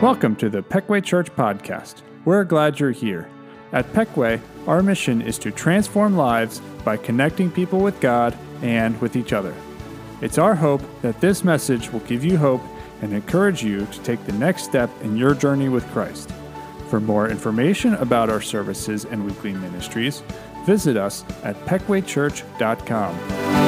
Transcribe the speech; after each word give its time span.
Welcome 0.00 0.36
to 0.36 0.48
the 0.48 0.62
Peckway 0.62 1.02
Church 1.02 1.34
Podcast. 1.34 2.02
We're 2.24 2.44
glad 2.44 2.78
you're 2.78 2.92
here. 2.92 3.28
At 3.72 3.92
Peckway, 3.92 4.40
our 4.68 4.80
mission 4.80 5.20
is 5.20 5.38
to 5.38 5.50
transform 5.50 6.16
lives 6.16 6.60
by 6.84 6.98
connecting 6.98 7.50
people 7.50 7.80
with 7.80 7.98
God 7.98 8.38
and 8.62 9.00
with 9.00 9.16
each 9.16 9.32
other. 9.32 9.52
It's 10.20 10.38
our 10.38 10.54
hope 10.54 10.82
that 11.02 11.20
this 11.20 11.42
message 11.42 11.92
will 11.92 11.98
give 12.00 12.24
you 12.24 12.36
hope 12.36 12.62
and 13.02 13.12
encourage 13.12 13.64
you 13.64 13.86
to 13.86 14.00
take 14.02 14.24
the 14.24 14.32
next 14.34 14.62
step 14.62 14.88
in 15.02 15.16
your 15.16 15.34
journey 15.34 15.68
with 15.68 15.84
Christ. 15.90 16.30
For 16.90 17.00
more 17.00 17.28
information 17.28 17.94
about 17.94 18.30
our 18.30 18.40
services 18.40 19.04
and 19.04 19.26
weekly 19.26 19.52
ministries, 19.52 20.22
visit 20.64 20.96
us 20.96 21.24
at 21.42 21.56
peckwaychurch.com. 21.66 23.67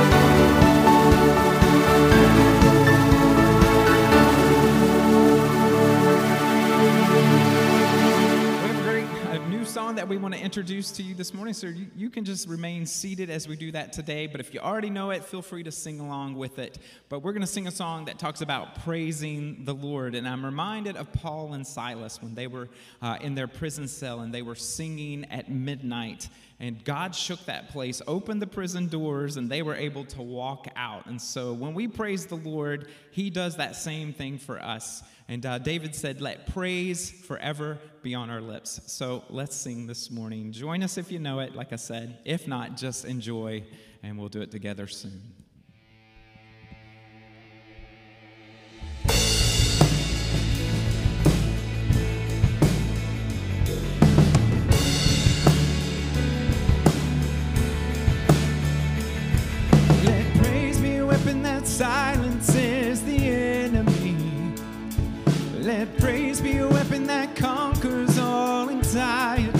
we 10.11 10.17
want 10.17 10.35
to 10.35 10.41
introduce 10.41 10.91
to 10.91 11.05
you 11.05 11.15
this 11.15 11.33
morning, 11.33 11.55
so 11.55 11.69
you, 11.69 11.87
you 11.95 12.11
can 12.11 12.25
just 12.25 12.49
remain 12.49 12.85
seated 12.85 13.31
as 13.31 13.47
we 13.47 13.55
do 13.55 13.71
that 13.71 13.93
today. 13.93 14.27
But 14.27 14.41
if 14.41 14.53
you 14.53 14.59
already 14.59 14.91
know 14.91 15.11
it, 15.11 15.25
feel 15.25 15.41
free 15.41 15.63
to 15.63 15.71
sing 15.71 16.01
along 16.01 16.35
with 16.35 16.59
it. 16.59 16.79
But 17.09 17.21
we're 17.21 17.31
going 17.31 17.43
to 17.43 17.47
sing 17.47 17.69
a 17.69 17.71
song 17.71 18.07
that 18.07 18.19
talks 18.19 18.41
about 18.41 18.83
praising 18.83 19.65
the 19.65 19.73
Lord. 19.73 20.17
And 20.17 20.27
I'm 20.27 20.45
reminded 20.45 20.97
of 20.97 21.13
Paul 21.13 21.53
and 21.53 21.65
Silas 21.65 22.21
when 22.21 22.35
they 22.35 22.49
were 22.49 22.69
uh, 23.01 23.19
in 23.21 23.37
their 23.37 23.47
prison 23.47 23.87
cell 23.87 24.19
and 24.19 24.35
they 24.35 24.43
were 24.43 24.57
singing 24.57 25.27
at 25.31 25.49
midnight. 25.49 26.29
And 26.59 26.85
God 26.85 27.15
shook 27.15 27.45
that 27.45 27.69
place, 27.69 28.03
opened 28.09 28.43
the 28.43 28.49
prison 28.49 28.89
doors, 28.89 29.37
and 29.37 29.49
they 29.49 29.63
were 29.63 29.77
able 29.77 30.05
to 30.07 30.23
walk 30.23 30.67
out. 30.75 31.07
And 31.07 31.23
so 31.23 31.53
when 31.53 31.73
we 31.73 31.87
praise 31.87 32.27
the 32.27 32.35
Lord, 32.35 32.89
He 33.13 33.31
does 33.31 33.59
that 33.59 33.77
same 33.77 34.13
thing 34.13 34.39
for 34.39 34.61
us. 34.61 35.05
And 35.31 35.47
uh, 35.47 35.59
David 35.59 35.95
said, 35.95 36.21
Let 36.21 36.49
praise 36.49 37.09
forever 37.09 37.79
be 38.03 38.17
on 38.17 38.31
our 38.31 38.41
lips. 38.41 38.81
So 38.87 39.23
let's 39.31 39.55
sing 39.55 39.87
this 39.87 40.11
morning. 40.11 40.51
Join 40.51 40.83
us 40.83 40.99
if 40.99 41.13
you 41.13 41.21
know 41.21 41.39
it, 41.39 41.55
like 41.55 41.73
I 41.73 41.77
said. 41.77 42.19
If 42.25 42.49
not, 42.49 42.77
just 42.77 43.05
enjoy, 43.05 43.63
and 44.03 44.19
we'll 44.19 44.29
do 44.29 44.41
it 44.41 44.51
together 44.51 44.89
soon. 44.89 45.23
Let 60.05 60.35
praise 60.43 60.81
be 60.81 60.97
a 60.97 61.07
weapon 61.07 61.45
that 61.45 61.69
silences 61.69 63.05
the 63.05 63.17
enemy. 63.17 63.90
Let 65.63 65.95
praise 65.99 66.41
be 66.41 66.57
a 66.57 66.67
weapon 66.67 67.07
that 67.09 67.37
conquers 67.37 68.19
all 68.19 68.71
anxiety. 68.71 69.60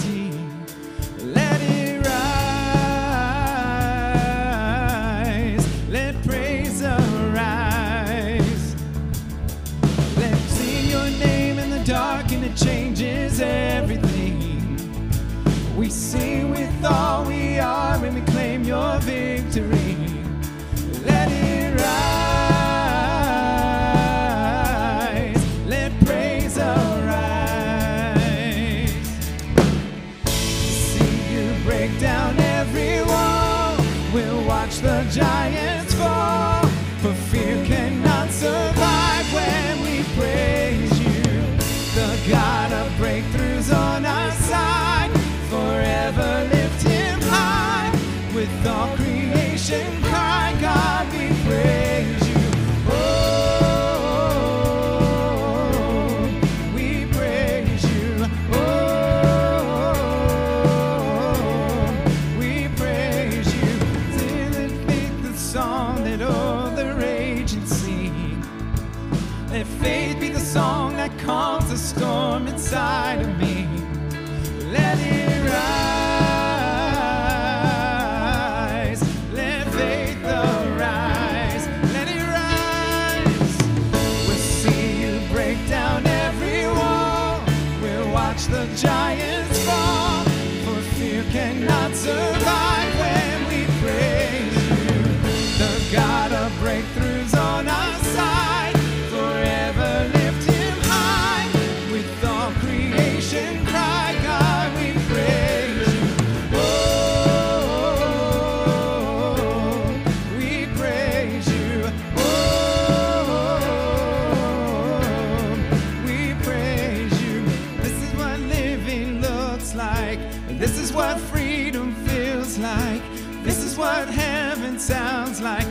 Sounds 124.81 125.39
like. 125.41 125.70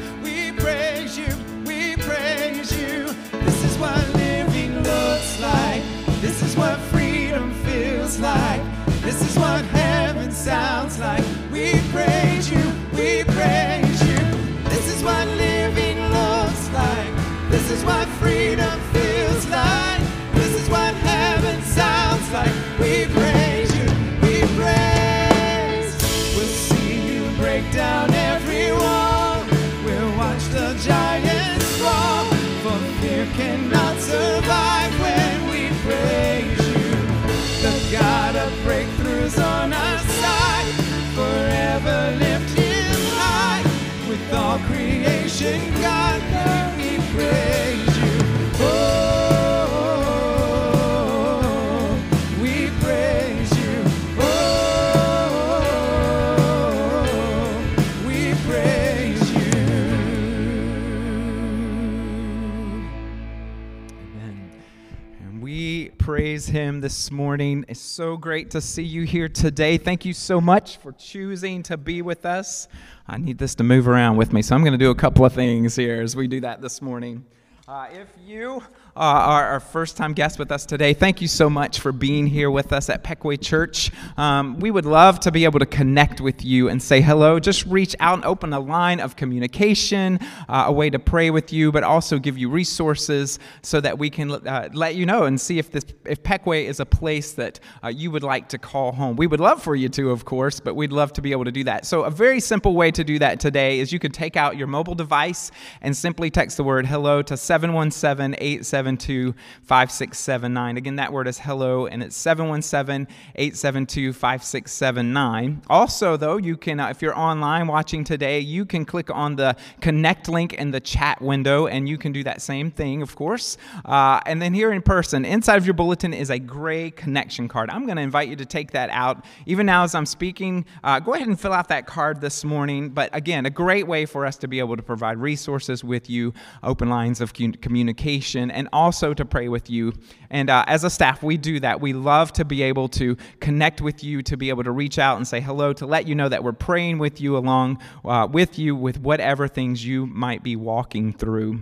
This 66.91 67.13
morning. 67.13 67.65
It's 67.69 67.78
so 67.78 68.16
great 68.16 68.51
to 68.51 68.60
see 68.60 68.83
you 68.83 69.04
here 69.04 69.28
today. 69.28 69.78
Thank 69.78 70.04
you 70.04 70.13
so 70.13 70.41
much 70.41 70.78
for 70.78 70.91
choosing 70.91 71.63
to 71.63 71.77
be 71.77 72.03
with 72.03 72.27
us. 72.27 72.66
I 73.07 73.16
need 73.16 73.39
this 73.39 73.54
to 73.54 73.63
move 73.63 73.87
around 73.87 74.16
with 74.16 74.33
me, 74.33 74.42
so 74.42 74.57
I'm 74.57 74.63
going 74.63 74.72
to 74.72 74.78
do 74.78 74.91
a 74.91 74.95
couple 74.97 75.25
of 75.25 75.33
things 75.33 75.77
here 75.77 76.03
as 76.03 76.16
we 76.16 76.27
do 76.27 76.41
that 76.41 76.60
this 76.60 76.83
morning. 76.83 77.25
Uh, 77.69 77.87
if 77.92 78.09
you 78.21 78.60
uh, 78.97 79.01
are 79.01 79.47
our 79.47 79.60
first 79.60 79.97
time 79.97 80.13
guest 80.13 80.39
with 80.39 80.51
us 80.51 80.66
today, 80.66 80.92
thank 80.92 81.21
you 81.21 81.28
so 81.28 81.48
much 81.48 81.78
for 81.78 81.92
being 81.92 82.27
here 82.27 82.51
with 82.51 82.72
us 82.72 82.91
at 82.91 83.04
Peckway 83.04 83.41
Church. 83.41 83.91
Um, 84.16 84.59
we 84.59 84.71
would 84.71 84.84
love 84.84 85.21
to 85.21 85.31
be 85.31 85.45
able 85.45 85.60
to 85.60 85.66
connect 85.66 86.21
with 86.21 86.45
you 86.45 86.69
and 86.69 86.83
say 86.83 87.01
hello. 87.01 87.39
Just 87.39 87.65
reach 87.66 87.95
out 88.01 88.15
and 88.15 88.25
open 88.25 88.53
a 88.53 88.60
line 88.60 89.01
of 89.01 89.16
communication, 89.16 90.19
uh, 90.48 90.65
a 90.66 90.72
way 90.72 90.91
to 90.91 90.98
pray 90.98 91.31
with 91.31 91.53
you, 91.53 91.71
but 91.71 91.84
also 91.84 92.19
give 92.19 92.37
you 92.37 92.51
resources 92.51 93.39
so 93.63 93.81
that 93.81 93.98
we 93.98 94.10
can 94.10 94.31
uh, 94.31 94.69
let 94.72 94.97
you 94.97 95.07
know 95.07 95.25
and 95.25 95.41
see 95.41 95.59
if, 95.59 95.71
this, 95.71 95.84
if 96.04 96.22
Peckway 96.22 96.65
is 96.65 96.81
a 96.81 96.87
place 96.87 97.33
that 97.33 97.60
uh, 97.84 97.89
you 97.89 98.10
would 98.10 98.25
like 98.25 98.48
to 98.48 98.59
call 98.59 98.92
home. 98.92 99.16
We 99.16 99.27
would 99.27 99.41
love 99.41 99.63
for 99.63 99.77
you 99.77 99.89
to, 99.91 100.10
of 100.10 100.25
course, 100.25 100.60
but 100.60 100.75
we'd 100.75 100.92
love 100.92 101.13
to 101.15 101.22
be 101.22 101.33
able 101.33 101.45
to 101.45 101.53
do 101.53 101.65
that. 101.65 101.87
So, 101.87 102.03
a 102.03 102.10
very 102.10 102.41
simple 102.41 102.75
way 102.75 102.91
to 102.91 103.04
do 103.04 103.19
that 103.21 103.41
today 103.41 103.78
is 103.78 103.92
you 103.92 103.98
could 103.98 104.15
take 104.15 104.37
out 104.37 104.57
your 104.57 104.66
mobile 104.66 104.95
device 104.95 105.51
and 105.81 105.97
simply 105.97 106.31
text 106.31 106.57
the 106.57 106.65
word 106.65 106.87
hello 106.87 107.22
to 107.22 107.37
7 107.37 107.91
717 107.91 108.65
872 108.80 109.34
5679. 109.62 110.77
Again, 110.77 110.97
that 110.97 111.12
word 111.12 111.28
is 111.28 111.38
hello, 111.38 111.86
and 111.86 112.03
it's 112.03 112.16
717 112.16 113.06
872 113.36 114.12
5679. 114.12 115.62
Also, 115.68 116.16
though, 116.16 116.38
you 116.38 116.56
can, 116.56 116.80
uh, 116.80 116.88
if 116.88 117.03
you're 117.03 117.16
online 117.16 117.66
watching 117.66 118.04
today, 118.04 118.41
you 118.41 118.65
can 118.65 118.84
click 118.84 119.10
on 119.10 119.36
the 119.36 119.54
connect 119.80 120.28
link 120.28 120.54
in 120.54 120.71
the 120.71 120.80
chat 120.80 121.21
window, 121.21 121.66
and 121.66 121.88
you 121.88 121.98
can 121.98 122.12
do 122.12 122.24
that 122.24 122.41
same 122.41 122.71
thing, 122.71 123.03
of 123.03 123.15
course. 123.16 123.59
Uh, 123.84 124.21
and 124.27 124.41
then 124.41 124.54
here 124.54 124.72
in 124.72 124.82
person, 124.82 125.24
inside 125.24 125.56
of 125.56 125.66
your 125.66 125.74
bulletin 125.74 126.15
is 126.15 126.30
a 126.30 126.38
gray 126.38 126.91
connection 126.91 127.48
card. 127.48 127.71
I'm 127.71 127.84
going 127.84 127.97
to 127.97 128.03
invite 128.03 128.28
you 128.28 128.36
to 128.36 128.47
take 128.47 128.71
that 128.72 128.91
out. 128.91 129.24
Even 129.47 129.66
now, 129.66 129.84
as 129.84 129.94
I'm 129.94 130.06
speaking, 130.06 130.65
uh, 130.82 131.00
go 131.00 131.15
ahead 131.15 131.28
and 131.28 131.38
fill 131.38 131.53
out 131.53 131.68
that 131.68 131.86
card 131.86 132.21
this 132.21 132.44
morning. 132.44 132.91
But 132.91 133.10
again, 133.12 133.47
a 133.47 133.50
great 133.50 133.86
way 133.86 134.06
for 134.06 134.24
us 134.24 134.36
to 134.38 134.48
be 134.48 134.59
able 134.59 134.77
to 134.77 134.82
provide 134.82 135.18
resources 135.18 135.84
with 135.84 136.09
you, 136.09 136.32
open 136.62 136.88
lines 136.88 137.21
of 137.21 137.34
communication 137.34 138.50
and 138.50 138.68
also 138.72 139.14
to 139.14 139.24
pray 139.24 139.48
with 139.48 139.70
you. 139.70 139.92
And 140.30 140.50
uh, 140.50 140.64
as 140.66 140.84
a 140.84 140.90
staff, 140.90 141.22
we 141.22 141.36
do 141.36 141.60
that. 141.60 141.80
We 141.80 141.92
love 141.92 142.32
to 142.34 142.44
be 142.44 142.62
able 142.62 142.88
to 142.90 143.16
connect 143.40 143.80
with 143.80 144.04
you, 144.04 144.22
to 144.22 144.36
be 144.36 144.48
able 144.48 144.64
to 144.64 144.70
reach 144.70 144.98
out 144.98 145.16
and 145.16 145.26
say 145.26 145.40
hello, 145.40 145.72
to 145.74 145.86
let 145.86 146.06
you 146.06 146.14
know 146.14 146.28
that 146.28 146.44
we're 146.44 146.52
praying 146.52 146.98
with 146.98 147.20
you 147.20 147.36
along 147.36 147.82
uh, 148.04 148.28
with 148.30 148.58
you 148.58 148.76
with 148.76 149.00
whatever 149.00 149.48
things 149.48 149.84
you 149.84 150.06
might 150.06 150.42
be 150.42 150.56
walking 150.56 151.12
through. 151.12 151.60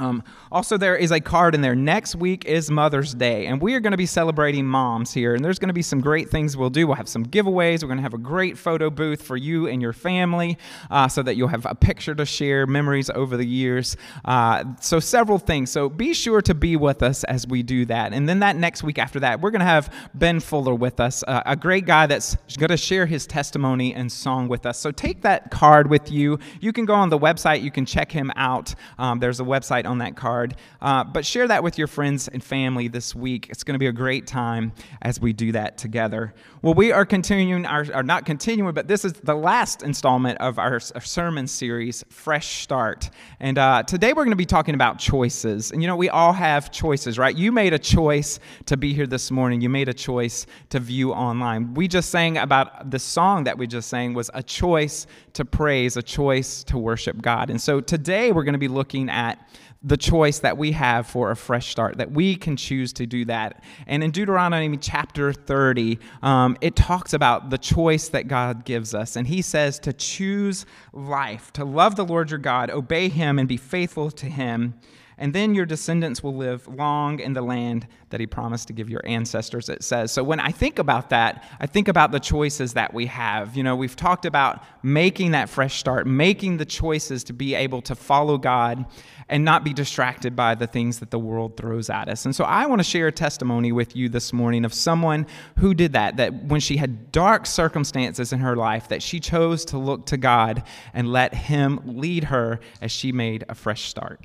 Um, 0.00 0.24
also, 0.50 0.78
there 0.78 0.96
is 0.96 1.12
a 1.12 1.20
card 1.20 1.54
in 1.54 1.60
there. 1.60 1.74
Next 1.74 2.16
week 2.16 2.46
is 2.46 2.70
Mother's 2.70 3.14
Day, 3.14 3.46
and 3.46 3.60
we 3.60 3.74
are 3.74 3.80
going 3.80 3.90
to 3.90 3.98
be 3.98 4.06
celebrating 4.06 4.64
moms 4.64 5.12
here. 5.12 5.34
And 5.34 5.44
there's 5.44 5.58
going 5.58 5.68
to 5.68 5.74
be 5.74 5.82
some 5.82 6.00
great 6.00 6.30
things 6.30 6.56
we'll 6.56 6.70
do. 6.70 6.86
We'll 6.86 6.96
have 6.96 7.08
some 7.08 7.26
giveaways. 7.26 7.82
We're 7.82 7.88
going 7.88 7.98
to 7.98 8.02
have 8.02 8.14
a 8.14 8.18
great 8.18 8.56
photo 8.56 8.88
booth 8.88 9.20
for 9.20 9.36
you 9.36 9.68
and 9.68 9.82
your 9.82 9.92
family 9.92 10.56
uh, 10.90 11.06
so 11.08 11.22
that 11.22 11.36
you'll 11.36 11.48
have 11.48 11.66
a 11.66 11.74
picture 11.74 12.14
to 12.14 12.24
share, 12.24 12.66
memories 12.66 13.10
over 13.10 13.36
the 13.36 13.44
years. 13.44 13.98
Uh, 14.24 14.64
so, 14.80 15.00
several 15.00 15.38
things. 15.38 15.70
So, 15.70 15.90
be 15.90 16.14
sure 16.14 16.40
to 16.42 16.54
be 16.54 16.76
with 16.76 17.02
us 17.02 17.22
as 17.24 17.46
we 17.46 17.62
do 17.62 17.84
that. 17.84 18.14
And 18.14 18.26
then 18.26 18.40
that 18.40 18.56
next 18.56 18.82
week 18.82 18.98
after 18.98 19.20
that, 19.20 19.42
we're 19.42 19.50
going 19.50 19.60
to 19.60 19.66
have 19.66 19.92
Ben 20.14 20.40
Fuller 20.40 20.74
with 20.74 20.98
us, 20.98 21.22
uh, 21.28 21.42
a 21.44 21.56
great 21.56 21.84
guy 21.84 22.06
that's 22.06 22.36
going 22.56 22.70
to 22.70 22.78
share 22.78 23.04
his 23.04 23.26
testimony 23.26 23.94
and 23.94 24.10
song 24.10 24.48
with 24.48 24.64
us. 24.64 24.78
So, 24.78 24.92
take 24.92 25.20
that 25.22 25.50
card 25.50 25.90
with 25.90 26.10
you. 26.10 26.38
You 26.60 26.72
can 26.72 26.86
go 26.86 26.94
on 26.94 27.10
the 27.10 27.18
website, 27.18 27.62
you 27.62 27.70
can 27.70 27.84
check 27.84 28.10
him 28.10 28.32
out. 28.34 28.74
Um, 28.98 29.18
there's 29.18 29.40
a 29.40 29.44
website 29.44 29.89
on 29.90 29.98
that 29.98 30.16
card. 30.16 30.56
Uh, 30.80 31.04
but 31.04 31.26
share 31.26 31.46
that 31.48 31.62
with 31.62 31.76
your 31.76 31.86
friends 31.86 32.28
and 32.28 32.42
family 32.42 32.88
this 32.88 33.14
week. 33.14 33.48
It's 33.50 33.64
going 33.64 33.74
to 33.74 33.78
be 33.78 33.88
a 33.88 33.92
great 33.92 34.26
time 34.26 34.72
as 35.02 35.20
we 35.20 35.32
do 35.32 35.52
that 35.52 35.76
together. 35.76 36.32
Well, 36.62 36.74
we 36.74 36.92
are 36.92 37.04
continuing, 37.04 37.66
our, 37.66 37.86
or 37.94 38.02
not 38.02 38.24
continuing, 38.24 38.72
but 38.72 38.88
this 38.88 39.04
is 39.04 39.12
the 39.14 39.34
last 39.34 39.82
installment 39.82 40.38
of 40.38 40.58
our, 40.58 40.80
our 40.94 41.00
sermon 41.00 41.46
series, 41.46 42.04
Fresh 42.08 42.62
Start. 42.62 43.10
And 43.40 43.58
uh, 43.58 43.82
today 43.82 44.12
we're 44.12 44.24
going 44.24 44.30
to 44.30 44.36
be 44.36 44.46
talking 44.46 44.74
about 44.74 44.98
choices. 44.98 45.72
And 45.72 45.82
you 45.82 45.88
know, 45.88 45.96
we 45.96 46.08
all 46.08 46.32
have 46.32 46.70
choices, 46.70 47.18
right? 47.18 47.36
You 47.36 47.50
made 47.52 47.72
a 47.72 47.78
choice 47.78 48.38
to 48.66 48.76
be 48.76 48.94
here 48.94 49.06
this 49.06 49.30
morning, 49.30 49.60
you 49.60 49.68
made 49.68 49.88
a 49.88 49.94
choice 49.94 50.46
to 50.70 50.80
view 50.80 51.12
online. 51.12 51.74
We 51.74 51.88
just 51.88 52.10
sang 52.10 52.38
about 52.38 52.90
the 52.90 52.98
song 52.98 53.44
that 53.44 53.58
we 53.58 53.66
just 53.66 53.88
sang 53.88 54.14
was 54.14 54.30
a 54.34 54.42
choice 54.42 55.06
to 55.32 55.44
praise, 55.44 55.96
a 55.96 56.02
choice 56.02 56.62
to 56.64 56.78
worship 56.78 57.20
God. 57.20 57.50
And 57.50 57.60
so 57.60 57.80
today 57.80 58.32
we're 58.32 58.44
going 58.44 58.52
to 58.52 58.58
be 58.58 58.68
looking 58.68 59.08
at 59.08 59.38
the 59.82 59.96
choice 59.96 60.40
that 60.40 60.58
we 60.58 60.72
have 60.72 61.06
for 61.06 61.30
a 61.30 61.36
fresh 61.36 61.70
start, 61.70 61.96
that 61.96 62.12
we 62.12 62.36
can 62.36 62.56
choose 62.56 62.92
to 62.92 63.06
do 63.06 63.24
that. 63.24 63.62
And 63.86 64.04
in 64.04 64.10
Deuteronomy 64.10 64.76
chapter 64.76 65.32
30, 65.32 65.98
um, 66.22 66.58
it 66.60 66.76
talks 66.76 67.14
about 67.14 67.48
the 67.48 67.56
choice 67.56 68.08
that 68.08 68.28
God 68.28 68.66
gives 68.66 68.94
us. 68.94 69.16
And 69.16 69.26
he 69.26 69.40
says 69.40 69.78
to 69.80 69.92
choose 69.94 70.66
life, 70.92 71.50
to 71.54 71.64
love 71.64 71.96
the 71.96 72.04
Lord 72.04 72.30
your 72.30 72.38
God, 72.38 72.70
obey 72.70 73.08
him, 73.08 73.38
and 73.38 73.48
be 73.48 73.56
faithful 73.56 74.10
to 74.10 74.26
him 74.26 74.74
and 75.20 75.34
then 75.34 75.54
your 75.54 75.66
descendants 75.66 76.22
will 76.22 76.34
live 76.34 76.66
long 76.66 77.20
in 77.20 77.34
the 77.34 77.42
land 77.42 77.86
that 78.08 78.20
he 78.20 78.26
promised 78.26 78.66
to 78.68 78.72
give 78.72 78.88
your 78.88 79.02
ancestors, 79.04 79.68
it 79.68 79.84
says. 79.84 80.10
So 80.10 80.24
when 80.24 80.40
I 80.40 80.50
think 80.50 80.78
about 80.78 81.10
that, 81.10 81.44
I 81.60 81.66
think 81.66 81.88
about 81.88 82.10
the 82.10 82.18
choices 82.18 82.72
that 82.72 82.94
we 82.94 83.06
have. 83.06 83.54
You 83.54 83.62
know, 83.62 83.76
we've 83.76 83.94
talked 83.94 84.24
about 84.24 84.64
making 84.82 85.32
that 85.32 85.50
fresh 85.50 85.78
start, 85.78 86.06
making 86.06 86.56
the 86.56 86.64
choices 86.64 87.22
to 87.24 87.34
be 87.34 87.54
able 87.54 87.82
to 87.82 87.94
follow 87.94 88.38
God 88.38 88.86
and 89.28 89.44
not 89.44 89.62
be 89.62 89.74
distracted 89.74 90.34
by 90.34 90.54
the 90.54 90.66
things 90.66 90.98
that 91.00 91.10
the 91.10 91.18
world 91.18 91.56
throws 91.56 91.90
at 91.90 92.08
us. 92.08 92.24
And 92.24 92.34
so 92.34 92.44
I 92.44 92.64
want 92.66 92.80
to 92.80 92.84
share 92.84 93.06
a 93.06 93.12
testimony 93.12 93.72
with 93.72 93.94
you 93.94 94.08
this 94.08 94.32
morning 94.32 94.64
of 94.64 94.72
someone 94.72 95.26
who 95.58 95.74
did 95.74 95.92
that, 95.92 96.16
that 96.16 96.44
when 96.44 96.60
she 96.60 96.78
had 96.78 97.12
dark 97.12 97.44
circumstances 97.46 98.32
in 98.32 98.40
her 98.40 98.56
life, 98.56 98.88
that 98.88 99.02
she 99.02 99.20
chose 99.20 99.66
to 99.66 99.78
look 99.78 100.06
to 100.06 100.16
God 100.16 100.62
and 100.94 101.12
let 101.12 101.34
him 101.34 101.78
lead 101.84 102.24
her 102.24 102.58
as 102.80 102.90
she 102.90 103.12
made 103.12 103.44
a 103.50 103.54
fresh 103.54 103.82
start. 103.82 104.20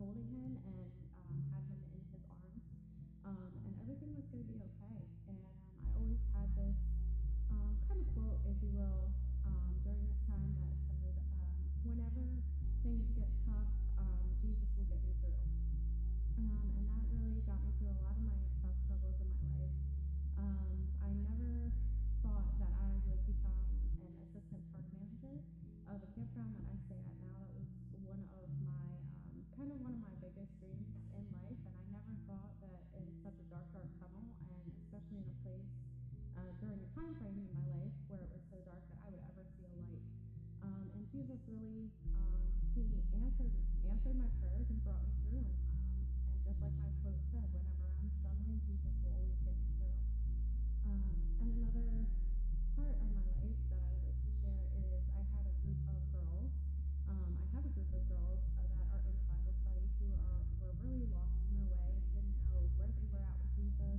holding 0.00 0.24
uh, 0.24 0.32
him 0.32 0.56
and 0.64 0.88
um, 1.28 1.44
had 1.52 1.64
him 1.68 1.79
really, 41.50 41.90
um, 42.06 42.38
he 42.78 42.86
answered 43.10 43.50
answered 43.82 44.14
my 44.14 44.30
prayers 44.38 44.66
and 44.70 44.78
brought 44.86 45.02
me 45.02 45.14
through. 45.26 45.42
Um, 45.42 46.06
and 46.30 46.40
just 46.46 46.58
like 46.62 46.76
my 46.78 46.92
quote 47.02 47.18
said, 47.34 47.46
whenever 47.50 47.90
I'm 47.98 48.10
struggling, 48.22 48.62
Jesus 48.70 48.94
will 49.02 49.18
always 49.18 49.38
get 49.42 49.56
me 49.58 49.68
through. 49.82 49.98
Um, 50.86 51.10
and 51.42 51.48
another 51.50 51.90
part 52.78 52.94
of 52.94 53.08
my 53.10 53.24
life 53.34 53.58
that 53.74 53.82
I 53.82 53.90
would 53.90 54.04
like 54.06 54.20
to 54.22 54.30
share 54.38 54.64
is 54.78 55.02
I 55.10 55.22
have 55.34 55.44
a 55.50 55.54
group 55.66 55.80
of 55.90 55.98
girls. 56.14 56.52
Um, 57.10 57.30
I 57.34 57.46
have 57.58 57.64
a 57.66 57.72
group 57.74 57.90
of 57.90 58.02
girls 58.06 58.40
uh, 58.54 58.70
that 58.70 58.88
are 58.94 59.02
in 59.10 59.16
Bible 59.26 59.54
study 59.66 59.86
who 59.98 60.06
are 60.22 60.42
were 60.62 60.74
really 60.86 61.10
lost 61.10 61.34
in 61.50 61.66
their 61.66 61.74
way, 61.74 61.90
didn't 62.14 62.38
know 62.46 62.62
where 62.78 62.94
they 62.94 63.06
were 63.10 63.26
at 63.26 63.36
with 63.42 63.52
Jesus, 63.58 63.98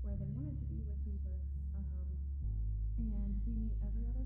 where 0.00 0.16
they 0.16 0.30
wanted 0.32 0.56
to 0.56 0.66
be 0.72 0.80
with 0.80 0.96
Jesus. 1.04 1.44
Um, 1.76 2.08
and 2.96 3.36
we 3.44 3.52
meet 3.52 3.76
every 3.84 4.08
other 4.08 4.24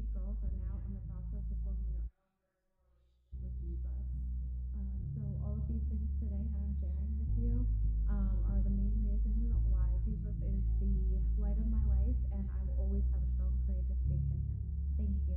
these 0.00 0.16
girls 0.16 0.40
are 0.40 0.56
now 0.64 0.80
in 0.88 0.96
the 0.96 1.04
process 1.12 1.44
of 1.52 1.60
forming 1.60 1.92
their 1.92 2.00
own 2.00 3.44
with 3.44 3.52
Jesus. 3.60 4.00
Um, 4.72 4.88
so 5.12 5.20
all 5.44 5.60
of 5.60 5.64
these 5.68 5.84
things 5.92 6.08
today 6.16 6.40
that 6.40 6.56
I'm 6.56 6.72
sharing 6.80 7.12
with 7.20 7.28
you 7.36 7.68
um, 8.08 8.32
are 8.48 8.64
the 8.64 8.72
main 8.72 8.96
reason 9.04 9.52
why 9.68 9.92
Jesus 10.08 10.32
is 10.40 10.64
the 10.80 11.20
light 11.36 11.60
of 11.60 11.68
my 11.68 11.84
life, 12.00 12.16
and 12.32 12.48
I 12.48 12.64
will 12.64 12.80
always 12.80 13.04
have 13.12 13.20
a 13.20 13.28
strong, 13.36 13.52
courageous 13.68 14.00
faith 14.08 14.24
in 14.24 14.40
Him. 14.40 14.72
Thank 14.96 15.20
you. 15.28 15.36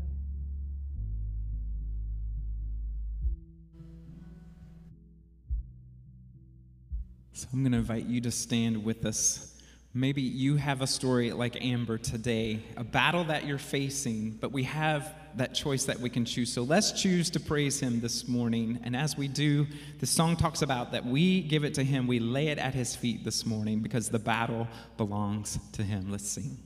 So 7.36 7.52
I'm 7.52 7.68
going 7.68 7.76
to 7.76 7.84
invite 7.84 8.06
you 8.06 8.22
to 8.22 8.32
stand 8.32 8.80
with 8.80 9.04
us 9.04 9.53
Maybe 9.96 10.24
you 10.24 10.56
have 10.56 10.82
a 10.82 10.88
story 10.88 11.32
like 11.32 11.64
Amber 11.64 12.00
today, 12.00 12.64
a 12.78 12.84
battle 12.84 13.26
that 13.26 13.46
you're 13.46 13.60
facing, 13.60 14.32
but 14.32 14.52
we 14.52 14.64
have 14.64 15.14
that 15.36 15.54
choice 15.54 15.86
that 15.86 16.00
we 16.00 16.10
can 16.10 16.26
choose. 16.26 16.52
So 16.52 16.64
let's 16.64 16.92
choose 16.92 17.30
to 17.32 17.40
praise 17.40 17.80
him 17.80 18.00
this 18.00 18.28
morning. 18.28 18.80
And 18.84 18.96
as 18.96 19.16
we 19.16 19.28
do, 19.28 19.68
the 20.00 20.08
song 20.08 20.36
talks 20.36 20.64
about 20.64 20.94
that 20.94 21.06
we 21.06 21.42
give 21.42 21.64
it 21.64 21.76
to 21.76 21.84
him, 21.84 22.08
we 22.08 22.18
lay 22.20 22.48
it 22.48 22.58
at 22.58 22.74
his 22.74 22.96
feet 22.96 23.24
this 23.24 23.46
morning 23.46 23.82
because 23.82 24.10
the 24.10 24.18
battle 24.18 24.68
belongs 24.98 25.60
to 25.74 25.84
him. 25.84 26.12
Let's 26.12 26.28
sing. 26.28 26.58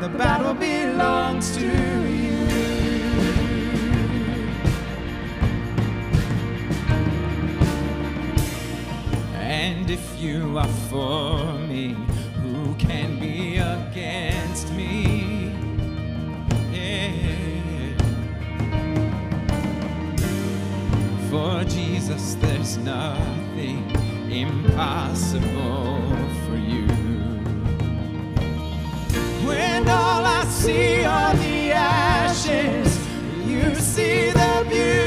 The 0.00 0.08
battle 0.08 0.54
belongs 0.54 1.54
to 1.56 1.60
you. 1.60 2.38
And 9.34 9.90
if 9.90 10.18
you 10.18 10.56
are 10.56 10.66
for 10.88 11.52
me, 11.68 11.96
who 12.40 12.74
can 12.76 13.20
be 13.20 13.58
against 13.58 14.72
me? 14.72 15.52
Yeah. 16.72 17.92
For 21.28 21.62
Jesus, 21.64 22.36
there's 22.36 22.78
nothing 22.78 23.84
impossible. 24.30 26.09
when 29.50 29.88
all 29.88 30.24
I 30.24 30.44
see 30.44 31.04
are 31.04 31.34
the 31.34 31.72
ashes. 31.72 32.88
You 33.46 33.74
see 33.74 34.30
the 34.30 34.66
beauty. 34.70 34.99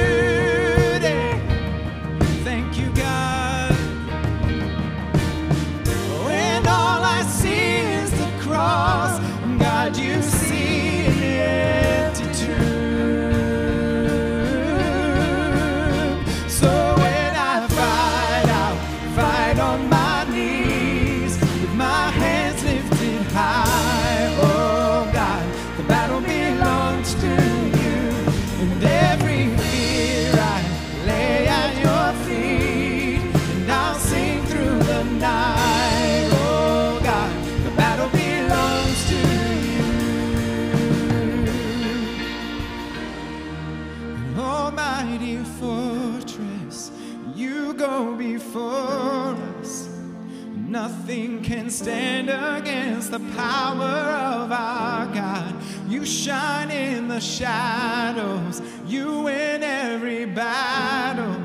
power 53.36 53.84
of 53.84 54.52
our 54.52 55.08
God. 55.08 55.56
You 55.88 56.06
shine 56.06 56.72
in 56.72 57.08
the 57.08 57.20
shadows, 57.20 58.62
you 58.88 59.22
win 59.22 59.64
every 59.64 60.26
battle. 60.26 61.40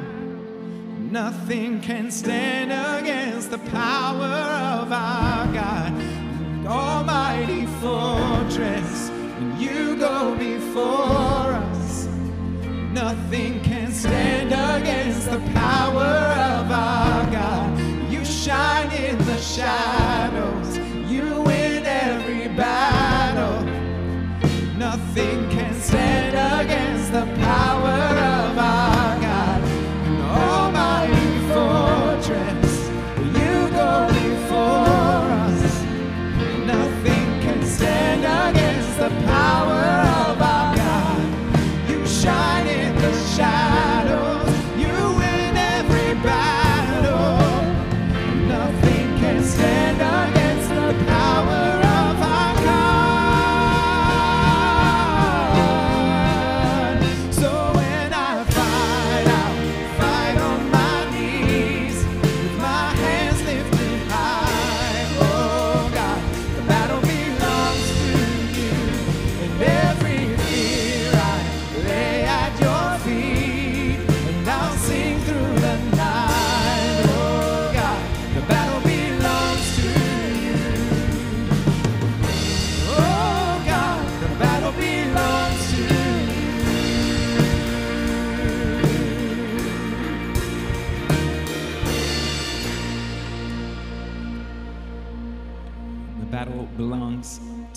Nothing 1.10 1.80
can 1.80 2.10
stand 2.10 2.70
against 2.70 3.50
the 3.50 3.58
power 3.58 4.26
of 4.82 4.92
our 4.92 5.27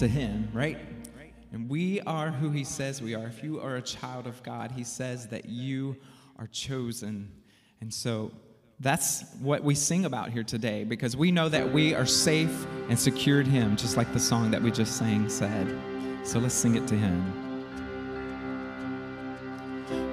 to 0.02 0.08
him, 0.08 0.50
right? 0.52 0.80
And 1.54 1.70
we 1.70 2.02
are 2.02 2.32
who 2.32 2.50
he 2.50 2.64
says 2.64 3.04
we 3.04 3.14
are. 3.14 3.28
If 3.28 3.44
you 3.44 3.62
are 3.62 3.76
a 3.76 3.84
child 3.84 4.26
of 4.26 4.42
God, 4.42 4.72
he 4.72 4.84
says 4.84 5.28
that 5.28 5.46
you 5.46 5.96
are 6.40 6.48
chosen. 6.48 7.32
And 7.82 7.94
so 7.94 8.32
that's 8.80 9.24
what 9.42 9.64
we 9.64 9.76
sing 9.76 10.06
about 10.06 10.32
here 10.32 10.44
today 10.44 10.86
because 10.86 11.16
we 11.16 11.32
know 11.32 11.50
that 11.50 11.72
we 11.72 11.94
are 11.94 12.08
safe 12.08 12.66
and 12.90 12.98
secured 12.98 13.46
him, 13.46 13.76
just 13.76 13.96
like 13.96 14.12
the 14.12 14.20
song 14.20 14.50
that 14.50 14.64
we 14.64 14.72
just 14.72 14.98
sang 14.98 15.30
said. 15.30 15.68
So 16.24 16.40
let's 16.40 16.56
sing 16.56 16.78
it 16.78 16.88
to 16.88 16.96
him. 16.96 17.22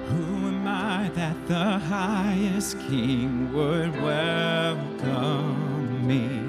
Who 0.09 0.49
am 0.49 0.67
I 0.67 1.09
that 1.15 1.47
the 1.47 1.79
highest 1.79 2.79
king 2.81 3.51
would 3.53 3.99
welcome 4.03 6.05
me? 6.05 6.48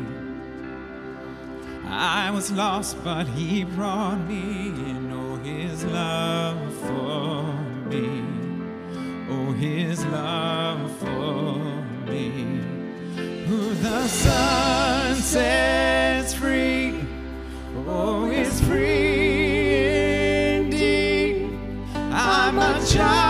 I 1.92 2.30
was 2.30 2.52
lost, 2.52 3.02
but 3.02 3.26
He 3.26 3.64
brought 3.64 4.20
me 4.28 4.68
in. 4.68 5.11
Oh, 5.12 5.37
His 5.37 5.85
love 5.85 6.73
for 6.87 7.42
me. 7.88 8.25
Oh, 9.28 9.52
His 9.52 10.04
love 10.06 10.90
for 10.99 11.56
me. 12.09 12.61
Who 13.47 13.75
the 13.75 14.06
sun 14.06 15.16
sets 15.16 16.35
free. 16.35 17.04
Oh, 17.87 18.30
is 18.30 18.61
free 18.61 20.56
indeed. 20.59 21.50
I'm 21.94 22.59
a 22.59 22.87
child 22.87 23.29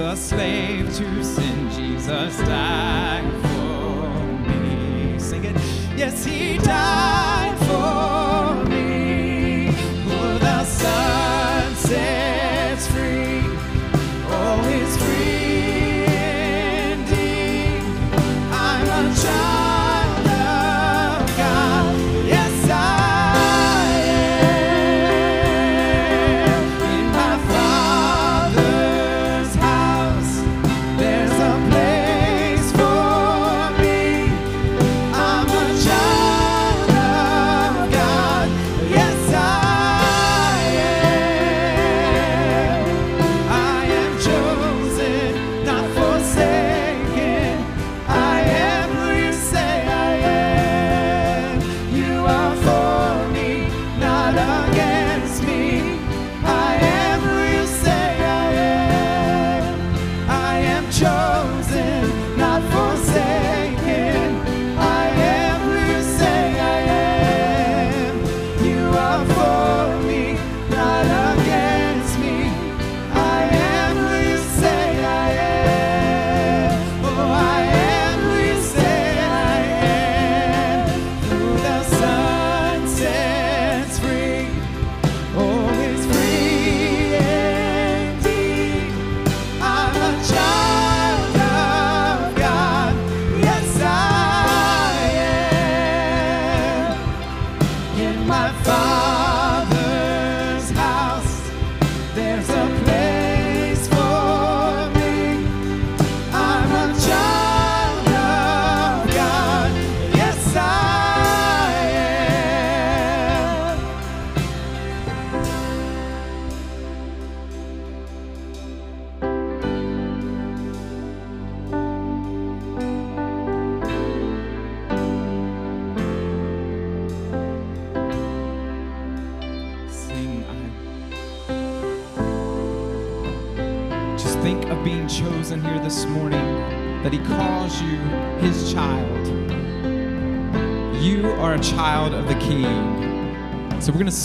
a 0.00 0.16
slave 0.16 0.86
to 0.96 1.24
sin, 1.24 1.70
Jesus 1.70 2.36
died 2.38 3.24
for 3.42 4.08
me. 4.48 5.18
Sing 5.18 5.44
it. 5.44 5.56
Yes, 5.96 6.24
He 6.24 6.58
died 6.58 7.27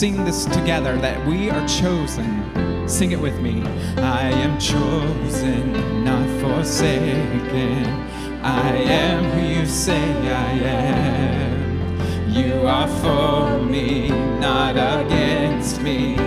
sing 0.03 0.25
this 0.25 0.43
together 0.43 0.97
that 0.97 1.25
we 1.25 1.49
are 1.49 1.65
chosen. 1.65 2.29
Sing 2.89 3.13
it 3.13 3.21
with 3.21 3.39
me. 3.39 3.63
I 3.95 4.31
am 4.31 4.59
chosen, 4.59 6.03
not 6.03 6.27
forsaken. 6.41 7.85
I 8.43 8.75
am 8.75 9.23
who 9.31 9.59
you 9.59 9.65
say 9.65 10.03
I 10.29 10.51
am. 10.51 12.29
You 12.29 12.67
are 12.67 12.89
for 13.01 13.63
me, 13.63 14.09
not 14.41 14.75
against 14.75 15.81
me. 15.81 16.17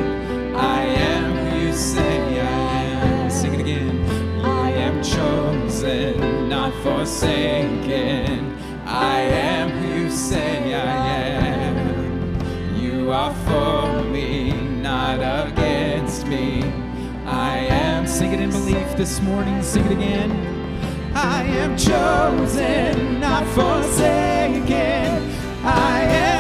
I 0.55 0.81
am 1.13 1.37
who 1.37 1.67
you 1.67 1.73
say 1.75 2.41
I 2.41 2.83
am. 3.05 3.31
Sing 3.31 3.53
it 3.57 3.61
again. 3.61 4.43
I 4.43 4.71
am 4.71 5.03
chosen, 5.03 6.49
not 6.49 6.73
forsaken. 6.83 8.57
I 8.87 9.21
am 9.21 9.69
who 9.69 10.05
you 10.05 10.11
say 10.11 10.66
this 18.97 19.21
morning. 19.21 19.63
Sing 19.63 19.85
it 19.85 19.93
again. 19.93 20.31
I 21.15 21.43
am 21.43 21.77
chosen, 21.77 23.21
not 23.21 23.47
forsaken. 23.49 25.31
I 25.65 26.01
am 26.01 26.36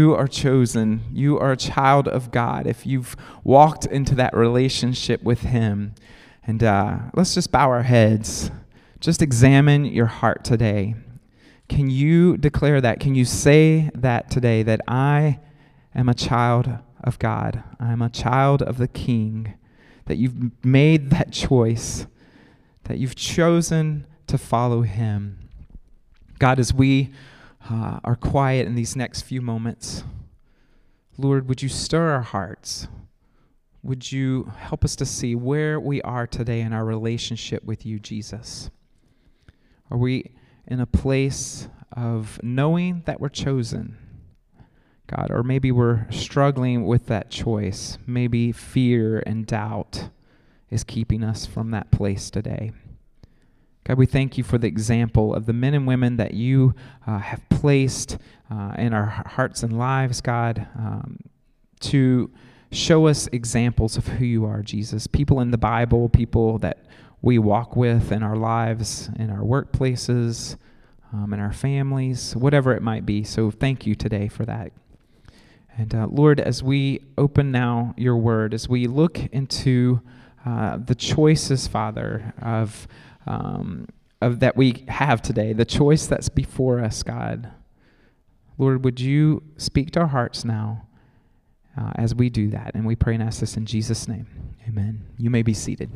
You 0.00 0.14
are 0.14 0.26
chosen. 0.26 1.02
You 1.12 1.38
are 1.38 1.52
a 1.52 1.58
child 1.58 2.08
of 2.08 2.30
God. 2.30 2.66
If 2.66 2.86
you've 2.86 3.14
walked 3.44 3.84
into 3.84 4.14
that 4.14 4.34
relationship 4.34 5.22
with 5.22 5.42
Him, 5.42 5.94
and 6.42 6.64
uh, 6.64 7.00
let's 7.12 7.34
just 7.34 7.52
bow 7.52 7.68
our 7.68 7.82
heads. 7.82 8.50
Just 8.98 9.20
examine 9.20 9.84
your 9.84 10.06
heart 10.06 10.42
today. 10.42 10.94
Can 11.68 11.90
you 11.90 12.38
declare 12.38 12.80
that? 12.80 12.98
Can 12.98 13.14
you 13.14 13.26
say 13.26 13.90
that 13.94 14.30
today 14.30 14.62
that 14.62 14.80
I 14.88 15.38
am 15.94 16.08
a 16.08 16.14
child 16.14 16.78
of 17.04 17.18
God? 17.18 17.62
I 17.78 17.92
am 17.92 18.00
a 18.00 18.08
child 18.08 18.62
of 18.62 18.78
the 18.78 18.88
King. 18.88 19.52
That 20.06 20.16
you've 20.16 20.64
made 20.64 21.10
that 21.10 21.30
choice, 21.30 22.06
that 22.84 22.96
you've 22.96 23.16
chosen 23.16 24.06
to 24.28 24.38
follow 24.38 24.80
Him. 24.80 25.50
God, 26.38 26.58
as 26.58 26.72
we 26.72 27.10
uh, 27.68 28.00
are 28.04 28.16
quiet 28.16 28.66
in 28.66 28.74
these 28.74 28.96
next 28.96 29.22
few 29.22 29.40
moments, 29.40 30.04
Lord, 31.18 31.48
would 31.48 31.62
you 31.62 31.68
stir 31.68 32.12
our 32.12 32.22
hearts? 32.22 32.88
Would 33.82 34.12
you 34.12 34.52
help 34.56 34.84
us 34.84 34.96
to 34.96 35.06
see 35.06 35.34
where 35.34 35.80
we 35.80 36.00
are 36.02 36.26
today 36.26 36.60
in 36.60 36.72
our 36.72 36.84
relationship 36.84 37.64
with 37.64 37.84
you, 37.84 37.98
Jesus? 37.98 38.70
Are 39.90 39.98
we 39.98 40.32
in 40.66 40.80
a 40.80 40.86
place 40.86 41.68
of 41.92 42.38
knowing 42.42 43.02
that 43.06 43.20
we're 43.20 43.28
chosen? 43.28 43.96
God, 45.06 45.28
or 45.30 45.42
maybe 45.42 45.72
we're 45.72 46.06
struggling 46.10 46.86
with 46.86 47.06
that 47.06 47.30
choice. 47.30 47.98
Maybe 48.06 48.52
fear 48.52 49.22
and 49.26 49.44
doubt 49.44 50.10
is 50.70 50.84
keeping 50.84 51.24
us 51.24 51.46
from 51.46 51.72
that 51.72 51.90
place 51.90 52.30
today. 52.30 52.72
God, 53.84 53.96
we 53.98 54.06
thank 54.06 54.36
you 54.36 54.44
for 54.44 54.58
the 54.58 54.66
example 54.66 55.34
of 55.34 55.46
the 55.46 55.52
men 55.52 55.74
and 55.74 55.86
women 55.86 56.16
that 56.16 56.34
you 56.34 56.74
uh, 57.06 57.18
have 57.18 57.48
placed 57.48 58.18
uh, 58.50 58.74
in 58.76 58.92
our 58.92 59.06
hearts 59.26 59.62
and 59.62 59.78
lives, 59.78 60.20
God, 60.20 60.66
um, 60.76 61.18
to 61.80 62.30
show 62.72 63.06
us 63.06 63.26
examples 63.28 63.96
of 63.96 64.06
who 64.06 64.24
you 64.24 64.44
are, 64.44 64.62
Jesus. 64.62 65.06
People 65.06 65.40
in 65.40 65.50
the 65.50 65.58
Bible, 65.58 66.08
people 66.08 66.58
that 66.58 66.84
we 67.22 67.38
walk 67.38 67.74
with 67.74 68.12
in 68.12 68.22
our 68.22 68.36
lives, 68.36 69.10
in 69.18 69.30
our 69.30 69.42
workplaces, 69.42 70.56
um, 71.12 71.32
in 71.32 71.40
our 71.40 71.52
families, 71.52 72.36
whatever 72.36 72.72
it 72.72 72.82
might 72.82 73.04
be. 73.04 73.24
So 73.24 73.50
thank 73.50 73.86
you 73.86 73.94
today 73.94 74.28
for 74.28 74.44
that. 74.44 74.72
And 75.76 75.94
uh, 75.94 76.06
Lord, 76.10 76.40
as 76.40 76.62
we 76.62 77.00
open 77.16 77.50
now 77.50 77.94
your 77.96 78.16
word, 78.16 78.54
as 78.54 78.68
we 78.68 78.86
look 78.86 79.18
into 79.32 80.00
uh, 80.44 80.78
the 80.78 80.94
choices, 80.94 81.66
Father, 81.66 82.34
of 82.40 82.86
um, 83.26 83.86
of 84.20 84.40
that 84.40 84.56
we 84.56 84.84
have 84.88 85.22
today, 85.22 85.52
the 85.52 85.64
choice 85.64 86.06
that's 86.06 86.28
before 86.28 86.80
us, 86.80 87.02
God. 87.02 87.52
Lord, 88.58 88.84
would 88.84 89.00
you 89.00 89.42
speak 89.56 89.90
to 89.92 90.00
our 90.00 90.06
hearts 90.08 90.44
now 90.44 90.86
uh, 91.78 91.92
as 91.94 92.14
we 92.14 92.28
do 92.28 92.50
that? 92.50 92.72
And 92.74 92.86
we 92.86 92.94
pray 92.94 93.14
and 93.14 93.22
ask 93.22 93.40
this 93.40 93.56
in 93.56 93.64
Jesus' 93.64 94.06
name. 94.06 94.26
Amen. 94.68 95.06
You 95.16 95.30
may 95.30 95.42
be 95.42 95.54
seated. 95.54 95.90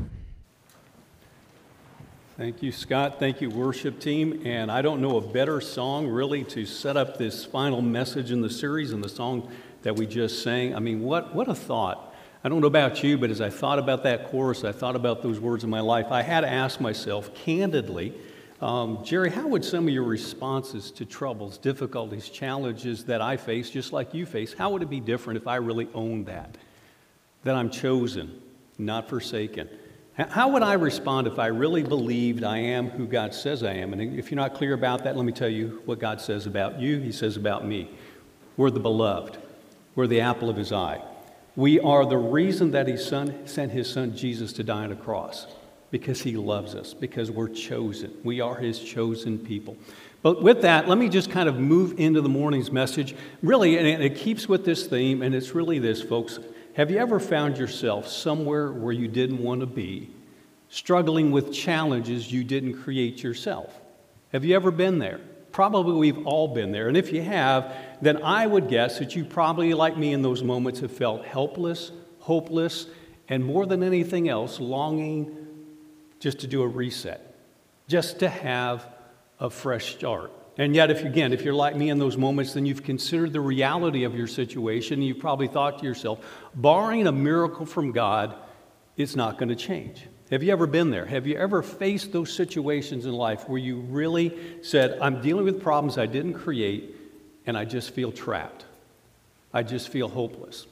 Thank 2.36 2.62
you, 2.62 2.72
Scott. 2.72 3.20
Thank 3.20 3.40
you, 3.40 3.50
worship 3.50 4.00
team. 4.00 4.42
And 4.44 4.72
I 4.72 4.82
don't 4.82 5.00
know 5.00 5.18
a 5.18 5.20
better 5.20 5.60
song 5.60 6.08
really 6.08 6.42
to 6.44 6.66
set 6.66 6.96
up 6.96 7.16
this 7.16 7.44
final 7.44 7.80
message 7.80 8.32
in 8.32 8.40
the 8.40 8.50
series 8.50 8.92
and 8.92 9.04
the 9.04 9.08
song 9.08 9.52
that 9.82 9.94
we 9.94 10.06
just 10.06 10.42
sang. 10.42 10.74
I 10.74 10.80
mean, 10.80 11.02
what, 11.02 11.34
what 11.34 11.48
a 11.48 11.54
thought. 11.54 12.13
I 12.44 12.50
don't 12.50 12.60
know 12.60 12.66
about 12.66 13.02
you, 13.02 13.16
but 13.16 13.30
as 13.30 13.40
I 13.40 13.48
thought 13.48 13.78
about 13.78 14.02
that 14.02 14.26
chorus, 14.30 14.64
I 14.64 14.72
thought 14.72 14.96
about 14.96 15.22
those 15.22 15.40
words 15.40 15.64
in 15.64 15.70
my 15.70 15.80
life, 15.80 16.08
I 16.10 16.20
had 16.20 16.42
to 16.42 16.50
ask 16.50 16.78
myself 16.78 17.34
candidly, 17.34 18.12
um, 18.60 19.02
Jerry, 19.02 19.30
how 19.30 19.48
would 19.48 19.64
some 19.64 19.88
of 19.88 19.94
your 19.94 20.04
responses 20.04 20.90
to 20.92 21.06
troubles, 21.06 21.56
difficulties, 21.56 22.28
challenges 22.28 23.04
that 23.06 23.22
I 23.22 23.38
face, 23.38 23.70
just 23.70 23.94
like 23.94 24.12
you 24.12 24.26
face, 24.26 24.52
how 24.52 24.70
would 24.70 24.82
it 24.82 24.90
be 24.90 25.00
different 25.00 25.40
if 25.40 25.46
I 25.46 25.56
really 25.56 25.88
owned 25.94 26.26
that? 26.26 26.58
That 27.44 27.54
I'm 27.54 27.70
chosen, 27.70 28.42
not 28.76 29.08
forsaken. 29.08 29.70
How 30.12 30.48
would 30.50 30.62
I 30.62 30.74
respond 30.74 31.26
if 31.26 31.38
I 31.38 31.46
really 31.46 31.82
believed 31.82 32.44
I 32.44 32.58
am 32.58 32.90
who 32.90 33.06
God 33.06 33.34
says 33.34 33.62
I 33.62 33.72
am? 33.72 33.94
And 33.94 34.18
if 34.18 34.30
you're 34.30 34.36
not 34.36 34.54
clear 34.54 34.74
about 34.74 35.02
that, 35.04 35.16
let 35.16 35.24
me 35.24 35.32
tell 35.32 35.48
you 35.48 35.82
what 35.86 35.98
God 35.98 36.20
says 36.20 36.46
about 36.46 36.78
you. 36.78 37.00
He 37.00 37.10
says 37.10 37.36
about 37.36 37.66
me. 37.66 37.90
We're 38.58 38.70
the 38.70 38.80
beloved, 38.80 39.38
we're 39.94 40.06
the 40.06 40.20
apple 40.20 40.50
of 40.50 40.56
his 40.56 40.72
eye. 40.72 41.02
We 41.56 41.78
are 41.80 42.04
the 42.04 42.18
reason 42.18 42.72
that 42.72 42.88
he 42.88 42.96
son, 42.96 43.46
sent 43.46 43.72
his 43.72 43.90
son 43.90 44.16
Jesus 44.16 44.52
to 44.54 44.64
die 44.64 44.84
on 44.84 44.92
a 44.92 44.96
cross 44.96 45.46
because 45.90 46.22
he 46.22 46.36
loves 46.36 46.74
us, 46.74 46.92
because 46.92 47.30
we're 47.30 47.48
chosen. 47.48 48.12
We 48.24 48.40
are 48.40 48.56
his 48.56 48.80
chosen 48.80 49.38
people. 49.38 49.76
But 50.22 50.42
with 50.42 50.62
that, 50.62 50.88
let 50.88 50.98
me 50.98 51.08
just 51.08 51.30
kind 51.30 51.48
of 51.48 51.60
move 51.60 52.00
into 52.00 52.20
the 52.20 52.28
morning's 52.28 52.72
message. 52.72 53.14
Really, 53.42 53.78
and 53.78 54.02
it 54.02 54.16
keeps 54.16 54.48
with 54.48 54.64
this 54.64 54.86
theme, 54.86 55.22
and 55.22 55.34
it's 55.34 55.54
really 55.54 55.78
this, 55.78 56.02
folks. 56.02 56.40
Have 56.74 56.90
you 56.90 56.98
ever 56.98 57.20
found 57.20 57.58
yourself 57.58 58.08
somewhere 58.08 58.72
where 58.72 58.92
you 58.92 59.06
didn't 59.06 59.40
want 59.40 59.60
to 59.60 59.66
be, 59.66 60.10
struggling 60.68 61.30
with 61.30 61.52
challenges 61.52 62.32
you 62.32 62.42
didn't 62.42 62.82
create 62.82 63.22
yourself? 63.22 63.72
Have 64.32 64.44
you 64.44 64.56
ever 64.56 64.72
been 64.72 64.98
there? 64.98 65.20
Probably 65.52 65.94
we've 65.94 66.26
all 66.26 66.48
been 66.48 66.72
there. 66.72 66.88
And 66.88 66.96
if 66.96 67.12
you 67.12 67.22
have, 67.22 67.72
then 68.04 68.22
I 68.22 68.46
would 68.46 68.68
guess 68.68 68.98
that 68.98 69.16
you 69.16 69.24
probably, 69.24 69.72
like 69.74 69.96
me 69.96 70.12
in 70.12 70.22
those 70.22 70.42
moments, 70.42 70.80
have 70.80 70.92
felt 70.92 71.24
helpless, 71.24 71.92
hopeless, 72.20 72.86
and 73.28 73.44
more 73.44 73.66
than 73.66 73.82
anything 73.82 74.28
else, 74.28 74.60
longing 74.60 75.36
just 76.20 76.40
to 76.40 76.46
do 76.46 76.62
a 76.62 76.68
reset, 76.68 77.34
just 77.88 78.18
to 78.20 78.28
have 78.28 78.86
a 79.40 79.50
fresh 79.50 79.94
start. 79.94 80.32
And 80.56 80.74
yet, 80.74 80.90
if 80.90 81.04
again, 81.04 81.32
if 81.32 81.42
you're 81.42 81.54
like 81.54 81.76
me 81.76 81.90
in 81.90 81.98
those 81.98 82.16
moments, 82.16 82.54
then 82.54 82.64
you've 82.64 82.84
considered 82.84 83.32
the 83.32 83.40
reality 83.40 84.04
of 84.04 84.14
your 84.14 84.28
situation. 84.28 84.94
And 84.94 85.06
you've 85.06 85.18
probably 85.18 85.48
thought 85.48 85.80
to 85.80 85.84
yourself, 85.84 86.24
barring 86.54 87.06
a 87.06 87.12
miracle 87.12 87.66
from 87.66 87.90
God, 87.90 88.36
it's 88.96 89.16
not 89.16 89.36
going 89.36 89.48
to 89.48 89.56
change. 89.56 90.06
Have 90.30 90.42
you 90.42 90.52
ever 90.52 90.66
been 90.66 90.90
there? 90.90 91.06
Have 91.06 91.26
you 91.26 91.36
ever 91.36 91.62
faced 91.62 92.12
those 92.12 92.32
situations 92.32 93.04
in 93.04 93.12
life 93.12 93.48
where 93.48 93.58
you 93.58 93.80
really 93.80 94.62
said, 94.62 94.98
I'm 95.00 95.20
dealing 95.20 95.44
with 95.44 95.60
problems 95.60 95.98
I 95.98 96.06
didn't 96.06 96.34
create 96.34 96.93
and 97.46 97.56
I 97.56 97.64
just 97.64 97.90
feel 97.90 98.12
trapped? 98.12 98.64
I 99.52 99.62
just 99.62 99.88
feel 99.88 100.08
hopeless. 100.08 100.66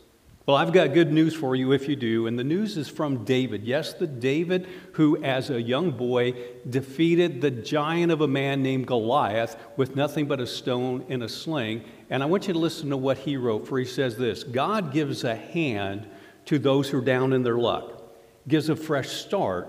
Well, 0.45 0.57
I've 0.57 0.73
got 0.73 0.93
good 0.93 1.13
news 1.13 1.35
for 1.35 1.55
you 1.55 1.71
if 1.71 1.89
you 1.89 1.95
do, 1.95 2.27
and 2.27 2.37
the 2.37 2.43
news 2.43 2.77
is 2.77 2.89
from 2.89 3.25
David. 3.25 3.63
Yes, 3.63 3.93
the 3.93 4.09
David 4.09 4.67
who, 4.93 5.23
as 5.23 5.51
a 5.51 5.63
young 5.63 5.93
boy, 5.93 6.35
defeated 6.69 7.41
the 7.41 7.51
giant 7.51 8.11
of 8.11 8.23
a 8.23 8.27
man 8.27 8.61
named 8.61 8.89
Goliath 8.89 9.57
with 9.77 9.95
nothing 9.95 10.27
but 10.27 10.41
a 10.41 10.47
stone 10.47 11.07
and 11.09 11.23
a 11.23 11.29
sling. 11.29 11.85
And 12.11 12.25
I 12.25 12.27
want 12.27 12.49
you 12.49 12.55
to 12.55 12.59
listen 12.59 12.91
to 12.91 12.97
what 12.97 13.19
he 13.19 13.37
wrote, 13.37 13.69
for 13.69 13.79
he 13.79 13.85
says 13.85 14.17
this 14.17 14.43
God 14.43 14.93
gives 14.93 15.23
a 15.23 15.37
hand 15.37 16.09
to 16.47 16.59
those 16.59 16.89
who 16.89 16.99
are 16.99 17.05
down 17.05 17.33
in 17.33 17.45
their 17.45 17.59
luck 17.59 18.03
gives 18.49 18.69
a 18.69 18.77
fresh 18.77 19.09
start 19.09 19.69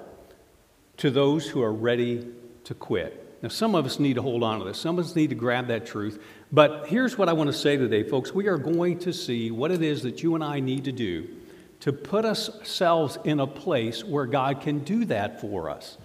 to 0.98 1.12
those 1.12 1.48
who 1.48 1.62
are 1.62 1.74
ready 1.74 2.28
to 2.66 2.74
quit. 2.74 3.20
Now, 3.42 3.50
some 3.50 3.76
of 3.76 3.86
us 3.86 4.00
need 4.00 4.16
to 4.16 4.22
hold 4.22 4.44
on 4.44 4.60
to 4.60 4.66
this. 4.66 4.78
Some 4.78 4.98
of 4.98 5.06
us 5.06 5.16
need 5.16 5.30
to 5.30 5.36
grab 5.36 5.68
that 5.68 5.86
truth. 5.86 6.24
But 6.54 6.86
here's 6.86 7.18
what 7.18 7.30
I 7.30 7.34
want 7.34 7.48
to 7.48 7.58
say 7.58 7.78
today, 7.78 8.04
folks. 8.04 8.32
We 8.32 8.48
are 8.48 8.60
going 8.60 9.00
to 9.00 9.12
see 9.12 9.50
what 9.50 9.72
it 9.72 9.82
is 9.82 10.04
that 10.04 10.22
you 10.22 10.36
and 10.36 10.44
I 10.44 10.60
need 10.60 10.84
to 10.84 10.92
do 10.92 11.28
to 11.80 11.92
put 11.92 12.26
ourselves 12.26 13.18
in 13.24 13.40
a 13.40 13.48
place 13.48 14.04
where 14.04 14.28
God 14.28 14.62
can 14.62 14.80
do 14.80 15.04
that 15.06 15.42
for 15.42 15.72
us. 15.72 15.98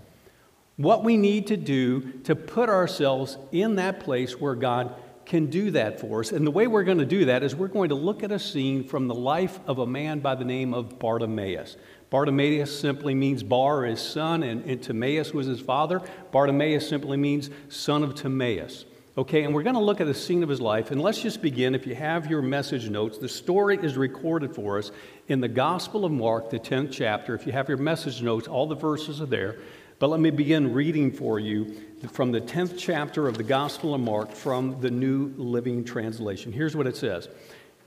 What 0.77 1.05
we 1.05 1.19
need 1.19 1.49
to 1.49 1.59
do 1.59 2.01
to 2.25 2.35
put 2.35 2.71
ourselves 2.71 3.37
in 3.53 3.77
that 3.77 4.01
place 4.01 4.41
where 4.41 4.55
God 4.55 4.95
can 5.27 5.51
do 5.51 5.71
that 5.73 6.01
for 6.01 6.21
us. 6.21 6.33
And 6.33 6.47
the 6.47 6.51
way 6.51 6.67
we're 6.67 6.83
going 6.83 6.99
to 6.99 7.05
do 7.05 7.27
that 7.27 7.43
is 7.43 7.55
we're 7.55 7.69
going 7.69 7.91
to 7.91 7.95
look 7.95 8.23
at 8.23 8.33
a 8.33 8.39
scene 8.39 8.85
from 8.85 9.07
the 9.07 9.15
life 9.15 9.61
of 9.67 9.81
a 9.81 9.87
man 9.87 10.21
by 10.21 10.35
the 10.35 10.47
name 10.47 10.73
of 10.73 10.99
Bartimaeus. 10.99 11.77
Bartimaeus 12.09 12.81
simply 12.81 13.15
means 13.15 13.43
Bar 13.43 13.85
is 13.85 14.01
son, 14.01 14.43
and, 14.43 14.65
and 14.65 14.83
Timaeus 14.83 15.35
was 15.35 15.47
his 15.47 15.61
father. 15.61 16.01
Bartimaeus 16.33 16.89
simply 16.89 17.19
means 17.19 17.51
son 17.69 18.03
of 18.03 18.15
Timaeus. 18.15 18.87
Okay, 19.19 19.43
and 19.43 19.53
we're 19.53 19.65
going 19.65 19.75
to 19.75 19.83
look 19.83 20.01
at 20.01 20.07
a 20.07 20.15
scene 20.15 20.45
of 20.45 20.49
his 20.49 20.61
life. 20.61 20.93
And 20.93 21.03
let's 21.03 21.21
just 21.21 21.43
begin. 21.43 21.75
If 21.75 21.89
you 21.89 21.97
have 21.97 22.31
your 22.31 22.41
message 22.41 22.89
notes, 22.89 23.19
the 23.19 23.29
story 23.29 23.77
is 23.83 23.97
recorded 23.97 24.55
for 24.55 24.79
us 24.79 24.93
in 25.27 25.41
the 25.41 25.49
Gospel 25.49 26.05
of 26.05 26.13
Mark, 26.13 26.51
the 26.51 26.61
10th 26.61 26.93
chapter. 26.93 27.35
If 27.35 27.45
you 27.45 27.51
have 27.51 27.69
your 27.69 27.79
message 27.79 28.23
notes, 28.23 28.47
all 28.47 28.69
the 28.69 28.77
verses 28.77 29.21
are 29.21 29.27
there. 29.27 29.57
But 29.99 30.11
let 30.11 30.21
me 30.21 30.31
begin 30.31 30.73
reading 30.73 31.11
for 31.11 31.41
you 31.41 31.83
from 32.13 32.31
the 32.31 32.41
10th 32.41 32.79
chapter 32.79 33.27
of 33.27 33.37
the 33.37 33.43
Gospel 33.43 33.93
of 33.93 34.01
Mark 34.01 34.31
from 34.31 34.81
the 34.81 34.91
New 34.93 35.35
Living 35.37 35.83
Translation. 35.83 36.53
Here's 36.53 36.77
what 36.77 36.87
it 36.87 36.97
says 36.97 37.29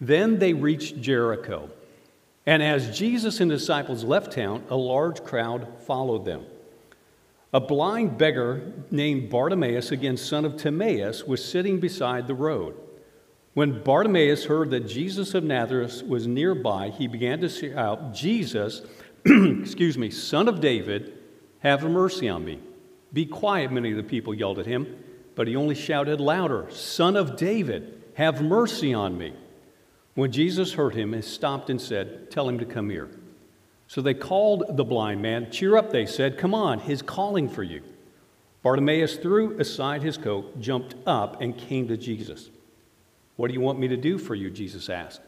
Then 0.01 0.37
they 0.37 0.51
reached 0.51 0.99
Jericho. 0.99 1.69
And 2.45 2.61
as 2.61 2.97
Jesus 2.97 3.39
and 3.39 3.49
his 3.49 3.61
disciples 3.61 4.03
left 4.03 4.33
town, 4.33 4.65
a 4.69 4.75
large 4.75 5.23
crowd 5.23 5.65
followed 5.87 6.25
them. 6.25 6.45
A 7.53 7.59
blind 7.59 8.17
beggar 8.17 8.73
named 8.91 9.29
Bartimaeus, 9.29 9.91
again 9.91 10.15
son 10.15 10.45
of 10.45 10.55
Timaeus, 10.55 11.25
was 11.25 11.43
sitting 11.43 11.79
beside 11.79 12.27
the 12.27 12.33
road. 12.33 12.75
When 13.53 13.83
Bartimaeus 13.83 14.45
heard 14.45 14.69
that 14.71 14.87
Jesus 14.87 15.33
of 15.33 15.43
Nazareth 15.43 16.03
was 16.07 16.27
nearby, 16.27 16.89
he 16.89 17.07
began 17.07 17.41
to 17.41 17.49
shout, 17.49 18.13
Jesus, 18.13 18.81
excuse 19.25 19.97
me, 19.97 20.09
son 20.09 20.47
of 20.47 20.61
David, 20.61 21.17
have 21.59 21.83
mercy 21.83 22.29
on 22.29 22.45
me. 22.45 22.59
Be 23.11 23.25
quiet, 23.25 23.71
many 23.71 23.91
of 23.91 23.97
the 23.97 24.03
people 24.03 24.33
yelled 24.33 24.57
at 24.57 24.65
him, 24.65 25.03
but 25.35 25.47
he 25.47 25.57
only 25.57 25.75
shouted 25.75 26.21
louder, 26.21 26.67
Son 26.69 27.17
of 27.17 27.35
David, 27.35 28.01
Have 28.13 28.41
mercy 28.41 28.93
on 28.93 29.17
me. 29.17 29.33
When 30.15 30.31
Jesus 30.31 30.73
heard 30.73 30.95
him, 30.95 31.13
he 31.13 31.21
stopped 31.21 31.69
and 31.69 31.81
said, 31.81 32.31
Tell 32.31 32.47
him 32.47 32.59
to 32.59 32.65
come 32.65 32.89
here. 32.89 33.09
So 33.91 34.01
they 34.01 34.13
called 34.13 34.77
the 34.77 34.85
blind 34.85 35.21
man. 35.21 35.51
Cheer 35.51 35.75
up, 35.75 35.91
they 35.91 36.05
said. 36.05 36.37
Come 36.37 36.53
on, 36.53 36.79
he's 36.79 37.01
calling 37.01 37.49
for 37.49 37.61
you. 37.61 37.83
Bartimaeus 38.63 39.17
threw 39.17 39.59
aside 39.59 40.01
his 40.01 40.17
coat, 40.17 40.61
jumped 40.61 40.95
up, 41.05 41.41
and 41.41 41.57
came 41.57 41.89
to 41.89 41.97
Jesus. 41.97 42.51
What 43.35 43.49
do 43.49 43.53
you 43.53 43.59
want 43.59 43.79
me 43.79 43.89
to 43.89 43.97
do 43.97 44.17
for 44.17 44.33
you? 44.33 44.49
Jesus 44.49 44.89
asked. 44.89 45.19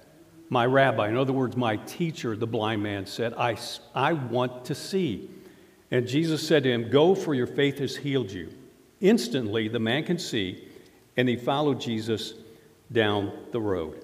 My 0.47 0.65
rabbi, 0.65 1.09
in 1.09 1.17
other 1.17 1.33
words, 1.33 1.57
my 1.57 1.75
teacher, 1.75 2.37
the 2.37 2.47
blind 2.47 2.81
man 2.81 3.05
said, 3.05 3.33
I, 3.33 3.57
I 3.93 4.13
want 4.13 4.63
to 4.63 4.75
see. 4.75 5.29
And 5.91 6.07
Jesus 6.07 6.47
said 6.47 6.63
to 6.63 6.71
him, 6.71 6.89
Go, 6.89 7.15
for 7.15 7.33
your 7.33 7.47
faith 7.47 7.79
has 7.79 7.97
healed 7.97 8.31
you. 8.31 8.49
Instantly, 9.01 9.67
the 9.67 9.79
man 9.79 10.05
can 10.05 10.17
see, 10.17 10.69
and 11.17 11.27
he 11.27 11.35
followed 11.35 11.81
Jesus 11.81 12.35
down 12.93 13.33
the 13.51 13.59
road. 13.59 14.02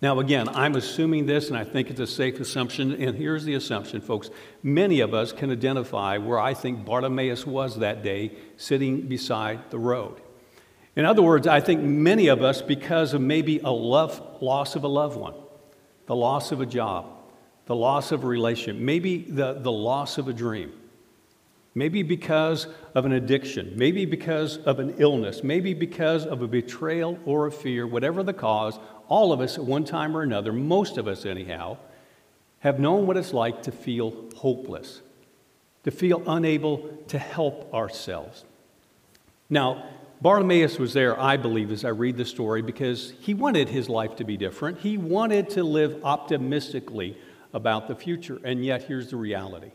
Now, 0.00 0.18
again, 0.20 0.48
I'm 0.48 0.74
assuming 0.74 1.26
this, 1.26 1.48
and 1.48 1.56
I 1.56 1.64
think 1.64 1.88
it's 1.88 2.00
a 2.00 2.06
safe 2.06 2.40
assumption. 2.40 2.92
And 2.92 3.16
here's 3.16 3.44
the 3.44 3.54
assumption, 3.54 4.00
folks. 4.00 4.30
Many 4.62 5.00
of 5.00 5.14
us 5.14 5.32
can 5.32 5.50
identify 5.50 6.18
where 6.18 6.38
I 6.38 6.54
think 6.54 6.84
Bartimaeus 6.84 7.46
was 7.46 7.78
that 7.78 8.02
day, 8.02 8.32
sitting 8.56 9.02
beside 9.02 9.70
the 9.70 9.78
road. 9.78 10.20
In 10.96 11.04
other 11.04 11.22
words, 11.22 11.46
I 11.46 11.60
think 11.60 11.82
many 11.82 12.28
of 12.28 12.42
us, 12.42 12.62
because 12.62 13.14
of 13.14 13.20
maybe 13.20 13.58
a 13.60 13.70
love, 13.70 14.20
loss 14.40 14.76
of 14.76 14.84
a 14.84 14.88
loved 14.88 15.16
one, 15.16 15.34
the 16.06 16.14
loss 16.14 16.52
of 16.52 16.60
a 16.60 16.66
job, 16.66 17.06
the 17.66 17.74
loss 17.74 18.12
of 18.12 18.24
a 18.24 18.26
relationship, 18.26 18.80
maybe 18.80 19.18
the, 19.18 19.54
the 19.54 19.72
loss 19.72 20.18
of 20.18 20.28
a 20.28 20.32
dream, 20.32 20.72
maybe 21.74 22.02
because 22.02 22.68
of 22.94 23.06
an 23.06 23.12
addiction, 23.12 23.72
maybe 23.74 24.04
because 24.04 24.58
of 24.58 24.78
an 24.78 24.94
illness, 24.98 25.42
maybe 25.42 25.74
because 25.74 26.26
of 26.26 26.42
a 26.42 26.46
betrayal 26.46 27.18
or 27.24 27.46
a 27.46 27.52
fear, 27.52 27.86
whatever 27.86 28.22
the 28.22 28.32
cause, 28.32 28.78
all 29.08 29.32
of 29.32 29.40
us 29.40 29.58
at 29.58 29.64
one 29.64 29.84
time 29.84 30.16
or 30.16 30.22
another, 30.22 30.52
most 30.52 30.98
of 30.98 31.06
us 31.06 31.24
anyhow, 31.24 31.76
have 32.60 32.78
known 32.78 33.06
what 33.06 33.16
it's 33.16 33.32
like 33.32 33.62
to 33.62 33.72
feel 33.72 34.30
hopeless, 34.36 35.02
to 35.84 35.90
feel 35.90 36.22
unable 36.26 36.78
to 37.08 37.18
help 37.18 37.72
ourselves. 37.74 38.44
Now, 39.50 39.84
Bartimaeus 40.20 40.78
was 40.78 40.94
there, 40.94 41.20
I 41.20 41.36
believe, 41.36 41.70
as 41.70 41.84
I 41.84 41.90
read 41.90 42.16
the 42.16 42.24
story, 42.24 42.62
because 42.62 43.12
he 43.20 43.34
wanted 43.34 43.68
his 43.68 43.88
life 43.88 44.16
to 44.16 44.24
be 44.24 44.36
different. 44.36 44.78
He 44.78 44.96
wanted 44.96 45.50
to 45.50 45.62
live 45.62 46.02
optimistically 46.04 47.18
about 47.52 47.88
the 47.88 47.94
future, 47.94 48.40
and 48.42 48.64
yet 48.64 48.84
here's 48.84 49.10
the 49.10 49.16
reality 49.16 49.72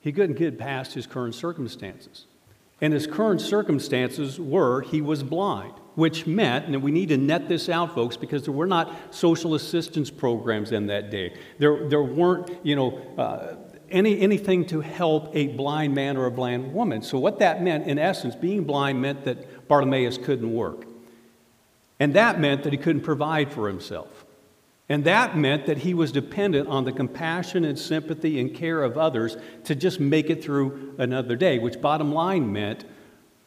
he 0.00 0.12
couldn't 0.12 0.38
get 0.38 0.58
past 0.58 0.94
his 0.94 1.06
current 1.06 1.34
circumstances. 1.34 2.26
And 2.80 2.92
his 2.92 3.06
current 3.06 3.40
circumstances 3.40 4.38
were 4.38 4.82
he 4.82 5.00
was 5.00 5.22
blind, 5.22 5.72
which 5.96 6.26
meant, 6.26 6.66
and 6.66 6.80
we 6.82 6.92
need 6.92 7.08
to 7.08 7.16
net 7.16 7.48
this 7.48 7.68
out, 7.68 7.94
folks, 7.94 8.16
because 8.16 8.44
there 8.44 8.54
were 8.54 8.66
not 8.66 8.94
social 9.12 9.54
assistance 9.54 10.10
programs 10.10 10.70
in 10.70 10.86
that 10.86 11.10
day. 11.10 11.36
There, 11.58 11.88
there 11.88 12.02
weren't, 12.02 12.50
you 12.62 12.76
know, 12.76 12.98
uh, 13.18 13.56
any, 13.90 14.20
anything 14.20 14.64
to 14.66 14.80
help 14.80 15.34
a 15.34 15.48
blind 15.48 15.94
man 15.94 16.16
or 16.16 16.26
a 16.26 16.30
blind 16.30 16.72
woman. 16.72 17.02
So, 17.02 17.18
what 17.18 17.40
that 17.40 17.62
meant, 17.62 17.86
in 17.88 17.98
essence, 17.98 18.36
being 18.36 18.64
blind 18.64 19.00
meant 19.00 19.24
that 19.24 19.66
Bartimaeus 19.66 20.18
couldn't 20.18 20.52
work. 20.52 20.84
And 21.98 22.14
that 22.14 22.38
meant 22.38 22.62
that 22.62 22.72
he 22.72 22.78
couldn't 22.78 23.02
provide 23.02 23.52
for 23.52 23.66
himself. 23.66 24.24
And 24.88 25.04
that 25.04 25.36
meant 25.36 25.66
that 25.66 25.78
he 25.78 25.92
was 25.92 26.12
dependent 26.12 26.68
on 26.68 26.84
the 26.84 26.92
compassion 26.92 27.64
and 27.64 27.78
sympathy 27.78 28.40
and 28.40 28.54
care 28.54 28.82
of 28.82 28.96
others 28.96 29.36
to 29.64 29.74
just 29.74 30.00
make 30.00 30.30
it 30.30 30.42
through 30.42 30.94
another 30.98 31.36
day, 31.36 31.58
which 31.58 31.80
bottom 31.80 32.12
line 32.12 32.50
meant 32.52 32.84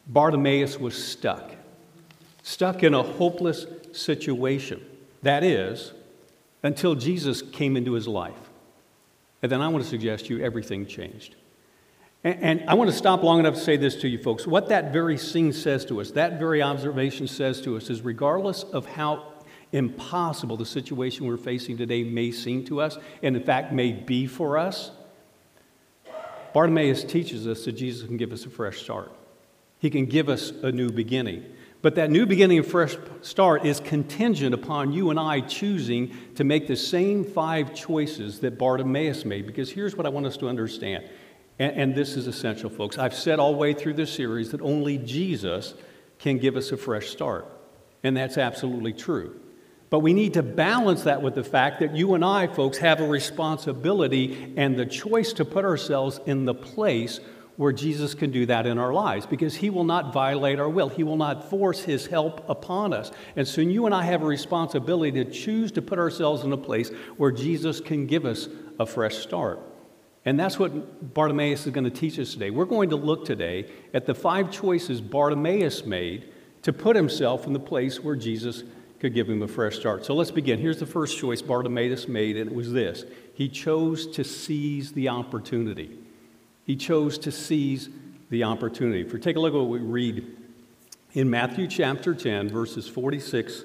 Bartimaeus 0.06 0.78
was 0.78 1.02
stuck. 1.02 1.52
Stuck 2.44 2.82
in 2.82 2.94
a 2.94 3.02
hopeless 3.02 3.66
situation. 3.92 4.84
That 5.22 5.42
is, 5.42 5.92
until 6.62 6.94
Jesus 6.94 7.42
came 7.42 7.76
into 7.76 7.92
his 7.92 8.06
life. 8.06 8.50
And 9.42 9.50
then 9.50 9.60
I 9.60 9.68
want 9.68 9.82
to 9.82 9.90
suggest 9.90 10.26
to 10.26 10.36
you 10.36 10.44
everything 10.44 10.86
changed. 10.86 11.34
And, 12.24 12.62
I 12.68 12.74
want 12.74 12.88
to 12.88 12.96
stop 12.96 13.24
long 13.24 13.40
enough 13.40 13.54
to 13.54 13.60
say 13.60 13.76
this 13.76 13.96
to 13.96 14.08
you 14.08 14.16
folks. 14.16 14.46
What 14.46 14.68
that 14.68 14.92
very 14.92 15.18
scene 15.18 15.52
says 15.52 15.84
to 15.86 16.00
us, 16.00 16.12
that 16.12 16.38
very 16.38 16.62
observation 16.62 17.26
says 17.26 17.60
to 17.62 17.76
us, 17.76 17.90
is 17.90 18.02
regardless 18.02 18.62
of 18.62 18.86
how 18.86 19.31
impossible 19.72 20.56
the 20.56 20.66
situation 20.66 21.26
we're 21.26 21.36
facing 21.36 21.76
today 21.76 22.04
may 22.04 22.30
seem 22.30 22.64
to 22.66 22.80
us, 22.80 22.98
and 23.22 23.36
in 23.36 23.42
fact 23.42 23.72
may 23.72 23.92
be 23.92 24.26
for 24.26 24.58
us, 24.58 24.90
Bartimaeus 26.52 27.04
teaches 27.04 27.46
us 27.46 27.64
that 27.64 27.72
Jesus 27.72 28.06
can 28.06 28.16
give 28.16 28.32
us 28.32 28.44
a 28.44 28.50
fresh 28.50 28.82
start. 28.82 29.10
He 29.78 29.90
can 29.90 30.06
give 30.06 30.28
us 30.28 30.50
a 30.50 30.70
new 30.70 30.90
beginning. 30.90 31.44
But 31.80 31.96
that 31.96 32.10
new 32.10 32.26
beginning 32.26 32.58
and 32.58 32.66
fresh 32.66 32.96
start 33.22 33.66
is 33.66 33.80
contingent 33.80 34.54
upon 34.54 34.92
you 34.92 35.10
and 35.10 35.18
I 35.18 35.40
choosing 35.40 36.14
to 36.36 36.44
make 36.44 36.68
the 36.68 36.76
same 36.76 37.24
five 37.24 37.74
choices 37.74 38.38
that 38.40 38.56
Bartimaeus 38.58 39.24
made. 39.24 39.46
Because 39.46 39.72
here's 39.72 39.96
what 39.96 40.06
I 40.06 40.08
want 40.10 40.26
us 40.26 40.36
to 40.36 40.48
understand. 40.48 41.08
And, 41.58 41.76
and 41.76 41.94
this 41.94 42.16
is 42.16 42.28
essential, 42.28 42.70
folks. 42.70 42.98
I've 42.98 43.14
said 43.14 43.40
all 43.40 43.50
the 43.50 43.58
way 43.58 43.72
through 43.72 43.94
this 43.94 44.12
series 44.12 44.52
that 44.52 44.60
only 44.60 44.98
Jesus 44.98 45.74
can 46.20 46.38
give 46.38 46.54
us 46.56 46.70
a 46.70 46.76
fresh 46.76 47.08
start. 47.08 47.46
And 48.04 48.16
that's 48.16 48.38
absolutely 48.38 48.92
true. 48.92 49.40
But 49.92 49.98
we 49.98 50.14
need 50.14 50.32
to 50.34 50.42
balance 50.42 51.02
that 51.02 51.20
with 51.20 51.34
the 51.34 51.44
fact 51.44 51.80
that 51.80 51.94
you 51.94 52.14
and 52.14 52.24
I, 52.24 52.46
folks, 52.46 52.78
have 52.78 53.02
a 53.02 53.06
responsibility 53.06 54.54
and 54.56 54.74
the 54.74 54.86
choice 54.86 55.34
to 55.34 55.44
put 55.44 55.66
ourselves 55.66 56.18
in 56.24 56.46
the 56.46 56.54
place 56.54 57.20
where 57.56 57.72
Jesus 57.72 58.14
can 58.14 58.30
do 58.30 58.46
that 58.46 58.66
in 58.66 58.78
our 58.78 58.94
lives 58.94 59.26
because 59.26 59.54
he 59.54 59.68
will 59.68 59.84
not 59.84 60.10
violate 60.10 60.58
our 60.58 60.68
will. 60.70 60.88
He 60.88 61.02
will 61.04 61.18
not 61.18 61.50
force 61.50 61.82
his 61.82 62.06
help 62.06 62.42
upon 62.48 62.94
us. 62.94 63.10
And 63.36 63.46
so 63.46 63.60
you 63.60 63.84
and 63.84 63.94
I 63.94 64.04
have 64.04 64.22
a 64.22 64.24
responsibility 64.24 65.22
to 65.22 65.30
choose 65.30 65.70
to 65.72 65.82
put 65.82 65.98
ourselves 65.98 66.42
in 66.42 66.54
a 66.54 66.56
place 66.56 66.88
where 67.18 67.30
Jesus 67.30 67.78
can 67.78 68.06
give 68.06 68.24
us 68.24 68.48
a 68.80 68.86
fresh 68.86 69.16
start. 69.16 69.60
And 70.24 70.40
that's 70.40 70.58
what 70.58 71.12
Bartimaeus 71.12 71.66
is 71.66 71.72
going 71.74 71.84
to 71.84 71.90
teach 71.90 72.18
us 72.18 72.32
today. 72.32 72.48
We're 72.48 72.64
going 72.64 72.88
to 72.88 72.96
look 72.96 73.26
today 73.26 73.70
at 73.92 74.06
the 74.06 74.14
five 74.14 74.50
choices 74.50 75.02
Bartimaeus 75.02 75.84
made 75.84 76.32
to 76.62 76.72
put 76.72 76.96
himself 76.96 77.46
in 77.46 77.52
the 77.52 77.60
place 77.60 78.00
where 78.00 78.16
Jesus 78.16 78.64
could 79.02 79.14
give 79.14 79.28
him 79.28 79.42
a 79.42 79.48
fresh 79.48 79.74
start. 79.74 80.04
So 80.04 80.14
let's 80.14 80.30
begin. 80.30 80.60
Here's 80.60 80.78
the 80.78 80.86
first 80.86 81.18
choice 81.18 81.42
Bartimaeus 81.42 82.06
made, 82.06 82.36
and 82.36 82.48
it 82.48 82.54
was 82.54 82.72
this 82.72 83.04
he 83.34 83.48
chose 83.48 84.06
to 84.12 84.22
seize 84.22 84.92
the 84.92 85.08
opportunity. 85.08 85.98
He 86.64 86.76
chose 86.76 87.18
to 87.18 87.32
seize 87.32 87.88
the 88.30 88.44
opportunity. 88.44 89.02
For 89.02 89.18
take 89.18 89.34
a 89.34 89.40
look 89.40 89.54
at 89.54 89.58
what 89.58 89.68
we 89.68 89.80
read 89.80 90.24
in 91.14 91.28
Matthew 91.28 91.66
chapter 91.66 92.14
10, 92.14 92.48
verses 92.48 92.86
46 92.86 93.64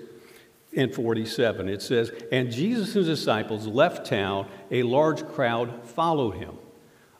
and 0.76 0.92
47. 0.92 1.70
It 1.70 1.84
says, 1.84 2.12
And 2.32 2.52
Jesus 2.52 2.96
and 2.96 3.06
his 3.06 3.20
disciples 3.20 3.68
left 3.68 4.08
town, 4.08 4.48
a 4.72 4.82
large 4.82 5.24
crowd 5.24 5.86
followed 5.88 6.38
him. 6.38 6.58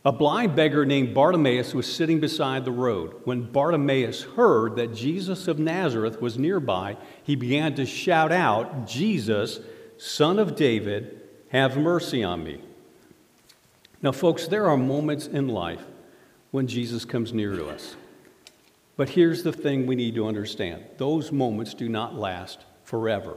A 0.08 0.12
blind 0.14 0.56
beggar 0.56 0.86
named 0.86 1.14
Bartimaeus 1.14 1.74
was 1.74 1.86
sitting 1.86 2.22
beside 2.22 2.64
the 2.64 2.72
road. 2.72 3.14
When 3.26 3.42
Bartimaeus 3.42 4.24
heard 4.24 4.78
that 4.78 4.96
Jesus 4.96 5.50
of 5.50 5.60
Nazareth 5.60 6.22
was 6.22 6.38
nearby, 6.38 6.96
he 7.24 7.36
began 7.36 7.76
to 7.76 7.86
shout 7.86 8.32
out, 8.32 8.88
Jesus, 8.88 9.60
son 9.98 10.40
of 10.40 10.56
David, 10.56 11.24
have 11.50 11.76
mercy 11.76 12.24
on 12.24 12.42
me. 12.42 12.62
Now, 14.02 14.14
folks, 14.14 14.48
there 14.48 14.70
are 14.70 14.78
moments 14.78 15.28
in 15.28 15.50
life 15.50 15.84
when 16.52 16.68
Jesus 16.68 17.04
comes 17.04 17.34
near 17.34 17.58
to 17.58 17.68
us. 17.68 17.98
But 18.96 19.10
here's 19.10 19.44
the 19.44 19.52
thing 19.52 19.88
we 19.88 19.98
need 19.98 20.16
to 20.16 20.26
understand 20.26 20.86
those 20.96 21.34
moments 21.34 21.74
do 21.74 21.90
not 21.90 22.16
last 22.16 22.64
forever. 22.86 23.36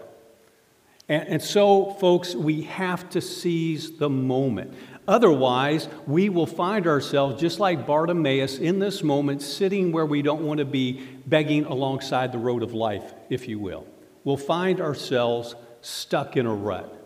And, 1.08 1.42
so, 1.42 1.90
folks, 1.94 2.36
we 2.36 2.62
have 2.62 3.10
to 3.10 3.20
seize 3.20 3.98
the 3.98 4.08
moment. 4.08 4.74
Otherwise, 5.10 5.88
we 6.06 6.28
will 6.28 6.46
find 6.46 6.86
ourselves 6.86 7.40
just 7.40 7.58
like 7.58 7.84
Bartimaeus 7.84 8.58
in 8.58 8.78
this 8.78 9.02
moment, 9.02 9.42
sitting 9.42 9.90
where 9.90 10.06
we 10.06 10.22
don't 10.22 10.42
want 10.42 10.58
to 10.58 10.64
be, 10.64 11.04
begging 11.26 11.64
alongside 11.64 12.30
the 12.30 12.38
road 12.38 12.62
of 12.62 12.74
life, 12.74 13.12
if 13.28 13.48
you 13.48 13.58
will. 13.58 13.84
We'll 14.22 14.36
find 14.36 14.80
ourselves 14.80 15.56
stuck 15.80 16.36
in 16.36 16.46
a 16.46 16.54
rut. 16.54 16.96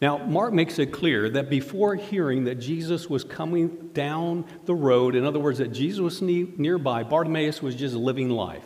Now, 0.00 0.16
Mark 0.16 0.54
makes 0.54 0.78
it 0.78 0.92
clear 0.92 1.28
that 1.28 1.50
before 1.50 1.94
hearing 1.94 2.44
that 2.44 2.54
Jesus 2.54 3.10
was 3.10 3.22
coming 3.22 3.90
down 3.92 4.46
the 4.64 4.74
road, 4.74 5.14
in 5.14 5.26
other 5.26 5.40
words, 5.40 5.58
that 5.58 5.72
Jesus 5.72 6.00
was 6.00 6.22
nearby, 6.22 7.02
Bartimaeus 7.02 7.60
was 7.60 7.74
just 7.74 7.94
living 7.94 8.30
life. 8.30 8.64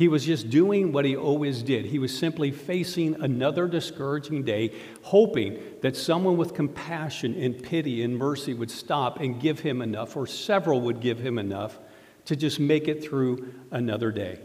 He 0.00 0.08
was 0.08 0.24
just 0.24 0.48
doing 0.48 0.92
what 0.92 1.04
he 1.04 1.14
always 1.14 1.62
did. 1.62 1.84
He 1.84 1.98
was 1.98 2.16
simply 2.16 2.52
facing 2.52 3.20
another 3.20 3.68
discouraging 3.68 4.44
day, 4.44 4.72
hoping 5.02 5.60
that 5.82 5.94
someone 5.94 6.38
with 6.38 6.54
compassion 6.54 7.34
and 7.34 7.62
pity 7.62 8.02
and 8.02 8.16
mercy 8.16 8.54
would 8.54 8.70
stop 8.70 9.20
and 9.20 9.38
give 9.38 9.60
him 9.60 9.82
enough, 9.82 10.16
or 10.16 10.26
several 10.26 10.80
would 10.80 11.00
give 11.00 11.18
him 11.18 11.38
enough 11.38 11.78
to 12.24 12.34
just 12.34 12.58
make 12.58 12.88
it 12.88 13.04
through 13.04 13.52
another 13.72 14.10
day, 14.10 14.40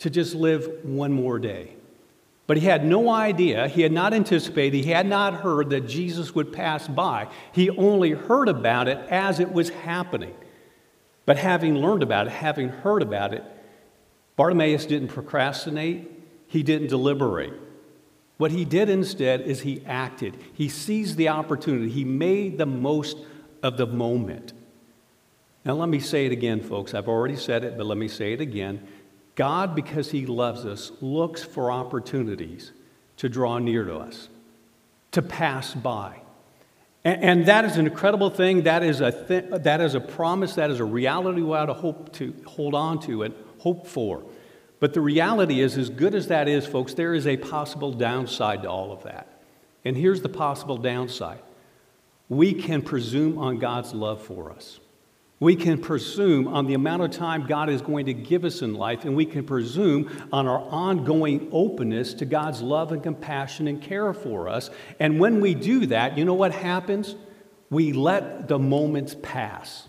to 0.00 0.10
just 0.10 0.34
live 0.34 0.70
one 0.82 1.12
more 1.12 1.38
day. 1.38 1.72
But 2.46 2.58
he 2.58 2.66
had 2.66 2.84
no 2.84 3.08
idea, 3.08 3.68
he 3.68 3.80
had 3.80 3.90
not 3.90 4.12
anticipated, 4.12 4.84
he 4.84 4.90
had 4.90 5.06
not 5.06 5.32
heard 5.32 5.70
that 5.70 5.88
Jesus 5.88 6.34
would 6.34 6.52
pass 6.52 6.86
by. 6.88 7.28
He 7.52 7.70
only 7.70 8.10
heard 8.10 8.50
about 8.50 8.88
it 8.88 8.98
as 9.08 9.40
it 9.40 9.50
was 9.50 9.70
happening. 9.70 10.34
But 11.24 11.38
having 11.38 11.74
learned 11.74 12.02
about 12.02 12.26
it, 12.26 12.34
having 12.34 12.68
heard 12.68 13.00
about 13.00 13.32
it, 13.32 13.44
Bartimaeus 14.36 14.86
didn't 14.86 15.08
procrastinate. 15.08 16.10
He 16.46 16.62
didn't 16.62 16.88
deliberate. 16.88 17.52
What 18.36 18.50
he 18.50 18.64
did 18.64 18.88
instead 18.88 19.42
is 19.42 19.60
he 19.60 19.84
acted. 19.86 20.36
He 20.52 20.68
seized 20.68 21.16
the 21.16 21.28
opportunity. 21.28 21.88
He 21.88 22.04
made 22.04 22.58
the 22.58 22.66
most 22.66 23.16
of 23.62 23.76
the 23.76 23.86
moment. 23.86 24.52
Now, 25.64 25.74
let 25.74 25.88
me 25.88 26.00
say 26.00 26.26
it 26.26 26.32
again, 26.32 26.60
folks. 26.60 26.94
I've 26.94 27.08
already 27.08 27.36
said 27.36 27.64
it, 27.64 27.76
but 27.76 27.86
let 27.86 27.96
me 27.96 28.08
say 28.08 28.32
it 28.32 28.40
again. 28.40 28.86
God, 29.34 29.74
because 29.74 30.10
he 30.10 30.26
loves 30.26 30.66
us, 30.66 30.92
looks 31.00 31.42
for 31.42 31.70
opportunities 31.70 32.72
to 33.16 33.28
draw 33.28 33.58
near 33.58 33.84
to 33.84 33.96
us, 33.96 34.28
to 35.12 35.22
pass 35.22 35.74
by. 35.74 36.20
And, 37.06 37.46
that 37.46 37.66
is 37.66 37.76
an 37.76 37.86
incredible 37.86 38.30
thing. 38.30 38.62
That 38.62 38.82
is 38.82 39.02
a, 39.02 39.12
th- 39.12 39.62
that 39.62 39.82
is 39.82 39.94
a 39.94 40.00
promise. 40.00 40.54
That 40.54 40.70
is 40.70 40.80
a 40.80 40.84
reality 40.84 41.42
we 41.42 41.54
ought 41.54 41.66
to 41.66 41.74
hope 41.74 42.14
to 42.14 42.34
hold 42.46 42.74
on 42.74 42.98
to 43.00 43.24
and 43.24 43.34
hope 43.64 43.86
for. 43.86 44.22
But 44.78 44.92
the 44.92 45.00
reality 45.00 45.60
is, 45.60 45.78
as 45.78 45.88
good 45.88 46.14
as 46.14 46.28
that 46.28 46.46
is, 46.46 46.66
folks, 46.66 46.92
there 46.92 47.14
is 47.14 47.26
a 47.26 47.38
possible 47.38 47.90
downside 47.90 48.62
to 48.62 48.70
all 48.70 48.92
of 48.92 49.02
that. 49.04 49.40
And 49.84 49.96
here's 49.96 50.20
the 50.20 50.28
possible 50.28 50.76
downside 50.76 51.40
we 52.28 52.52
can 52.52 52.82
presume 52.82 53.38
on 53.38 53.58
God's 53.58 53.94
love 53.94 54.22
for 54.22 54.50
us. 54.50 54.80
We 55.40 55.56
can 55.56 55.78
presume 55.78 56.48
on 56.48 56.66
the 56.66 56.74
amount 56.74 57.02
of 57.02 57.10
time 57.10 57.46
God 57.46 57.68
is 57.68 57.82
going 57.82 58.06
to 58.06 58.14
give 58.14 58.44
us 58.44 58.62
in 58.62 58.74
life, 58.74 59.04
and 59.04 59.16
we 59.16 59.26
can 59.26 59.44
presume 59.44 60.10
on 60.32 60.46
our 60.46 60.60
ongoing 60.60 61.48
openness 61.50 62.14
to 62.14 62.24
God's 62.24 62.62
love 62.62 62.92
and 62.92 63.02
compassion 63.02 63.68
and 63.68 63.80
care 63.80 64.12
for 64.12 64.48
us. 64.48 64.70
And 65.00 65.18
when 65.18 65.40
we 65.40 65.54
do 65.54 65.86
that, 65.86 66.16
you 66.16 66.24
know 66.24 66.34
what 66.34 66.52
happens? 66.52 67.16
We 67.68 67.92
let 67.92 68.48
the 68.48 68.58
moments 68.58 69.16
pass. 69.22 69.88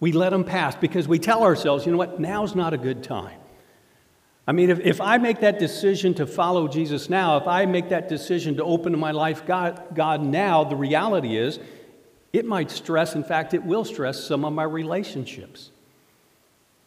We 0.00 0.12
let 0.12 0.30
them 0.30 0.44
pass 0.44 0.76
because 0.76 1.08
we 1.08 1.18
tell 1.18 1.42
ourselves, 1.42 1.86
you 1.86 1.92
know 1.92 1.98
what, 1.98 2.20
now's 2.20 2.54
not 2.54 2.74
a 2.74 2.78
good 2.78 3.02
time. 3.02 3.38
I 4.46 4.52
mean, 4.52 4.70
if, 4.70 4.78
if 4.80 5.00
I 5.00 5.18
make 5.18 5.40
that 5.40 5.58
decision 5.58 6.14
to 6.14 6.26
follow 6.26 6.68
Jesus 6.68 7.10
now, 7.10 7.36
if 7.36 7.48
I 7.48 7.66
make 7.66 7.88
that 7.88 8.08
decision 8.08 8.56
to 8.56 8.64
open 8.64 8.96
my 8.98 9.10
life 9.10 9.44
God, 9.44 9.82
God 9.94 10.22
now, 10.22 10.62
the 10.64 10.76
reality 10.76 11.36
is 11.36 11.58
it 12.32 12.44
might 12.44 12.70
stress, 12.70 13.14
in 13.14 13.24
fact, 13.24 13.54
it 13.54 13.64
will 13.64 13.84
stress 13.84 14.22
some 14.22 14.44
of 14.44 14.52
my 14.52 14.62
relationships. 14.62 15.70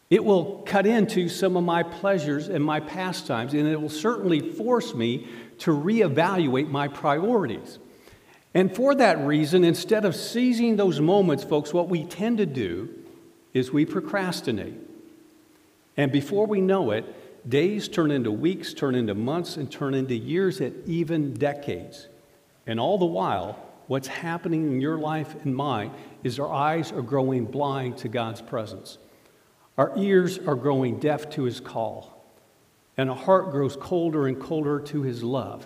It 0.09 0.23
will 0.23 0.63
cut 0.65 0.87
into 0.87 1.27
some 1.27 1.57
of 1.57 1.63
my 1.63 1.83
pleasures 1.83 2.47
and 2.47 2.63
my 2.63 2.79
pastimes, 2.79 3.53
and 3.53 3.67
it 3.67 3.79
will 3.79 3.89
certainly 3.89 4.39
force 4.39 4.93
me 4.93 5.27
to 5.59 5.71
reevaluate 5.71 6.69
my 6.69 6.87
priorities. 6.87 7.77
And 8.53 8.73
for 8.75 8.95
that 8.95 9.19
reason, 9.19 9.63
instead 9.63 10.05
of 10.05 10.15
seizing 10.15 10.77
those 10.77 10.99
moments, 10.99 11.43
folks, 11.43 11.73
what 11.73 11.89
we 11.89 12.05
tend 12.05 12.39
to 12.39 12.45
do 12.45 12.89
is 13.53 13.71
we 13.71 13.85
procrastinate. 13.85 14.75
And 15.97 16.11
before 16.11 16.47
we 16.47 16.61
know 16.61 16.91
it, 16.91 17.05
Days 17.47 17.87
turn 17.87 18.11
into 18.11 18.31
weeks, 18.31 18.73
turn 18.73 18.95
into 18.95 19.15
months, 19.15 19.55
and 19.57 19.71
turn 19.71 19.93
into 19.93 20.15
years, 20.15 20.59
and 20.59 20.87
even 20.87 21.33
decades. 21.33 22.07
And 22.67 22.79
all 22.79 22.97
the 22.97 23.05
while, 23.05 23.57
what's 23.87 24.07
happening 24.07 24.67
in 24.67 24.81
your 24.81 24.97
life 24.97 25.35
and 25.43 25.55
mine 25.55 25.91
is 26.23 26.39
our 26.39 26.51
eyes 26.51 26.91
are 26.91 27.01
growing 27.01 27.45
blind 27.45 27.97
to 27.99 28.09
God's 28.09 28.41
presence. 28.41 28.97
Our 29.77 29.93
ears 29.97 30.37
are 30.39 30.55
growing 30.55 30.99
deaf 30.99 31.29
to 31.31 31.43
his 31.43 31.59
call. 31.59 32.15
And 32.97 33.09
our 33.09 33.15
heart 33.15 33.51
grows 33.51 33.77
colder 33.77 34.27
and 34.27 34.39
colder 34.39 34.79
to 34.81 35.01
his 35.03 35.23
love. 35.23 35.65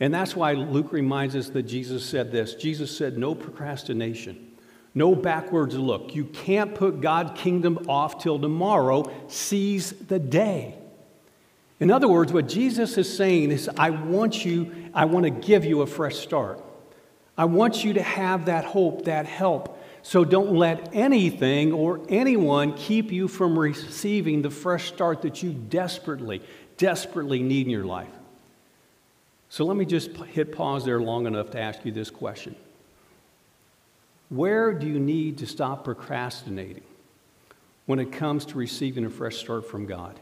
And 0.00 0.12
that's 0.12 0.34
why 0.34 0.54
Luke 0.54 0.92
reminds 0.92 1.36
us 1.36 1.50
that 1.50 1.62
Jesus 1.62 2.04
said 2.04 2.32
this 2.32 2.54
Jesus 2.54 2.94
said, 2.94 3.16
No 3.16 3.34
procrastination. 3.34 4.49
No 4.94 5.14
backwards 5.14 5.76
look. 5.76 6.14
You 6.14 6.24
can't 6.24 6.74
put 6.74 7.00
God's 7.00 7.40
kingdom 7.40 7.86
off 7.88 8.22
till 8.22 8.38
tomorrow. 8.38 9.10
Seize 9.28 9.92
the 9.92 10.18
day. 10.18 10.74
In 11.78 11.90
other 11.90 12.08
words, 12.08 12.32
what 12.32 12.48
Jesus 12.48 12.98
is 12.98 13.14
saying 13.14 13.52
is, 13.52 13.70
I 13.76 13.90
want 13.90 14.44
you, 14.44 14.90
I 14.92 15.06
want 15.06 15.24
to 15.24 15.30
give 15.30 15.64
you 15.64 15.82
a 15.82 15.86
fresh 15.86 16.16
start. 16.16 16.62
I 17.38 17.46
want 17.46 17.84
you 17.84 17.94
to 17.94 18.02
have 18.02 18.46
that 18.46 18.66
hope, 18.66 19.06
that 19.06 19.24
help. 19.24 19.78
So 20.02 20.24
don't 20.24 20.52
let 20.52 20.90
anything 20.92 21.72
or 21.72 22.00
anyone 22.08 22.74
keep 22.74 23.12
you 23.12 23.28
from 23.28 23.58
receiving 23.58 24.42
the 24.42 24.50
fresh 24.50 24.88
start 24.88 25.22
that 25.22 25.42
you 25.42 25.52
desperately, 25.52 26.42
desperately 26.76 27.42
need 27.42 27.66
in 27.66 27.70
your 27.70 27.84
life. 27.84 28.10
So 29.48 29.64
let 29.64 29.76
me 29.76 29.84
just 29.84 30.10
hit 30.16 30.52
pause 30.52 30.84
there 30.84 31.00
long 31.00 31.26
enough 31.26 31.50
to 31.50 31.60
ask 31.60 31.84
you 31.84 31.92
this 31.92 32.10
question 32.10 32.56
Where 34.30 34.72
do 34.72 34.86
you 34.86 34.98
need 34.98 35.38
to 35.38 35.46
stop 35.46 35.84
procrastinating 35.84 36.84
when 37.86 37.98
it 37.98 38.12
comes 38.12 38.46
to 38.46 38.58
receiving 38.58 39.04
a 39.04 39.10
fresh 39.10 39.36
start 39.36 39.68
from 39.68 39.86
God? 39.86 40.18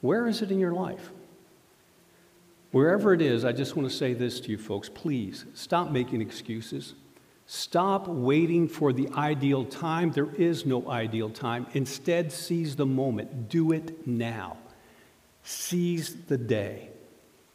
Where 0.00 0.26
is 0.26 0.42
it 0.42 0.50
in 0.50 0.58
your 0.58 0.72
life? 0.72 1.10
Wherever 2.72 3.14
it 3.14 3.22
is, 3.22 3.44
I 3.44 3.52
just 3.52 3.76
want 3.76 3.88
to 3.88 3.94
say 3.94 4.14
this 4.14 4.40
to 4.40 4.50
you 4.50 4.58
folks 4.58 4.88
please 4.88 5.44
stop 5.54 5.90
making 5.90 6.20
excuses. 6.20 6.94
Stop 7.46 8.08
waiting 8.08 8.68
for 8.68 8.92
the 8.92 9.08
ideal 9.10 9.66
time. 9.66 10.10
There 10.10 10.34
is 10.34 10.64
no 10.64 10.88
ideal 10.88 11.28
time. 11.28 11.66
Instead, 11.74 12.32
seize 12.32 12.74
the 12.74 12.86
moment. 12.86 13.50
Do 13.50 13.72
it 13.72 14.06
now. 14.06 14.56
Seize 15.42 16.16
the 16.26 16.38
day. 16.38 16.88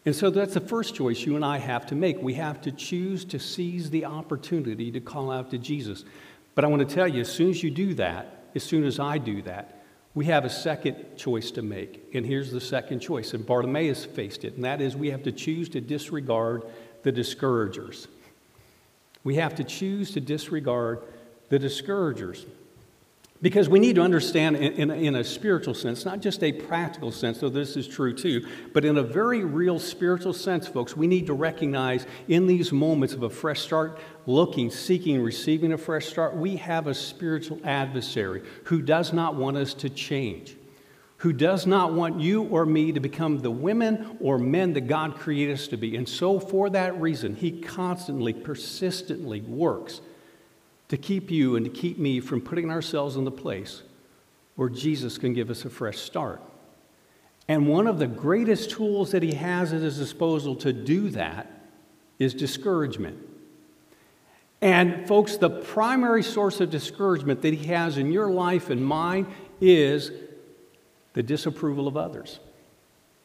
And 0.10 0.16
so 0.16 0.32
that's 0.32 0.56
the 0.56 0.60
first 0.60 0.96
choice 0.96 1.24
you 1.24 1.36
and 1.36 1.46
I 1.46 1.60
have 1.60 1.86
to 1.86 1.96
make. 1.96 2.20
We 2.20 2.34
have 2.34 2.62
to 2.62 2.72
choose 2.72 3.24
to 3.26 3.38
seize 3.38 3.92
the 3.92 4.06
opportunity 4.06 4.92
to 4.92 5.00
call 5.00 5.30
out 5.30 5.52
to 5.52 5.60
Jesus. 5.60 6.04
But 6.56 6.66
I 6.66 6.68
want 6.68 6.80
to 6.90 6.96
tell 6.96 7.08
you, 7.08 7.22
as 7.22 7.32
soon 7.32 7.52
as 7.52 7.62
you 7.62 7.70
do 7.70 7.94
that, 7.94 8.46
as 8.56 8.64
soon 8.64 8.86
as 8.86 9.00
I 9.00 9.20
do 9.20 9.44
that, 9.44 9.84
we 10.16 10.26
have 10.26 10.46
a 10.46 10.50
second 10.50 11.16
choice 11.16 11.52
to 11.52 11.62
make. 11.62 12.10
And 12.16 12.26
here's 12.26 12.50
the 12.50 12.60
second 12.60 13.02
choice. 13.02 13.36
And 13.36 13.46
Bartimaeus 13.46 14.04
faced 14.04 14.46
it, 14.46 14.56
and 14.56 14.64
that 14.64 14.82
is 14.82 14.96
we 14.96 15.12
have 15.12 15.22
to 15.22 15.32
choose 15.32 15.70
to 15.70 15.80
disregard 15.80 16.64
the 17.04 17.12
discouragers. 17.12 18.08
We 19.24 19.36
have 19.36 19.54
to 19.58 19.64
choose 19.64 20.10
to 20.14 20.20
disregard 20.20 21.04
the 21.50 21.60
discouragers. 21.60 22.48
Because 23.42 23.70
we 23.70 23.80
need 23.80 23.96
to 23.96 24.02
understand 24.02 24.58
in, 24.58 24.74
in, 24.74 24.92
in, 24.92 25.16
a 25.16 25.24
spiritual 25.24 25.74
sense, 25.74 26.04
not 26.04 26.20
just 26.20 26.44
a 26.44 26.52
practical 26.52 27.10
sense, 27.10 27.40
though 27.40 27.48
this 27.48 27.78
is 27.78 27.88
true 27.88 28.14
too, 28.14 28.46
but 28.74 28.84
in 28.84 28.98
a 28.98 29.04
very 29.04 29.46
real 29.46 29.80
spiritual 29.80 30.34
sense, 30.34 30.68
folks, 30.68 30.98
we 30.98 31.08
need 31.08 31.26
to 31.28 31.34
recognize 31.34 32.06
in 32.28 32.48
these 32.48 32.74
moments 32.74 33.14
of 33.14 33.24
a 33.24 33.30
fresh 33.30 33.62
start, 33.62 33.98
looking, 34.26 34.70
seeking, 34.70 35.22
receiving 35.22 35.72
a 35.72 35.78
fresh 35.78 36.08
start, 36.08 36.36
we 36.36 36.58
have 36.58 36.88
a 36.88 36.94
spiritual 36.94 37.62
adversary 37.64 38.44
who 38.66 38.82
does 38.82 39.14
not 39.14 39.36
want 39.36 39.56
us 39.56 39.74
to 39.76 39.90
change, 39.90 40.58
who 41.18 41.32
does 41.32 41.66
not 41.66 41.94
want 41.94 42.20
you 42.20 42.44
or 42.44 42.66
me 42.66 42.92
to 42.92 43.00
become 43.00 43.40
the 43.40 43.52
women 43.52 44.18
or 44.20 44.38
men 44.38 44.74
that 44.74 44.82
God 44.82 45.16
created 45.16 45.54
us 45.54 45.68
to 45.70 45.78
be. 45.78 45.96
And 45.96 46.10
so, 46.10 46.42
for 46.42 46.70
that 46.72 47.00
reason, 47.00 47.38
he 47.38 47.62
constantly, 47.62 48.34
persistently 48.34 49.40
works 49.40 50.02
to 50.90 50.98
keep 50.98 51.32
you 51.32 51.56
and 51.56 51.66
to 51.66 51.72
keep 51.72 51.98
me 51.98 52.20
from 52.20 52.42
putting 52.42 52.70
ourselves 52.70 53.16
in 53.16 53.24
the 53.24 53.32
place 53.32 53.84
where 54.56 54.70
Jesus 54.70 55.18
can 55.18 55.34
give 55.34 55.50
us 55.50 55.64
a 55.64 55.70
fresh 55.70 55.98
start. 55.98 56.42
And 57.48 57.68
one 57.68 57.88
of 57.88 57.98
the 57.98 58.08
greatest 58.08 58.72
tools 58.72 59.12
that 59.12 59.24
he 59.24 59.34
has 59.34 59.74
at 59.74 59.82
his 59.82 59.98
disposal 59.98 60.56
to 60.58 60.74
do 60.74 61.10
that 61.12 61.52
is 62.20 62.34
discouragement. 62.34 63.18
And, 64.62 65.08
folks, 65.08 65.38
the 65.38 65.50
primary 65.50 66.22
source 66.22 66.60
of 66.60 66.70
discouragement 66.70 67.42
that 67.44 67.54
he 67.54 67.68
has 67.68 67.98
in 67.98 68.12
your 68.12 68.30
life 68.30 68.70
and 68.70 68.86
mine 68.86 69.28
is 69.62 70.12
the 71.14 71.24
disapproval 71.24 71.88
of 71.88 71.96
others 71.96 72.40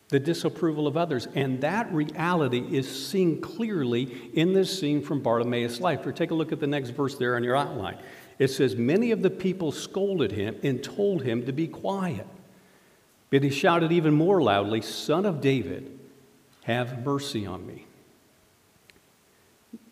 the 0.08 0.20
disapproval 0.20 0.86
of 0.86 0.96
others. 0.96 1.26
And 1.34 1.60
that 1.62 1.92
reality 1.92 2.58
is 2.58 3.08
seen 3.08 3.40
clearly 3.40 4.30
in 4.34 4.52
this 4.52 4.78
scene 4.78 5.02
from 5.02 5.20
Bartimaeus' 5.20 5.80
life. 5.80 6.06
Or 6.06 6.12
take 6.12 6.30
a 6.30 6.34
look 6.34 6.52
at 6.52 6.60
the 6.60 6.66
next 6.66 6.90
verse 6.90 7.16
there 7.16 7.36
on 7.36 7.44
your 7.44 7.56
outline. 7.56 7.98
It 8.38 8.48
says, 8.48 8.76
Many 8.76 9.10
of 9.10 9.22
the 9.22 9.30
people 9.30 9.72
scolded 9.72 10.32
him 10.32 10.56
and 10.62 10.82
told 10.82 11.22
him 11.22 11.46
to 11.46 11.52
be 11.52 11.66
quiet. 11.66 12.26
But 13.30 13.42
he 13.42 13.50
shouted 13.50 13.90
even 13.90 14.14
more 14.14 14.40
loudly, 14.42 14.80
Son 14.80 15.26
of 15.26 15.40
David, 15.40 15.98
have 16.64 17.04
mercy 17.04 17.46
on 17.46 17.66
me. 17.66 17.86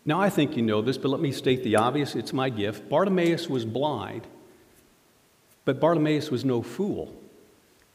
Now, 0.05 0.19
I 0.19 0.29
think 0.29 0.57
you 0.57 0.61
know 0.61 0.81
this, 0.81 0.97
but 0.97 1.09
let 1.09 1.21
me 1.21 1.31
state 1.31 1.63
the 1.63 1.77
obvious. 1.77 2.15
It's 2.15 2.33
my 2.33 2.49
gift. 2.49 2.89
Bartimaeus 2.89 3.49
was 3.49 3.65
blind, 3.65 4.27
but 5.65 5.79
Bartimaeus 5.79 6.29
was 6.29 6.43
no 6.43 6.61
fool. 6.61 7.15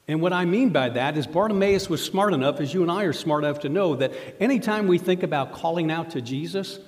And 0.08 0.22
what 0.22 0.32
I 0.32 0.46
mean 0.46 0.70
by 0.70 0.88
that 0.88 1.18
is 1.18 1.26
Bartimaeus 1.26 1.90
was 1.90 2.02
smart 2.02 2.32
enough, 2.32 2.60
as 2.60 2.72
you 2.72 2.82
and 2.82 2.90
I 2.90 3.04
are 3.04 3.12
smart 3.12 3.44
enough 3.44 3.60
to 3.60 3.68
know, 3.68 3.94
that 3.96 4.12
anytime 4.40 4.86
we 4.86 4.96
think 4.96 5.22
about 5.22 5.52
calling 5.52 5.90
out 5.90 6.10
to 6.12 6.22
Jesus, 6.22 6.80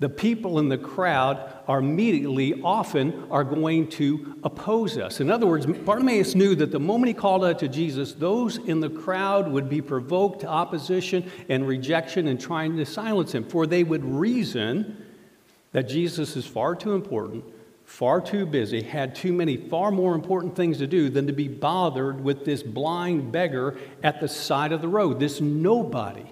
the 0.00 0.08
people 0.08 0.58
in 0.58 0.68
the 0.68 0.78
crowd 0.78 1.52
are 1.66 1.80
immediately, 1.80 2.62
often, 2.62 3.26
are 3.30 3.44
going 3.44 3.88
to 3.90 4.36
oppose 4.44 4.96
us. 4.96 5.20
In 5.20 5.28
other 5.28 5.46
words, 5.46 5.66
Bartimaeus 5.66 6.34
knew 6.34 6.54
that 6.54 6.70
the 6.70 6.80
moment 6.80 7.08
he 7.08 7.14
called 7.14 7.44
out 7.44 7.58
to 7.58 7.68
Jesus, 7.68 8.14
those 8.14 8.56
in 8.56 8.80
the 8.80 8.88
crowd 8.88 9.50
would 9.50 9.68
be 9.68 9.82
provoked 9.82 10.40
to 10.40 10.46
opposition 10.46 11.30
and 11.48 11.68
rejection 11.68 12.28
and 12.28 12.40
trying 12.40 12.76
to 12.76 12.86
silence 12.86 13.34
him, 13.34 13.44
for 13.44 13.66
they 13.66 13.84
would 13.84 14.04
reason 14.04 15.04
that 15.72 15.88
Jesus 15.88 16.34
is 16.36 16.46
far 16.46 16.74
too 16.74 16.94
important, 16.94 17.44
far 17.88 18.20
too 18.20 18.44
busy, 18.44 18.82
had 18.82 19.14
too 19.14 19.32
many 19.32 19.56
far 19.56 19.90
more 19.90 20.14
important 20.14 20.54
things 20.54 20.76
to 20.76 20.86
do 20.86 21.08
than 21.08 21.26
to 21.26 21.32
be 21.32 21.48
bothered 21.48 22.22
with 22.22 22.44
this 22.44 22.62
blind 22.62 23.32
beggar 23.32 23.78
at 24.02 24.20
the 24.20 24.28
side 24.28 24.72
of 24.72 24.82
the 24.82 24.88
road, 24.88 25.18
this 25.18 25.40
nobody. 25.40 26.26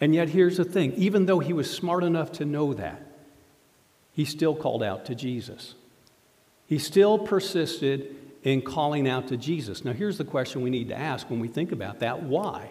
And 0.00 0.14
yet, 0.14 0.30
here's 0.30 0.56
the 0.56 0.64
thing 0.64 0.94
even 0.94 1.26
though 1.26 1.40
he 1.40 1.52
was 1.52 1.70
smart 1.70 2.02
enough 2.02 2.32
to 2.32 2.46
know 2.46 2.72
that, 2.72 3.02
he 4.12 4.24
still 4.24 4.56
called 4.56 4.82
out 4.82 5.04
to 5.04 5.14
Jesus. 5.14 5.74
He 6.66 6.78
still 6.78 7.18
persisted 7.18 8.16
in 8.42 8.62
calling 8.62 9.06
out 9.06 9.28
to 9.28 9.36
Jesus. 9.36 9.84
Now, 9.84 9.92
here's 9.92 10.16
the 10.16 10.24
question 10.24 10.62
we 10.62 10.70
need 10.70 10.88
to 10.88 10.98
ask 10.98 11.28
when 11.28 11.38
we 11.38 11.48
think 11.48 11.70
about 11.70 11.98
that 11.98 12.22
why? 12.22 12.70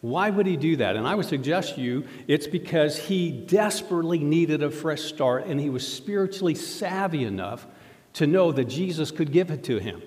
Why 0.00 0.30
would 0.30 0.46
he 0.46 0.56
do 0.56 0.76
that? 0.76 0.96
And 0.96 1.06
I 1.06 1.14
would 1.14 1.26
suggest 1.26 1.78
you 1.78 2.04
it's 2.28 2.46
because 2.46 2.98
he 2.98 3.30
desperately 3.30 4.18
needed 4.18 4.62
a 4.62 4.70
fresh 4.70 5.02
start 5.02 5.46
and 5.46 5.60
he 5.60 5.70
was 5.70 5.86
spiritually 5.86 6.54
savvy 6.54 7.24
enough 7.24 7.66
to 8.14 8.26
know 8.26 8.52
that 8.52 8.66
Jesus 8.66 9.10
could 9.10 9.32
give 9.32 9.50
it 9.50 9.64
to 9.64 9.78
him. 9.78 10.02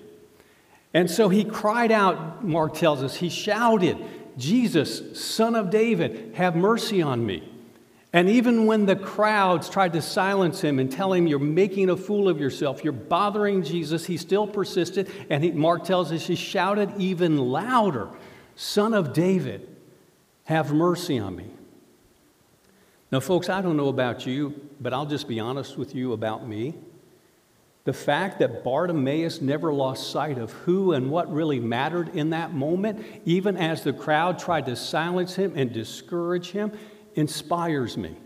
And 0.92 1.10
so 1.10 1.28
he 1.28 1.44
cried 1.44 1.92
out, 1.92 2.44
Mark 2.44 2.74
tells 2.74 3.02
us, 3.02 3.14
he 3.16 3.28
shouted, 3.28 3.96
Jesus, 4.36 5.20
son 5.20 5.54
of 5.54 5.70
David, 5.70 6.34
have 6.34 6.56
mercy 6.56 7.02
on 7.02 7.24
me. 7.24 7.48
And 8.12 8.28
even 8.28 8.66
when 8.66 8.86
the 8.86 8.96
crowds 8.96 9.68
tried 9.68 9.92
to 9.92 10.02
silence 10.02 10.60
him 10.60 10.80
and 10.80 10.90
tell 10.90 11.12
him, 11.12 11.28
You're 11.28 11.38
making 11.38 11.90
a 11.90 11.96
fool 11.96 12.28
of 12.28 12.40
yourself, 12.40 12.82
you're 12.82 12.92
bothering 12.92 13.62
Jesus, 13.62 14.04
he 14.04 14.16
still 14.16 14.48
persisted. 14.48 15.08
And 15.30 15.44
he, 15.44 15.52
Mark 15.52 15.84
tells 15.84 16.10
us 16.10 16.26
he 16.26 16.34
shouted 16.34 16.92
even 16.98 17.36
louder, 17.36 18.08
Son 18.56 18.94
of 18.94 19.12
David, 19.12 19.69
have 20.50 20.72
mercy 20.72 21.16
on 21.16 21.36
me. 21.36 21.46
Now, 23.12 23.20
folks, 23.20 23.48
I 23.48 23.62
don't 23.62 23.76
know 23.76 23.86
about 23.86 24.26
you, 24.26 24.68
but 24.80 24.92
I'll 24.92 25.06
just 25.06 25.28
be 25.28 25.38
honest 25.38 25.78
with 25.78 25.94
you 25.94 26.12
about 26.12 26.48
me. 26.48 26.74
The 27.84 27.92
fact 27.92 28.40
that 28.40 28.64
Bartimaeus 28.64 29.40
never 29.40 29.72
lost 29.72 30.10
sight 30.10 30.38
of 30.38 30.50
who 30.50 30.92
and 30.92 31.08
what 31.08 31.32
really 31.32 31.60
mattered 31.60 32.16
in 32.16 32.30
that 32.30 32.52
moment, 32.52 33.06
even 33.24 33.56
as 33.56 33.84
the 33.84 33.92
crowd 33.92 34.40
tried 34.40 34.66
to 34.66 34.74
silence 34.74 35.36
him 35.36 35.52
and 35.54 35.72
discourage 35.72 36.50
him, 36.50 36.72
inspires 37.14 37.96
me. 37.96 38.16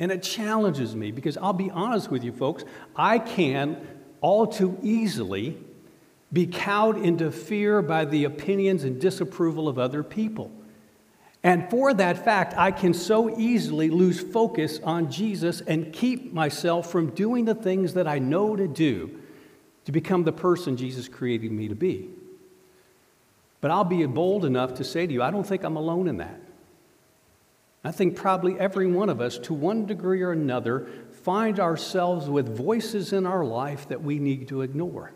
And 0.00 0.10
it 0.10 0.22
challenges 0.22 0.96
me 0.96 1.10
because 1.10 1.36
I'll 1.36 1.52
be 1.52 1.70
honest 1.70 2.10
with 2.10 2.24
you, 2.24 2.32
folks, 2.32 2.64
I 2.96 3.18
can 3.18 3.86
all 4.22 4.46
too 4.46 4.78
easily 4.82 5.58
be 6.32 6.46
cowed 6.46 6.96
into 6.96 7.30
fear 7.30 7.82
by 7.82 8.06
the 8.06 8.24
opinions 8.24 8.84
and 8.84 8.98
disapproval 8.98 9.68
of 9.68 9.78
other 9.78 10.02
people. 10.02 10.52
And 11.42 11.70
for 11.70 11.94
that 11.94 12.24
fact, 12.24 12.54
I 12.56 12.72
can 12.72 12.92
so 12.92 13.38
easily 13.38 13.90
lose 13.90 14.20
focus 14.20 14.80
on 14.82 15.10
Jesus 15.10 15.60
and 15.60 15.92
keep 15.92 16.32
myself 16.32 16.90
from 16.90 17.10
doing 17.10 17.44
the 17.44 17.54
things 17.54 17.94
that 17.94 18.08
I 18.08 18.18
know 18.18 18.56
to 18.56 18.66
do 18.66 19.20
to 19.84 19.92
become 19.92 20.24
the 20.24 20.32
person 20.32 20.76
Jesus 20.76 21.08
created 21.08 21.52
me 21.52 21.68
to 21.68 21.74
be. 21.74 22.10
But 23.60 23.70
I'll 23.70 23.84
be 23.84 24.04
bold 24.06 24.44
enough 24.44 24.74
to 24.74 24.84
say 24.84 25.06
to 25.06 25.12
you, 25.12 25.22
I 25.22 25.30
don't 25.30 25.46
think 25.46 25.64
I'm 25.64 25.76
alone 25.76 26.08
in 26.08 26.18
that. 26.18 26.40
I 27.84 27.92
think 27.92 28.16
probably 28.16 28.58
every 28.58 28.90
one 28.90 29.08
of 29.08 29.20
us, 29.20 29.38
to 29.38 29.54
one 29.54 29.86
degree 29.86 30.22
or 30.22 30.32
another, 30.32 30.88
find 31.22 31.60
ourselves 31.60 32.28
with 32.28 32.56
voices 32.56 33.12
in 33.12 33.26
our 33.26 33.44
life 33.44 33.88
that 33.88 34.02
we 34.02 34.18
need 34.18 34.48
to 34.48 34.62
ignore. 34.62 35.12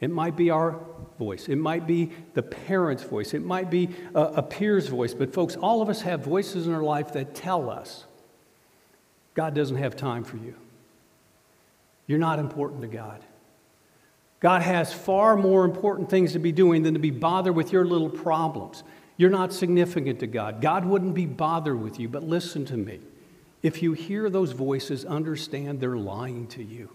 It 0.00 0.10
might 0.10 0.36
be 0.36 0.50
our 0.50 0.78
voice, 1.18 1.48
it 1.48 1.56
might 1.56 1.86
be 1.86 2.10
the 2.34 2.42
parent's 2.42 3.04
voice, 3.04 3.34
it 3.34 3.42
might 3.44 3.70
be 3.70 3.90
a, 4.14 4.22
a 4.22 4.42
peer's 4.42 4.88
voice, 4.88 5.14
but 5.14 5.32
folks, 5.32 5.56
all 5.56 5.80
of 5.80 5.88
us 5.88 6.02
have 6.02 6.24
voices 6.24 6.66
in 6.66 6.74
our 6.74 6.82
life 6.82 7.12
that 7.12 7.34
tell 7.34 7.70
us 7.70 8.04
God 9.34 9.54
doesn't 9.54 9.76
have 9.76 9.96
time 9.96 10.24
for 10.24 10.36
you. 10.36 10.54
You're 12.06 12.18
not 12.18 12.38
important 12.38 12.82
to 12.82 12.88
God. 12.88 13.20
God 14.40 14.62
has 14.62 14.92
far 14.92 15.36
more 15.36 15.64
important 15.64 16.10
things 16.10 16.32
to 16.32 16.38
be 16.38 16.52
doing 16.52 16.82
than 16.82 16.94
to 16.94 17.00
be 17.00 17.10
bothered 17.10 17.56
with 17.56 17.72
your 17.72 17.84
little 17.84 18.10
problems. 18.10 18.82
You're 19.16 19.30
not 19.30 19.52
significant 19.52 20.20
to 20.20 20.26
God. 20.26 20.60
God 20.60 20.84
wouldn't 20.84 21.14
be 21.14 21.26
bothered 21.26 21.80
with 21.80 21.98
you, 21.98 22.08
but 22.08 22.22
listen 22.22 22.64
to 22.66 22.76
me. 22.76 23.00
If 23.62 23.82
you 23.82 23.94
hear 23.94 24.28
those 24.28 24.52
voices, 24.52 25.04
understand 25.04 25.80
they're 25.80 25.96
lying 25.96 26.46
to 26.48 26.62
you. 26.62 26.90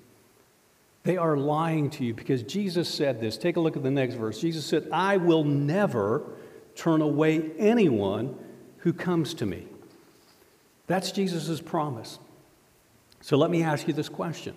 They 1.03 1.17
are 1.17 1.37
lying 1.37 1.89
to 1.91 2.03
you 2.03 2.13
because 2.13 2.43
Jesus 2.43 2.89
said 2.89 3.19
this. 3.21 3.37
Take 3.37 3.55
a 3.55 3.59
look 3.59 3.77
at 3.77 3.83
the 3.83 3.91
next 3.91 4.15
verse. 4.15 4.39
Jesus 4.39 4.65
said, 4.65 4.87
I 4.91 5.17
will 5.17 5.43
never 5.43 6.23
turn 6.75 7.01
away 7.01 7.51
anyone 7.57 8.37
who 8.79 8.93
comes 8.93 9.33
to 9.35 9.45
me. 9.45 9.67
That's 10.87 11.11
Jesus' 11.11 11.61
promise. 11.61 12.19
So 13.21 13.37
let 13.37 13.51
me 13.51 13.63
ask 13.63 13.87
you 13.87 13.93
this 13.93 14.09
question 14.09 14.55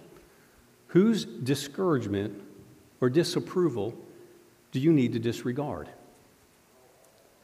Whose 0.89 1.25
discouragement 1.25 2.43
or 3.01 3.11
disapproval 3.11 3.95
do 4.73 4.81
you 4.81 4.93
need 4.93 5.13
to 5.13 5.19
disregard? 5.19 5.89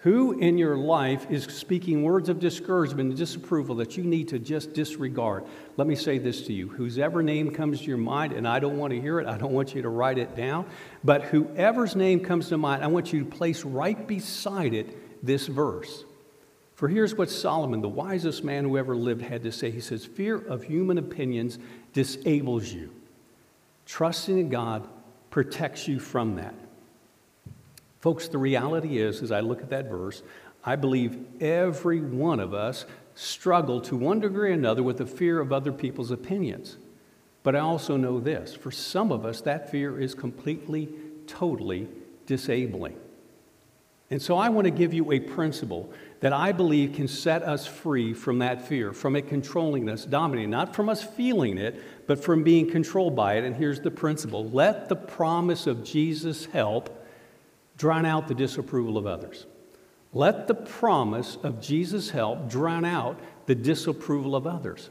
Who 0.03 0.39
in 0.39 0.59
your 0.59 0.77
life 0.77 1.29
is 1.29 1.43
speaking 1.45 2.05
words 2.05 2.29
of 2.29 2.39
discouragement 2.39 3.09
and 3.09 3.19
disapproval 3.19 3.75
that 3.77 3.97
you 3.97 4.05
need 4.05 4.29
to 4.29 4.39
just 4.39 4.73
disregard? 4.73 5.45
Let 5.77 5.89
me 5.89 5.97
say 5.97 6.19
this 6.19 6.47
to 6.47 6.53
you. 6.53 6.69
Whoever 6.69 7.21
name 7.21 7.51
comes 7.51 7.81
to 7.81 7.87
your 7.87 7.97
mind, 7.97 8.33
and 8.33 8.47
I 8.47 8.61
don't 8.61 8.79
want 8.79 8.93
to 8.93 9.01
hear 9.01 9.19
it, 9.19 9.27
I 9.27 9.37
don't 9.37 9.53
want 9.53 9.75
you 9.75 9.83
to 9.83 9.89
write 9.89 10.19
it 10.19 10.37
down, 10.37 10.67
but 11.03 11.25
whoever's 11.25 11.97
name 11.97 12.21
comes 12.21 12.49
to 12.51 12.59
mind, 12.59 12.85
I 12.85 12.87
want 12.87 13.13
you 13.13 13.25
to 13.25 13.31
place 13.31 13.65
right 13.65 14.07
beside 14.07 14.73
it 14.73 15.27
this 15.27 15.49
verse. 15.49 16.05
For 16.77 16.87
here's 16.87 17.17
what 17.17 17.29
Solomon, 17.29 17.81
the 17.81 17.89
wisest 17.89 18.45
man 18.45 18.63
who 18.63 18.79
ever 18.79 18.95
lived, 18.95 19.23
had 19.23 19.43
to 19.43 19.51
say. 19.51 19.73
He 19.73 19.81
says, 19.81 20.05
Fear 20.05 20.37
of 20.37 20.63
human 20.63 20.99
opinions 20.99 21.59
disables 21.93 22.73
you. 22.73 22.93
Trusting 23.85 24.39
in 24.39 24.49
God 24.49 24.89
protects 25.31 25.89
you 25.89 25.99
from 25.99 26.37
that. 26.37 26.55
Folks, 28.01 28.29
the 28.29 28.39
reality 28.39 28.99
is, 28.99 29.23
as 29.23 29.33
I 29.33 29.41
look 29.41 29.61
at 29.61 29.71
that 29.71 29.89
verse, 29.89 30.23
I 30.65 30.77
believe 30.77 31.19
every 31.41 32.01
one 32.01 32.41
of 32.41 32.55
us 32.55 32.85
struggle 33.15 33.81
to 33.83 33.97
one 33.97 34.21
degree 34.21 34.51
or 34.51 34.55
another 34.55 34.83
with 34.83 34.99
the 34.99 35.07
fear 35.07 35.41
of 35.41 35.53
other 35.53 35.73
people's 35.73 36.11
opinions. 36.11 36.77
But 37.43 37.57
I 37.57 37.61
also 37.61 37.97
know 37.97 38.21
this 38.21 38.55
for 38.55 38.71
some 38.71 39.11
of 39.11 39.25
us, 39.25 39.41
that 39.43 39.71
fear 39.71 40.01
is 40.01 40.15
completely, 40.15 40.89
totally 41.27 41.89
disabling. 42.27 42.97
And 44.11 44.23
so 44.23 44.37
I 44.37 44.49
want 44.49 44.65
to 44.65 44.71
give 44.71 44.95
you 44.95 45.13
a 45.13 45.21
principle 45.21 45.91
that 46.21 46.33
I 46.33 46.53
believe 46.53 46.95
can 46.95 47.09
set 47.09 47.43
us 47.43 47.67
free 47.67 48.15
from 48.15 48.39
that 48.39 48.67
fear, 48.67 48.93
from 48.93 49.17
it 49.17 49.29
controlling 49.29 49.89
us, 49.89 50.05
dominating, 50.05 50.51
not 50.51 50.75
from 50.75 50.89
us 50.89 51.03
feeling 51.03 51.59
it, 51.59 51.83
but 52.07 52.23
from 52.23 52.43
being 52.43 52.71
controlled 52.71 53.15
by 53.15 53.35
it. 53.35 53.45
And 53.45 53.55
here's 53.55 53.81
the 53.81 53.91
principle 53.91 54.49
let 54.49 54.89
the 54.89 54.97
promise 54.97 55.67
of 55.67 55.85
Jesus 55.85 56.47
help 56.47 56.98
drown 57.79 58.05
out 58.05 58.29
the 58.29 58.35
disapproval 58.35 58.99
of 58.99 59.07
others. 59.07 59.47
Let 60.13 60.49
the 60.49 60.55
promise 60.55 61.39
of 61.43 61.61
Jesus' 61.61 62.11
help 62.11 62.51
drown 62.51 62.85
out 62.85 63.19
the 63.47 63.55
disapproval 63.55 64.37
of 64.37 64.47
others. 64.47 64.91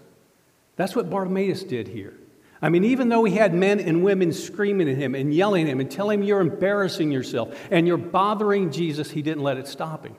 That's 0.78 0.96
what 0.96 1.10
Bartimaeus 1.10 1.64
did 1.64 1.88
here. 1.88 2.14
I 2.62 2.70
mean, 2.70 2.84
even 2.84 3.10
though 3.10 3.24
he 3.24 3.36
had 3.36 3.54
men 3.54 3.80
and 3.80 4.04
women 4.04 4.32
screaming 4.34 4.90
at 4.90 4.98
him 4.98 5.14
and 5.14 5.34
yelling 5.34 5.66
at 5.66 5.72
him 5.72 5.80
and 5.80 5.92
telling 5.92 6.22
him 6.22 6.26
you're 6.26 6.42
embarrassing 6.42 7.12
yourself 7.12 7.56
and 7.70 7.88
you're 7.88 7.98
bothering 7.98 8.72
Jesus, 8.72 9.12
he 9.12 9.22
didn't 9.22 9.44
let 9.44 9.58
it 9.58 9.68
stop 9.68 10.06
him. 10.06 10.16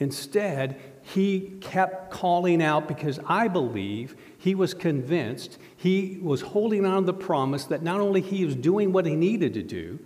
Instead, 0.00 0.80
he 1.02 1.54
kept 1.60 2.10
calling 2.10 2.62
out 2.62 2.86
because 2.86 3.18
I 3.26 3.48
believe 3.48 4.14
he 4.36 4.54
was 4.54 4.74
convinced 4.74 5.58
he 5.76 6.18
was 6.22 6.40
holding 6.40 6.84
on 6.84 7.02
to 7.02 7.06
the 7.06 7.14
promise 7.14 7.64
that 7.64 7.82
not 7.82 8.00
only 8.00 8.20
he 8.20 8.44
was 8.44 8.54
doing 8.54 8.92
what 8.92 9.06
he 9.06 9.16
needed 9.16 9.54
to 9.54 9.62
do, 9.62 9.98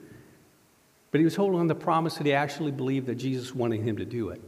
but 1.12 1.18
he 1.18 1.24
was 1.24 1.36
holding 1.36 1.60
on 1.60 1.68
to 1.68 1.74
the 1.74 1.80
promise 1.80 2.16
that 2.16 2.26
he 2.26 2.32
actually 2.32 2.72
believed 2.72 3.06
that 3.06 3.14
Jesus 3.14 3.54
wanted 3.54 3.82
him 3.82 3.98
to 3.98 4.04
do 4.04 4.30
it. 4.30 4.40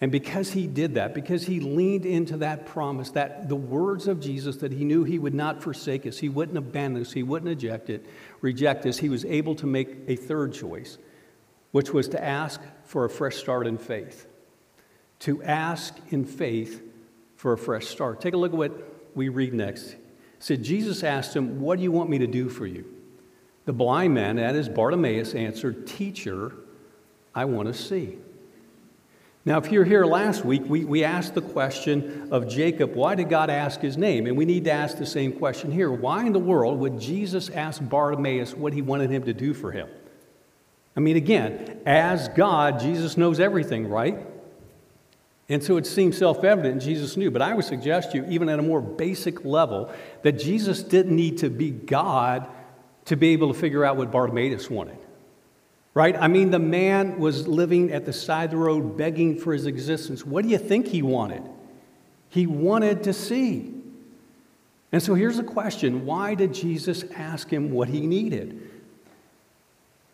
And 0.00 0.12
because 0.12 0.52
he 0.52 0.66
did 0.66 0.94
that, 0.94 1.14
because 1.14 1.46
he 1.46 1.58
leaned 1.58 2.06
into 2.06 2.36
that 2.38 2.66
promise, 2.66 3.10
that 3.10 3.48
the 3.48 3.56
words 3.56 4.06
of 4.06 4.20
Jesus 4.20 4.56
that 4.58 4.70
he 4.70 4.84
knew 4.84 5.04
he 5.04 5.18
would 5.18 5.34
not 5.34 5.62
forsake 5.62 6.06
us, 6.06 6.18
he 6.18 6.28
wouldn't 6.28 6.56
abandon 6.56 7.02
us, 7.02 7.12
he 7.12 7.22
wouldn't 7.22 7.48
reject 7.48 7.90
it, 7.90 8.06
reject 8.40 8.86
us, 8.86 8.98
he 8.98 9.08
was 9.08 9.24
able 9.24 9.54
to 9.56 9.66
make 9.66 9.96
a 10.06 10.14
third 10.14 10.52
choice, 10.52 10.98
which 11.72 11.92
was 11.92 12.08
to 12.08 12.22
ask 12.22 12.60
for 12.84 13.04
a 13.04 13.10
fresh 13.10 13.36
start 13.36 13.66
in 13.66 13.78
faith. 13.78 14.26
To 15.20 15.42
ask 15.42 15.96
in 16.10 16.24
faith 16.24 16.82
for 17.36 17.54
a 17.54 17.58
fresh 17.58 17.86
start. 17.86 18.20
Take 18.20 18.34
a 18.34 18.36
look 18.36 18.52
at 18.52 18.58
what 18.58 19.16
we 19.16 19.30
read 19.30 19.54
next. 19.54 19.92
It 19.92 19.98
said, 20.38 20.62
Jesus 20.62 21.02
asked 21.02 21.34
him, 21.34 21.60
What 21.60 21.78
do 21.78 21.82
you 21.82 21.90
want 21.90 22.10
me 22.10 22.18
to 22.18 22.26
do 22.26 22.50
for 22.50 22.66
you? 22.66 22.84
The 23.66 23.72
blind 23.72 24.14
man, 24.14 24.36
that 24.36 24.54
is 24.54 24.68
Bartimaeus, 24.68 25.34
answered, 25.34 25.86
Teacher, 25.86 26.52
I 27.34 27.44
want 27.44 27.68
to 27.68 27.74
see. 27.74 28.16
Now, 29.44 29.58
if 29.58 29.70
you're 29.70 29.84
here 29.84 30.04
last 30.04 30.44
week, 30.44 30.62
we, 30.66 30.84
we 30.84 31.04
asked 31.04 31.34
the 31.34 31.42
question 31.42 32.28
of 32.32 32.48
Jacob, 32.48 32.94
why 32.94 33.14
did 33.14 33.28
God 33.28 33.50
ask 33.50 33.80
his 33.80 33.96
name? 33.96 34.26
And 34.26 34.36
we 34.36 34.44
need 34.44 34.64
to 34.64 34.72
ask 34.72 34.98
the 34.98 35.06
same 35.06 35.32
question 35.32 35.70
here. 35.70 35.90
Why 35.90 36.24
in 36.24 36.32
the 36.32 36.40
world 36.40 36.80
would 36.80 36.98
Jesus 36.98 37.48
ask 37.50 37.80
Bartimaeus 37.80 38.54
what 38.54 38.72
he 38.72 38.82
wanted 38.82 39.10
him 39.10 39.24
to 39.24 39.32
do 39.32 39.54
for 39.54 39.70
him? 39.70 39.88
I 40.96 41.00
mean, 41.00 41.16
again, 41.16 41.80
as 41.86 42.28
God, 42.28 42.80
Jesus 42.80 43.16
knows 43.16 43.38
everything, 43.38 43.88
right? 43.88 44.18
And 45.48 45.62
so 45.62 45.76
it 45.76 45.86
seems 45.86 46.18
self 46.18 46.42
evident, 46.42 46.82
Jesus 46.82 47.16
knew. 47.16 47.30
But 47.30 47.42
I 47.42 47.54
would 47.54 47.64
suggest 47.64 48.12
to 48.12 48.18
you, 48.18 48.26
even 48.28 48.48
at 48.48 48.58
a 48.58 48.62
more 48.62 48.80
basic 48.80 49.44
level, 49.44 49.92
that 50.22 50.32
Jesus 50.32 50.82
didn't 50.82 51.14
need 51.14 51.38
to 51.38 51.50
be 51.50 51.70
God 51.70 52.48
to 53.06 53.16
be 53.16 53.28
able 53.30 53.52
to 53.52 53.58
figure 53.58 53.84
out 53.84 53.96
what 53.96 54.10
Bartimaeus 54.10 54.68
wanted. 54.68 54.98
Right? 55.94 56.14
I 56.14 56.28
mean, 56.28 56.50
the 56.50 56.58
man 56.58 57.18
was 57.18 57.48
living 57.48 57.90
at 57.90 58.04
the 58.04 58.12
side 58.12 58.46
of 58.46 58.50
the 58.50 58.56
road 58.58 58.98
begging 58.98 59.38
for 59.38 59.54
his 59.54 59.64
existence. 59.64 60.26
What 60.26 60.42
do 60.44 60.50
you 60.50 60.58
think 60.58 60.88
he 60.88 61.00
wanted? 61.00 61.42
He 62.28 62.46
wanted 62.46 63.04
to 63.04 63.14
see. 63.14 63.72
And 64.92 65.02
so 65.02 65.14
here's 65.14 65.38
the 65.38 65.42
question 65.42 66.04
why 66.04 66.34
did 66.34 66.52
Jesus 66.52 67.04
ask 67.14 67.48
him 67.48 67.70
what 67.70 67.88
he 67.88 68.06
needed? 68.06 68.70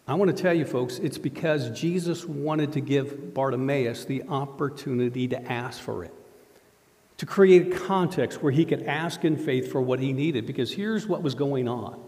I 0.06 0.14
want 0.14 0.36
to 0.36 0.42
tell 0.42 0.54
you, 0.54 0.64
folks, 0.64 0.98
it's 0.98 1.18
because 1.18 1.70
Jesus 1.70 2.24
wanted 2.24 2.72
to 2.72 2.80
give 2.80 3.34
Bartimaeus 3.34 4.04
the 4.04 4.24
opportunity 4.28 5.28
to 5.28 5.52
ask 5.52 5.80
for 5.80 6.04
it, 6.04 6.12
to 7.18 7.26
create 7.26 7.72
a 7.72 7.78
context 7.78 8.42
where 8.42 8.52
he 8.52 8.64
could 8.64 8.82
ask 8.82 9.24
in 9.24 9.36
faith 9.36 9.70
for 9.70 9.80
what 9.80 10.00
he 10.00 10.12
needed. 10.12 10.46
Because 10.46 10.72
here's 10.72 11.06
what 11.06 11.22
was 11.22 11.34
going 11.34 11.68
on. 11.68 12.02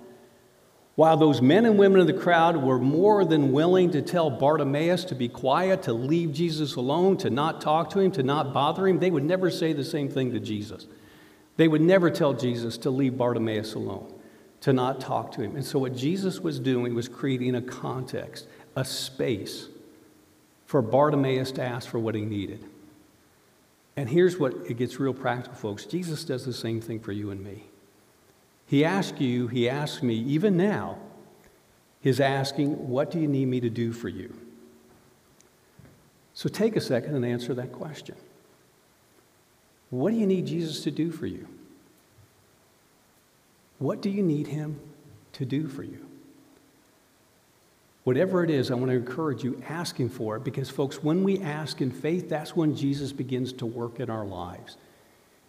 While 0.95 1.17
those 1.17 1.43
men 1.43 1.67
and 1.67 1.77
women 1.77 2.01
in 2.01 2.07
the 2.07 2.13
crowd 2.13 2.57
were 2.57 2.79
more 2.79 3.25
than 3.25 3.53
willing 3.53 3.91
to 3.93 4.03
tell 4.03 4.31
Bartimaeus 4.31 5.05
to 5.07 5.15
be 5.15 5.29
quiet, 5.29 5.83
to 5.83 5.93
leave 5.93 6.33
Jesus 6.33 6.77
alone, 6.77 7.17
to 7.19 7.31
not 7.31 7.61
talk 7.61 7.91
to 7.91 8.01
him, 8.01 8.13
to 8.13 8.23
not 8.23 8.53
bother 8.53 8.87
him, 8.87 9.01
they 9.01 9.11
would 9.11 9.25
never 9.25 9.51
say 9.51 9.73
the 9.73 9.85
same 9.85 10.09
thing 10.09 10.31
to 10.33 10.39
Jesus. 10.39 10.87
They 11.57 11.67
would 11.67 11.81
never 11.81 12.11
tell 12.11 12.33
Jesus 12.33 12.79
to 12.79 12.91
leave 12.91 13.19
Bartimaeus 13.19 13.75
alone 13.75 14.15
to 14.65 14.73
not 14.73 14.99
talk 14.99 15.31
to 15.31 15.43
him. 15.43 15.57
And 15.57 15.65
so, 15.65 15.79
what 15.79 15.95
Jesus 15.95 16.41
was 16.41 16.59
doing 16.59 16.95
was 16.95 17.07
creating 17.07 17.55
a 17.55 17.61
context, 17.61 18.47
a 18.75 18.83
space 18.83 19.69
for 20.65 20.81
Bartimaeus 20.81 21.53
to 21.53 21.63
ask 21.63 21.87
for 21.87 21.99
what 21.99 22.15
he 22.15 22.23
needed. 22.23 22.65
And 23.95 24.09
here's 24.09 24.39
what 24.39 24.55
it 24.67 24.79
gets 24.79 24.99
real 24.99 25.13
practical, 25.13 25.55
folks 25.55 25.85
Jesus 25.85 26.25
does 26.25 26.47
the 26.47 26.55
same 26.55 26.81
thing 26.81 26.99
for 26.99 27.13
you 27.13 27.31
and 27.31 27.45
me. 27.45 27.65
He 28.75 28.85
asks 28.85 29.21
you, 29.21 29.47
he 29.47 29.69
asks 29.69 30.03
me, 30.03 30.17
even 30.17 30.57
now, 30.57 30.99
he's 32.01 32.19
asking, 32.19 32.89
What 32.89 33.09
do 33.09 33.21
you 33.21 33.29
need 33.29 33.47
me 33.47 33.61
to 33.61 33.71
do 33.71 33.93
for 33.93 34.09
you? 34.09 34.35
So 36.33 36.49
take 36.49 36.75
a 36.75 36.81
second 36.81 37.15
and 37.15 37.25
answer 37.25 37.55
that 37.55 37.71
question. 37.71 38.17
What 39.91 40.11
do 40.11 40.17
you 40.17 40.27
need 40.27 40.47
Jesus 40.49 40.83
to 40.83 40.91
do 40.91 41.13
for 41.13 41.29
you? 41.29 41.47
What 43.79 44.03
do 44.03 44.11
you 44.11 44.25
need 44.25 44.49
Him 44.49 44.81
to 45.35 45.45
do 45.45 45.69
for 45.69 45.85
you? 45.85 46.05
Whatever 48.03 48.43
it 48.43 48.51
is, 48.51 48.73
I 48.73 48.75
want 48.75 48.89
to 48.89 48.97
encourage 48.97 49.45
you 49.45 49.63
asking 49.69 50.09
for 50.09 50.35
it 50.35 50.43
because, 50.43 50.69
folks, 50.69 51.01
when 51.01 51.23
we 51.23 51.41
ask 51.41 51.81
in 51.81 51.93
faith, 51.93 52.29
that's 52.29 52.57
when 52.57 52.75
Jesus 52.75 53.13
begins 53.13 53.53
to 53.53 53.67
work 53.67 54.01
in 54.01 54.11
our 54.11 54.25
lives. 54.25 54.79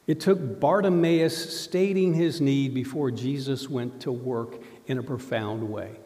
It 0.08 0.20
took 0.20 0.60
Bartimaeus 0.60 1.60
stating 1.60 2.14
his 2.14 2.40
need 2.40 2.74
before 2.74 3.10
Jesus 3.10 3.70
went 3.70 4.02
to 4.02 4.12
work 4.12 4.62
in 4.86 4.98
a 4.98 5.04
profound 5.04 5.70
way. 5.70 6.00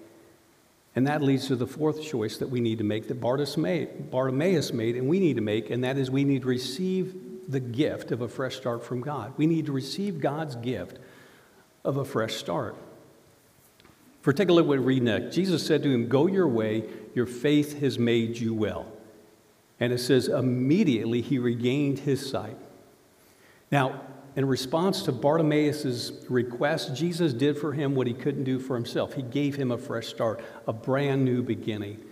And 0.96 1.08
that 1.08 1.22
leads 1.22 1.48
to 1.48 1.56
the 1.56 1.68
fourth 1.68 2.02
choice 2.02 2.38
that 2.38 2.50
we 2.50 2.60
need 2.62 2.78
to 2.80 2.84
make 2.84 3.08
that 3.08 3.22
Bartimaeus 3.22 4.74
made 4.74 4.96
and 4.96 5.08
we 5.08 5.20
need 5.20 5.36
to 5.36 5.42
make, 5.42 5.70
and 5.70 5.84
that 5.84 5.98
is 5.98 6.10
we 6.10 6.24
need 6.24 6.44
to 6.44 6.48
receive 6.48 7.16
the 7.48 7.60
gift 7.60 8.12
of 8.12 8.22
a 8.22 8.28
fresh 8.28 8.56
start 8.56 8.84
from 8.84 9.02
God. 9.02 9.34
We 9.38 9.48
need 9.48 9.66
to 9.66 9.72
receive 9.72 10.20
God's 10.20 10.56
gift 10.56 11.00
of 11.84 11.98
a 11.98 12.06
fresh 12.06 12.36
start. 12.36 12.76
For 14.22 14.34
take 14.34 14.50
a 14.50 14.54
look 14.54 14.66
at 14.66 14.68
what 14.68 14.80
we 14.80 14.86
read 14.86 15.04
next. 15.04 15.36
Jesus 15.36 15.66
said 15.66 15.82
to 15.84 15.90
him, 15.90 16.08
Go 16.08 16.28
your 16.28 16.48
way, 16.48 16.84
your 17.16 17.26
faith 17.26 17.80
has 17.80 17.98
made 17.98 18.38
you 18.38 18.54
well. 18.54 18.86
And 19.80 19.94
it 19.94 20.00
says, 20.00 20.28
immediately 20.28 21.22
he 21.22 21.40
regained 21.40 22.00
his 22.00 22.30
sight. 22.30 22.58
Now, 23.72 24.02
in 24.36 24.46
response 24.46 25.04
to 25.04 25.12
Bartimaeus' 25.12 26.12
request, 26.30 26.96
Jesus 26.96 27.34
did 27.34 27.58
for 27.58 27.74
him 27.74 27.96
what 27.96 28.08
he 28.08 28.14
couldn't 28.14 28.44
do 28.44 28.60
for 28.60 28.76
himself. 28.76 29.14
He 29.14 29.22
gave 29.22 29.56
him 29.56 29.72
a 29.72 29.78
fresh 29.78 30.08
start, 30.08 30.42
a 30.68 30.74
brand 30.74 31.26
new 31.26 31.44
beginning. 31.44 32.04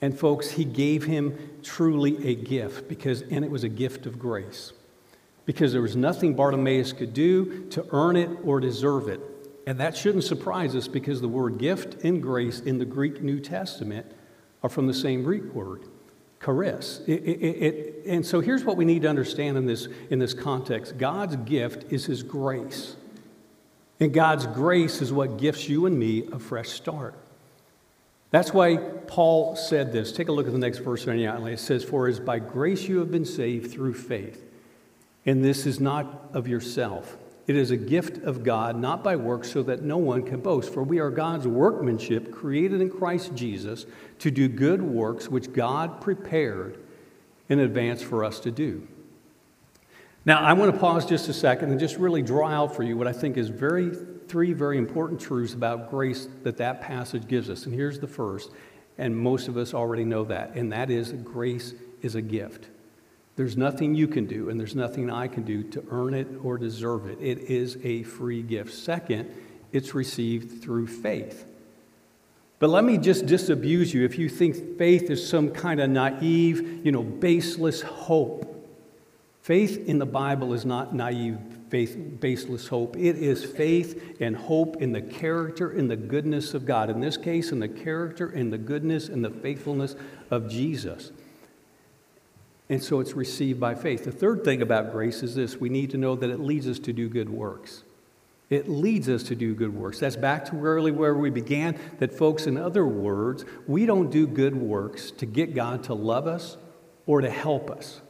And 0.00 0.18
folks, 0.18 0.50
he 0.50 0.64
gave 0.64 1.04
him 1.04 1.36
truly 1.62 2.28
a 2.28 2.34
gift 2.34 2.88
because 2.88 3.22
and 3.22 3.44
it 3.44 3.50
was 3.50 3.64
a 3.64 3.68
gift 3.68 4.06
of 4.06 4.18
grace 4.18 4.72
because 5.44 5.72
there 5.72 5.82
was 5.82 5.96
nothing 5.96 6.34
Bartimaeus 6.34 6.92
could 6.92 7.14
do 7.14 7.66
to 7.70 7.84
earn 7.90 8.16
it 8.16 8.30
or 8.44 8.60
deserve 8.60 9.08
it. 9.08 9.20
And 9.66 9.80
that 9.80 9.96
shouldn't 9.96 10.24
surprise 10.24 10.76
us 10.76 10.86
because 10.88 11.20
the 11.20 11.28
word 11.28 11.58
gift 11.58 12.04
and 12.04 12.22
grace 12.22 12.60
in 12.60 12.78
the 12.78 12.84
Greek 12.84 13.22
New 13.22 13.40
Testament 13.40 14.06
are 14.62 14.68
from 14.68 14.86
the 14.86 14.94
same 14.94 15.22
Greek 15.22 15.44
word, 15.54 15.84
charis. 16.42 17.00
It, 17.06 17.22
it, 17.24 17.40
it, 17.40 18.06
and 18.06 18.24
so 18.24 18.40
here's 18.40 18.64
what 18.64 18.76
we 18.76 18.84
need 18.84 19.02
to 19.02 19.08
understand 19.08 19.56
in 19.56 19.66
this, 19.66 19.88
in 20.10 20.18
this 20.18 20.34
context 20.34 20.98
God's 20.98 21.36
gift 21.36 21.92
is 21.92 22.06
His 22.06 22.22
grace. 22.22 22.96
And 24.00 24.12
God's 24.12 24.46
grace 24.46 25.02
is 25.02 25.12
what 25.12 25.38
gifts 25.38 25.68
you 25.68 25.86
and 25.86 25.98
me 25.98 26.28
a 26.32 26.38
fresh 26.38 26.68
start. 26.68 27.14
That's 28.30 28.52
why 28.52 28.76
Paul 28.76 29.56
said 29.56 29.92
this. 29.92 30.12
Take 30.12 30.28
a 30.28 30.32
look 30.32 30.46
at 30.46 30.52
the 30.52 30.58
next 30.58 30.78
verse. 30.78 31.06
It 31.06 31.58
says, 31.58 31.82
For 31.82 32.08
is 32.08 32.20
by 32.20 32.38
grace 32.38 32.86
you 32.86 32.98
have 32.98 33.10
been 33.10 33.24
saved 33.24 33.72
through 33.72 33.94
faith. 33.94 34.44
And 35.26 35.44
this 35.44 35.66
is 35.66 35.80
not 35.80 36.30
of 36.32 36.46
yourself. 36.46 37.16
It 37.48 37.56
is 37.56 37.70
a 37.70 37.78
gift 37.78 38.22
of 38.24 38.44
God, 38.44 38.78
not 38.78 39.02
by 39.02 39.16
works, 39.16 39.50
so 39.50 39.62
that 39.64 39.82
no 39.82 39.96
one 39.96 40.22
can 40.22 40.40
boast. 40.40 40.72
For 40.72 40.82
we 40.82 41.00
are 41.00 41.10
God's 41.10 41.48
workmanship, 41.48 42.30
created 42.30 42.82
in 42.82 42.90
Christ 42.90 43.34
Jesus, 43.34 43.86
to 44.18 44.30
do 44.30 44.48
good 44.48 44.82
works 44.82 45.28
which 45.28 45.54
God 45.54 46.02
prepared 46.02 46.78
in 47.48 47.58
advance 47.58 48.02
for 48.02 48.22
us 48.22 48.38
to 48.40 48.50
do. 48.50 48.86
Now, 50.26 50.40
I 50.40 50.52
want 50.52 50.74
to 50.74 50.78
pause 50.78 51.06
just 51.06 51.30
a 51.30 51.32
second 51.32 51.70
and 51.70 51.80
just 51.80 51.96
really 51.96 52.20
draw 52.20 52.48
out 52.48 52.76
for 52.76 52.82
you 52.82 52.98
what 52.98 53.08
I 53.08 53.12
think 53.14 53.38
is 53.38 53.48
very 53.48 53.92
three 54.28 54.52
very 54.52 54.76
important 54.76 55.18
truths 55.18 55.54
about 55.54 55.90
grace 55.90 56.28
that 56.42 56.58
that 56.58 56.82
passage 56.82 57.26
gives 57.26 57.48
us. 57.48 57.64
And 57.64 57.74
here's 57.74 57.98
the 57.98 58.06
first, 58.06 58.50
and 58.98 59.16
most 59.16 59.48
of 59.48 59.56
us 59.56 59.72
already 59.72 60.04
know 60.04 60.24
that, 60.24 60.54
and 60.54 60.70
that 60.72 60.90
is 60.90 61.12
grace 61.12 61.72
is 62.02 62.14
a 62.14 62.20
gift. 62.20 62.68
There's 63.38 63.56
nothing 63.56 63.94
you 63.94 64.08
can 64.08 64.26
do, 64.26 64.50
and 64.50 64.58
there's 64.58 64.74
nothing 64.74 65.12
I 65.12 65.28
can 65.28 65.44
do 65.44 65.62
to 65.62 65.84
earn 65.92 66.12
it 66.12 66.26
or 66.42 66.58
deserve 66.58 67.06
it. 67.06 67.18
It 67.20 67.38
is 67.38 67.78
a 67.84 68.02
free 68.02 68.42
gift. 68.42 68.74
Second, 68.74 69.32
it's 69.72 69.94
received 69.94 70.60
through 70.60 70.88
faith. 70.88 71.46
But 72.58 72.70
let 72.70 72.82
me 72.82 72.98
just 72.98 73.26
disabuse 73.26 73.94
you 73.94 74.04
if 74.04 74.18
you 74.18 74.28
think 74.28 74.76
faith 74.76 75.08
is 75.08 75.24
some 75.24 75.52
kind 75.52 75.78
of 75.80 75.88
naive, 75.88 76.84
you 76.84 76.90
know, 76.90 77.04
baseless 77.04 77.80
hope. 77.80 78.68
Faith 79.40 79.86
in 79.86 80.00
the 80.00 80.06
Bible 80.06 80.52
is 80.52 80.64
not 80.64 80.92
naive, 80.92 81.38
faith, 81.68 81.96
baseless 82.18 82.66
hope. 82.66 82.96
It 82.96 83.18
is 83.18 83.44
faith 83.44 84.16
and 84.20 84.36
hope 84.36 84.82
in 84.82 84.90
the 84.90 85.00
character 85.00 85.70
and 85.70 85.88
the 85.88 85.94
goodness 85.94 86.54
of 86.54 86.66
God. 86.66 86.90
In 86.90 86.98
this 86.98 87.16
case, 87.16 87.52
in 87.52 87.60
the 87.60 87.68
character 87.68 88.30
and 88.30 88.52
the 88.52 88.58
goodness 88.58 89.08
and 89.08 89.24
the 89.24 89.30
faithfulness 89.30 89.94
of 90.28 90.50
Jesus. 90.50 91.12
And 92.70 92.82
so 92.82 93.00
it's 93.00 93.14
received 93.14 93.58
by 93.58 93.74
faith. 93.74 94.04
The 94.04 94.12
third 94.12 94.44
thing 94.44 94.60
about 94.60 94.92
grace 94.92 95.22
is 95.22 95.34
this 95.34 95.56
we 95.56 95.68
need 95.68 95.90
to 95.90 95.96
know 95.96 96.16
that 96.16 96.30
it 96.30 96.40
leads 96.40 96.68
us 96.68 96.78
to 96.80 96.92
do 96.92 97.08
good 97.08 97.30
works. 97.30 97.84
It 98.50 98.68
leads 98.68 99.08
us 99.08 99.24
to 99.24 99.34
do 99.34 99.54
good 99.54 99.74
works. 99.74 100.00
That's 100.00 100.16
back 100.16 100.46
to 100.46 100.56
really 100.56 100.90
where 100.90 101.14
we 101.14 101.28
began. 101.28 101.78
That, 101.98 102.14
folks, 102.14 102.46
in 102.46 102.56
other 102.56 102.86
words, 102.86 103.44
we 103.66 103.84
don't 103.84 104.10
do 104.10 104.26
good 104.26 104.56
works 104.56 105.10
to 105.12 105.26
get 105.26 105.54
God 105.54 105.84
to 105.84 105.94
love 105.94 106.26
us 106.26 106.56
or 107.06 107.20
to 107.20 107.30
help 107.30 107.70
us. 107.70 108.00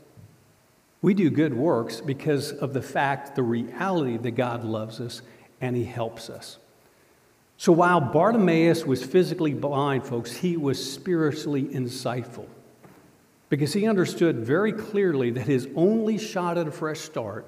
We 1.03 1.15
do 1.15 1.31
good 1.31 1.55
works 1.55 2.01
because 2.01 2.53
of 2.53 2.73
the 2.73 2.83
fact, 2.83 3.35
the 3.35 3.43
reality 3.43 4.17
that 4.17 4.33
God 4.33 4.65
loves 4.65 5.01
us 5.01 5.23
and 5.61 5.77
He 5.77 5.85
helps 5.85 6.31
us. 6.31 6.59
So 7.57 7.73
while 7.73 8.01
Bartimaeus 8.01 8.85
was 8.85 9.05
physically 9.05 9.55
blind, 9.55 10.07
folks, 10.07 10.33
he 10.37 10.57
was 10.57 10.93
spiritually 10.93 11.65
insightful 11.65 12.47
because 13.49 13.73
he 13.73 13.87
understood 13.87 14.39
very 14.39 14.73
clearly 14.73 15.31
that 15.31 15.47
his 15.47 15.69
only 15.75 16.19
shot 16.19 16.59
at 16.59 16.69
a 16.69 16.71
fresh 16.71 17.01
start 17.01 17.47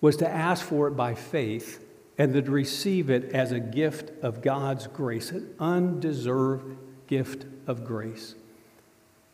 was 0.00 0.16
to 0.18 0.28
ask 0.28 0.64
for 0.64 0.88
it 0.88 0.92
by 0.92 1.14
faith 1.14 1.84
and 2.16 2.32
to 2.32 2.42
receive 2.50 3.10
it 3.10 3.32
as 3.32 3.52
a 3.52 3.60
gift 3.60 4.12
of 4.22 4.42
God's 4.42 4.86
grace, 4.86 5.30
an 5.30 5.54
undeserved 5.58 6.76
gift 7.06 7.46
of 7.66 7.84
grace. 7.84 8.34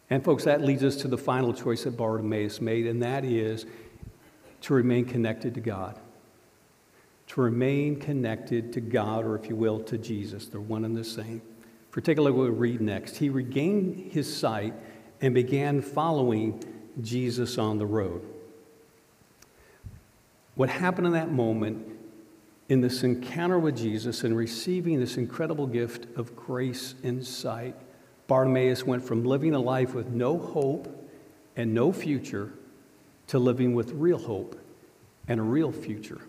And, 0.08 0.24
folks, 0.24 0.44
that 0.44 0.62
leads 0.62 0.84
us 0.84 0.96
to 0.96 1.08
the 1.08 1.18
final 1.18 1.52
choice 1.52 1.84
that 1.84 1.96
Bartimaeus 1.96 2.60
made, 2.60 2.86
and 2.86 3.02
that 3.02 3.24
is 3.24 3.66
to 4.62 4.74
remain 4.74 5.04
connected 5.04 5.54
to 5.54 5.60
God. 5.60 5.98
To 7.28 7.40
remain 7.40 7.98
connected 7.98 8.72
to 8.74 8.80
God, 8.80 9.24
or 9.24 9.34
if 9.34 9.48
you 9.48 9.56
will, 9.56 9.80
to 9.80 9.98
Jesus. 9.98 10.46
They're 10.46 10.60
one 10.60 10.84
and 10.84 10.96
the 10.96 11.04
same. 11.04 11.42
What 11.92 12.06
we 12.18 12.48
read 12.50 12.82
next. 12.82 13.16
He 13.16 13.30
regained 13.30 14.12
his 14.12 14.34
sight 14.34 14.74
and 15.20 15.34
began 15.34 15.80
following 15.80 16.62
Jesus 17.00 17.58
on 17.58 17.78
the 17.78 17.86
road. 17.86 18.22
What 20.54 20.68
happened 20.68 21.06
in 21.06 21.12
that 21.12 21.30
moment, 21.30 21.86
in 22.68 22.80
this 22.80 23.02
encounter 23.02 23.58
with 23.58 23.76
Jesus 23.76 24.24
and 24.24 24.36
receiving 24.36 24.98
this 24.98 25.16
incredible 25.16 25.66
gift 25.66 26.06
of 26.16 26.34
grace 26.34 26.94
and 27.02 27.24
sight, 27.24 27.74
Bartimaeus 28.26 28.84
went 28.84 29.04
from 29.04 29.24
living 29.24 29.54
a 29.54 29.58
life 29.58 29.94
with 29.94 30.08
no 30.08 30.38
hope 30.38 31.10
and 31.56 31.74
no 31.74 31.92
future 31.92 32.52
to 33.28 33.38
living 33.38 33.74
with 33.74 33.92
real 33.92 34.18
hope 34.18 34.58
and 35.28 35.40
a 35.40 35.42
real 35.42 35.72
future. 35.72 36.20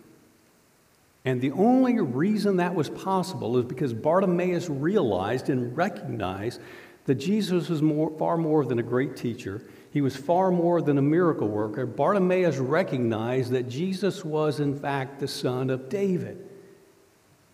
And 1.26 1.42
the 1.42 1.52
only 1.52 2.00
reason 2.00 2.58
that 2.58 2.74
was 2.74 2.90
possible 2.90 3.58
is 3.58 3.66
because 3.66 3.94
Bartimaeus 3.94 4.70
realized 4.70 5.50
and 5.50 5.76
recognized 5.76 6.62
that 7.08 7.16
Jesus 7.16 7.70
was 7.70 7.82
more, 7.82 8.12
far 8.20 8.38
more 8.38 8.64
than 8.66 8.80
a 8.80 8.84
great 8.84 9.16
teacher. 9.16 9.64
He 9.92 10.02
was 10.02 10.16
far 10.16 10.52
more 10.52 10.82
than 10.82 10.98
a 10.98 11.02
miracle 11.02 11.48
worker. 11.48 11.86
Bartimaeus 11.86 12.58
recognized 12.58 13.52
that 13.52 13.70
Jesus 13.70 14.24
was, 14.24 14.60
in 14.60 14.78
fact, 14.78 15.20
the 15.20 15.28
son 15.28 15.70
of 15.70 15.90
David. 15.90 16.48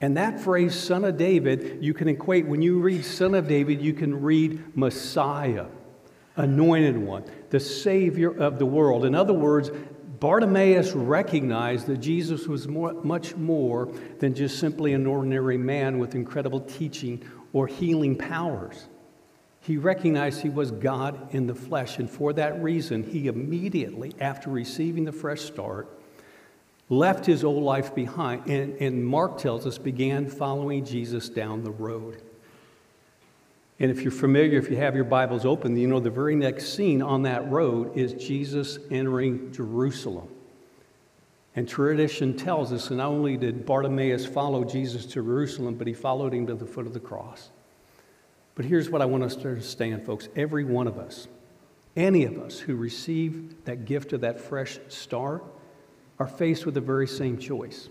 And 0.02 0.18
that 0.18 0.42
phrase, 0.42 0.76
son 0.76 1.06
of 1.06 1.18
David, 1.18 1.78
you 1.82 1.94
can 1.94 2.10
equate, 2.10 2.48
when 2.48 2.62
you 2.62 2.80
read 2.80 3.06
son 3.06 3.36
of 3.36 3.48
David, 3.48 3.82
you 3.82 3.94
can 3.94 4.22
read 4.22 4.76
Messiah, 4.76 5.68
anointed 6.36 6.98
one, 6.98 7.24
the 7.52 7.60
Savior 7.60 8.32
of 8.32 8.60
the 8.60 8.66
world. 8.66 9.06
In 9.06 9.16
other 9.16 9.34
words, 9.34 9.72
Bartimaeus 10.20 10.94
recognized 10.94 11.86
that 11.88 11.98
Jesus 11.98 12.48
was 12.48 12.68
more, 12.68 12.94
much 13.04 13.36
more 13.36 13.92
than 14.20 14.34
just 14.34 14.60
simply 14.60 14.94
an 14.94 15.06
ordinary 15.06 15.58
man 15.58 16.00
with 16.00 16.16
incredible 16.16 16.62
teaching 16.62 17.24
or 17.54 17.68
healing 17.68 18.18
powers. 18.18 18.88
He 19.64 19.78
recognized 19.78 20.42
he 20.42 20.50
was 20.50 20.72
God 20.72 21.34
in 21.34 21.48
the 21.48 21.56
flesh, 21.56 21.98
and 21.98 22.10
for 22.10 22.34
that 22.34 22.62
reason, 22.62 23.02
he 23.04 23.28
immediately, 23.28 24.14
after 24.20 24.50
receiving 24.50 25.06
the 25.06 25.14
fresh 25.14 25.40
start, 25.40 25.88
left 26.90 27.26
his 27.26 27.46
old 27.46 27.64
life 27.64 27.96
behind, 27.96 28.46
and, 28.48 28.76
and 28.82 29.06
Mark 29.06 29.38
tells 29.38 29.66
us 29.66 29.78
began 29.78 30.30
following 30.30 30.84
Jesus 30.84 31.30
down 31.30 31.64
the 31.64 31.72
road. 31.72 32.22
And 33.80 33.90
if 33.90 34.02
you're 34.02 34.12
familiar, 34.12 34.60
if 34.60 34.70
you 34.70 34.76
have 34.76 34.96
your 34.96 35.06
Bibles 35.06 35.46
open, 35.46 35.78
you 35.78 35.88
know 35.88 36.02
the 36.02 36.10
very 36.10 36.36
next 36.36 36.74
scene 36.74 37.02
on 37.02 37.22
that 37.24 37.50
road 37.50 37.98
is 37.98 38.12
Jesus 38.14 38.80
entering 38.92 39.54
Jerusalem. 39.54 40.28
And 41.56 41.70
tradition 41.70 42.36
tells 42.36 42.74
us 42.74 42.90
that 42.90 42.96
not 42.96 43.08
only 43.08 43.38
did 43.38 43.66
Bartimaeus 43.66 44.26
follow 44.26 44.66
Jesus 44.66 45.06
to 45.06 45.14
Jerusalem, 45.14 45.76
but 45.76 45.88
he 45.88 45.94
followed 45.94 46.34
him 46.34 46.48
to 46.48 46.56
the 46.56 46.66
foot 46.66 46.86
of 46.86 46.94
the 46.94 47.00
cross. 47.00 47.50
But 48.56 48.66
here's 48.66 48.90
what 48.90 49.02
I 49.02 49.06
want 49.06 49.24
us 49.24 49.36
to 49.38 49.50
understand, 49.50 50.06
folks. 50.06 50.30
Every 50.36 50.64
one 50.64 50.88
of 50.88 50.98
us, 50.98 51.28
any 51.96 52.24
of 52.26 52.38
us 52.38 52.60
who 52.60 52.76
receive 52.76 53.66
that 53.66 53.86
gift 53.86 54.14
of 54.14 54.22
that 54.22 54.40
fresh 54.40 54.80
start, 54.90 55.44
are 56.20 56.28
faced 56.28 56.66
with 56.66 56.76
the 56.76 56.82
very 56.82 57.08
same 57.08 57.38
choice. 57.38 57.90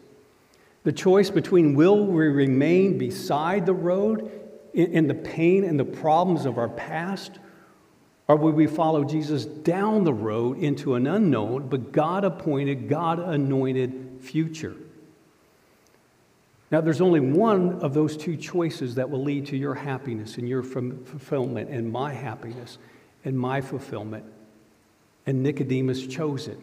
The 0.85 0.93
choice 0.93 1.31
between 1.31 1.75
will 1.75 2.07
we 2.07 2.27
remain 2.27 2.99
beside 2.99 3.67
the 3.67 3.75
road 3.75 4.31
in, 4.73 5.07
the 5.07 5.15
pain 5.15 5.65
and 5.65 5.79
the 5.79 5.85
problems 5.85 6.47
of 6.47 6.59
our 6.59 6.69
past, 6.69 7.39
or 8.27 8.37
will 8.37 8.53
we 8.53 8.67
follow 8.67 9.05
Jesus 9.05 9.45
down 9.45 10.05
the 10.05 10.15
road 10.15 10.59
into 10.59 10.95
an 10.95 11.07
unknown 11.07 11.69
but 11.69 11.93
God 11.93 12.25
appointed, 12.25 12.89
God 12.89 13.19
anointed 13.19 14.19
future? 14.21 14.77
Now, 16.73 16.81
there's 16.81 17.03
only 17.03 17.21
one 17.21 17.81
of 17.81 17.93
those 17.93 18.17
two 18.17 18.35
choices 18.35 18.95
that 18.95 19.11
will 19.11 19.23
lead 19.23 19.45
to 19.49 19.59
your 19.59 19.75
happiness 19.75 20.39
and 20.39 20.49
your 20.49 20.63
fulfillment 20.63 21.69
and 21.69 21.93
my 21.93 22.15
happiness 22.15 22.79
and 23.27 23.39
my 23.39 23.61
fulfillment. 23.61 24.25
And 25.27 25.43
Nicodemus 25.43 26.07
chose 26.07 26.49
it. 26.49 26.59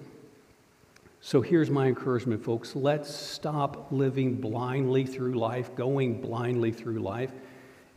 So 1.22 1.42
here's 1.42 1.70
my 1.70 1.86
encouragement, 1.86 2.44
folks. 2.44 2.76
Let's 2.76 3.14
stop 3.14 3.92
living 3.92 4.38
blindly 4.42 5.06
through 5.06 5.36
life, 5.36 5.76
going 5.76 6.22
blindly 6.22 6.72
through 6.72 7.00
life, 7.00 7.32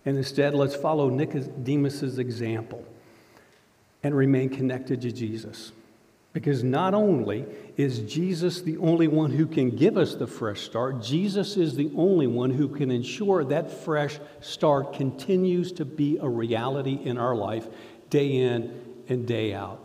and 0.04 0.16
instead 0.16 0.54
let's 0.54 0.74
follow 0.74 1.08
Nicodemus's 1.08 2.18
example 2.18 2.84
and 4.02 4.14
remain 4.14 4.50
connected 4.50 5.00
to 5.02 5.12
Jesus. 5.12 5.72
Because 6.32 6.64
not 6.64 6.94
only 6.94 7.44
is 7.76 8.00
Jesus 8.00 8.62
the 8.62 8.78
only 8.78 9.06
one 9.06 9.30
who 9.30 9.46
can 9.46 9.70
give 9.70 9.98
us 9.98 10.14
the 10.14 10.26
fresh 10.26 10.62
start, 10.62 11.02
Jesus 11.02 11.56
is 11.56 11.74
the 11.74 11.90
only 11.94 12.26
one 12.26 12.50
who 12.50 12.68
can 12.68 12.90
ensure 12.90 13.44
that 13.44 13.70
fresh 13.70 14.18
start 14.40 14.94
continues 14.94 15.72
to 15.72 15.84
be 15.84 16.18
a 16.18 16.28
reality 16.28 16.98
in 17.04 17.18
our 17.18 17.36
life 17.36 17.68
day 18.08 18.36
in 18.36 18.82
and 19.08 19.26
day 19.26 19.52
out. 19.52 19.80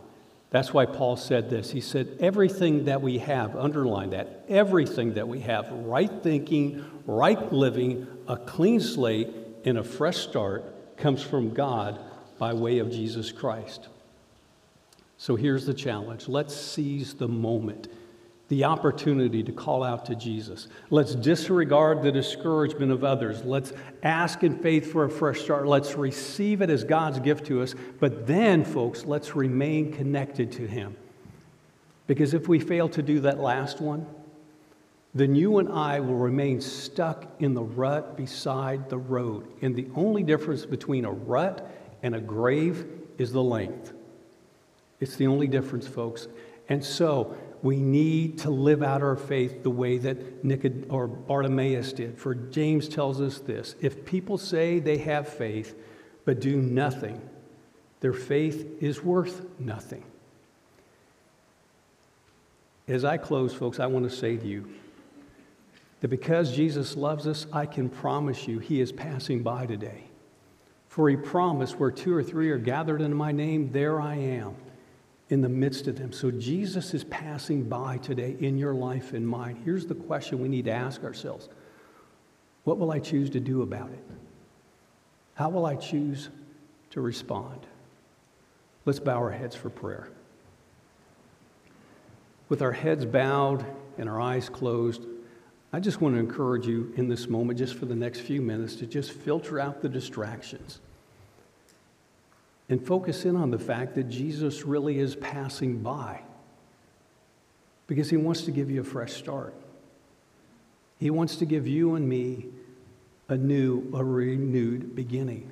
That's 0.50 0.72
why 0.72 0.86
Paul 0.86 1.16
said 1.16 1.50
this. 1.50 1.70
He 1.70 1.82
said, 1.82 2.16
Everything 2.20 2.86
that 2.86 3.02
we 3.02 3.18
have, 3.18 3.54
underline 3.54 4.10
that, 4.10 4.44
everything 4.48 5.14
that 5.14 5.28
we 5.28 5.40
have, 5.40 5.70
right 5.70 6.10
thinking, 6.22 6.82
right 7.04 7.52
living, 7.52 8.06
a 8.26 8.38
clean 8.38 8.80
slate, 8.80 9.28
and 9.66 9.76
a 9.76 9.84
fresh 9.84 10.16
start 10.16 10.96
comes 10.96 11.22
from 11.22 11.52
God 11.52 12.00
by 12.38 12.54
way 12.54 12.78
of 12.78 12.90
Jesus 12.90 13.30
Christ. 13.32 13.88
So 15.18 15.34
here's 15.34 15.66
the 15.66 15.74
challenge 15.74 16.28
let's 16.28 16.56
seize 16.56 17.12
the 17.12 17.28
moment, 17.28 17.88
the 18.46 18.64
opportunity 18.64 19.42
to 19.42 19.52
call 19.52 19.82
out 19.82 20.06
to 20.06 20.14
Jesus. 20.14 20.68
Let's 20.90 21.14
disregard 21.16 22.02
the 22.02 22.12
discouragement 22.12 22.92
of 22.92 23.02
others. 23.02 23.44
Let's 23.44 23.72
ask 24.04 24.44
in 24.44 24.58
faith 24.60 24.90
for 24.90 25.04
a 25.04 25.10
fresh 25.10 25.40
start. 25.40 25.66
Let's 25.66 25.96
receive 25.96 26.62
it 26.62 26.70
as 26.70 26.84
God's 26.84 27.18
gift 27.18 27.46
to 27.46 27.62
us. 27.62 27.74
But 27.98 28.28
then, 28.28 28.64
folks, 28.64 29.04
let's 29.04 29.34
remain 29.34 29.92
connected 29.92 30.52
to 30.52 30.66
Him. 30.66 30.96
Because 32.06 32.32
if 32.32 32.48
we 32.48 32.60
fail 32.60 32.88
to 32.90 33.02
do 33.02 33.20
that 33.20 33.40
last 33.40 33.80
one, 33.80 34.06
then 35.14 35.34
you 35.34 35.58
and 35.58 35.68
I 35.68 35.98
will 35.98 36.14
remain 36.14 36.60
stuck 36.60 37.26
in 37.40 37.54
the 37.54 37.62
rut 37.62 38.16
beside 38.16 38.88
the 38.88 38.98
road. 38.98 39.48
And 39.62 39.74
the 39.74 39.88
only 39.96 40.22
difference 40.22 40.64
between 40.64 41.04
a 41.04 41.10
rut 41.10 41.68
and 42.04 42.14
a 42.14 42.20
grave 42.20 42.86
is 43.18 43.32
the 43.32 43.42
length. 43.42 43.94
It's 45.00 45.16
the 45.16 45.26
only 45.26 45.46
difference, 45.46 45.86
folks. 45.86 46.28
And 46.68 46.84
so 46.84 47.36
we 47.62 47.76
need 47.76 48.38
to 48.38 48.50
live 48.50 48.82
out 48.82 49.02
our 49.02 49.16
faith 49.16 49.62
the 49.62 49.70
way 49.70 49.98
that 49.98 50.44
Nicod- 50.44 50.86
or 50.90 51.06
Bartimaeus 51.06 51.92
did. 51.92 52.18
For 52.18 52.34
James 52.34 52.88
tells 52.88 53.20
us 53.20 53.38
this 53.38 53.74
if 53.80 54.04
people 54.04 54.38
say 54.38 54.78
they 54.78 54.98
have 54.98 55.28
faith 55.28 55.76
but 56.24 56.40
do 56.40 56.56
nothing, 56.56 57.20
their 58.00 58.12
faith 58.12 58.66
is 58.80 59.02
worth 59.02 59.46
nothing. 59.58 60.04
As 62.86 63.04
I 63.04 63.18
close, 63.18 63.52
folks, 63.52 63.80
I 63.80 63.86
want 63.86 64.08
to 64.08 64.14
say 64.14 64.36
to 64.36 64.46
you 64.46 64.68
that 66.00 66.08
because 66.08 66.54
Jesus 66.54 66.96
loves 66.96 67.26
us, 67.26 67.46
I 67.52 67.66
can 67.66 67.88
promise 67.88 68.46
you 68.46 68.60
he 68.60 68.80
is 68.80 68.92
passing 68.92 69.42
by 69.42 69.66
today. 69.66 70.04
For 70.88 71.10
he 71.10 71.16
promised, 71.16 71.78
where 71.78 71.90
two 71.90 72.14
or 72.14 72.22
three 72.22 72.50
are 72.50 72.58
gathered 72.58 73.02
in 73.02 73.12
my 73.12 73.30
name, 73.30 73.70
there 73.72 74.00
I 74.00 74.14
am 74.14 74.54
in 75.30 75.42
the 75.42 75.48
midst 75.48 75.86
of 75.86 75.98
them. 75.98 76.12
So 76.12 76.30
Jesus 76.30 76.94
is 76.94 77.04
passing 77.04 77.64
by 77.64 77.98
today 77.98 78.36
in 78.40 78.56
your 78.56 78.74
life 78.74 79.12
and 79.12 79.26
mine. 79.26 79.60
Here's 79.64 79.86
the 79.86 79.94
question 79.94 80.40
we 80.40 80.48
need 80.48 80.64
to 80.64 80.72
ask 80.72 81.04
ourselves 81.04 81.48
What 82.64 82.78
will 82.78 82.90
I 82.90 82.98
choose 82.98 83.30
to 83.30 83.40
do 83.40 83.62
about 83.62 83.90
it? 83.90 84.04
How 85.34 85.48
will 85.50 85.66
I 85.66 85.76
choose 85.76 86.30
to 86.90 87.00
respond? 87.00 87.66
Let's 88.84 89.00
bow 89.00 89.18
our 89.18 89.30
heads 89.30 89.54
for 89.54 89.68
prayer. 89.68 90.08
With 92.48 92.62
our 92.62 92.72
heads 92.72 93.04
bowed 93.04 93.66
and 93.98 94.08
our 94.08 94.20
eyes 94.20 94.48
closed, 94.48 95.04
I 95.70 95.80
just 95.80 96.00
want 96.00 96.14
to 96.14 96.18
encourage 96.18 96.66
you 96.66 96.94
in 96.96 97.08
this 97.08 97.28
moment, 97.28 97.58
just 97.58 97.74
for 97.74 97.84
the 97.84 97.94
next 97.94 98.20
few 98.20 98.40
minutes, 98.40 98.76
to 98.76 98.86
just 98.86 99.12
filter 99.12 99.60
out 99.60 99.82
the 99.82 99.88
distractions 99.88 100.80
and 102.68 102.84
focus 102.84 103.24
in 103.24 103.36
on 103.36 103.50
the 103.50 103.58
fact 103.58 103.94
that 103.94 104.08
Jesus 104.08 104.64
really 104.64 104.98
is 104.98 105.16
passing 105.16 105.78
by 105.78 106.20
because 107.86 108.10
he 108.10 108.16
wants 108.16 108.42
to 108.42 108.50
give 108.50 108.70
you 108.70 108.82
a 108.82 108.84
fresh 108.84 109.14
start. 109.14 109.54
He 110.98 111.10
wants 111.10 111.36
to 111.36 111.46
give 111.46 111.66
you 111.66 111.94
and 111.94 112.08
me 112.08 112.46
a 113.28 113.36
new, 113.36 113.90
a 113.94 114.04
renewed 114.04 114.94
beginning. 114.94 115.50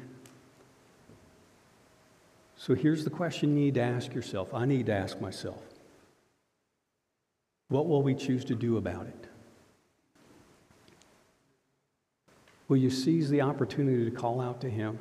So 2.57 2.75
here's 2.75 3.05
the 3.05 3.11
question 3.11 3.57
you 3.57 3.65
need 3.67 3.75
to 3.75 3.83
ask 3.83 4.15
yourself. 4.15 4.53
I 4.53 4.67
need 4.67 4.87
to 4.87 4.93
ask 4.93 5.21
myself 5.21 5.63
what 7.69 7.89
will 7.89 8.03
we 8.03 8.15
choose 8.15 8.45
to 8.45 8.55
do 8.55 8.77
about 8.77 9.07
it? 9.07 9.29
Will 12.69 12.77
you 12.77 12.91
seize 12.91 13.29
the 13.29 13.43
opportunity 13.43 14.05
to 14.05 14.11
call 14.11 14.41
out 14.41 14.61
to 14.61 14.71
Him? 14.71 14.99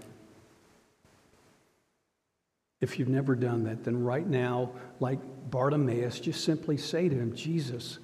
If 2.86 3.00
you've 3.00 3.10
never 3.10 3.34
done 3.34 3.64
that, 3.64 3.84
then 3.84 4.04
right 4.04 4.28
now, 4.28 4.70
like 5.00 5.18
Bartimaeus, 5.50 6.20
just 6.20 6.44
simply 6.44 6.78
say 6.78 7.10
to 7.10 7.16
him, 7.16 7.36
Jesus, 7.36 7.98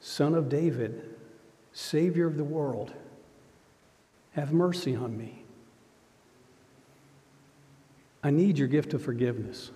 Son 0.00 0.34
of 0.34 0.48
David, 0.48 1.14
Savior 1.74 2.26
of 2.26 2.38
the 2.38 2.44
world, 2.44 2.90
have 4.32 4.50
mercy 4.50 4.96
on 4.96 5.14
me. 5.14 5.44
I 8.22 8.30
need 8.30 8.56
your 8.56 8.66
gift 8.66 8.94
of 8.94 9.02
forgiveness. 9.02 9.70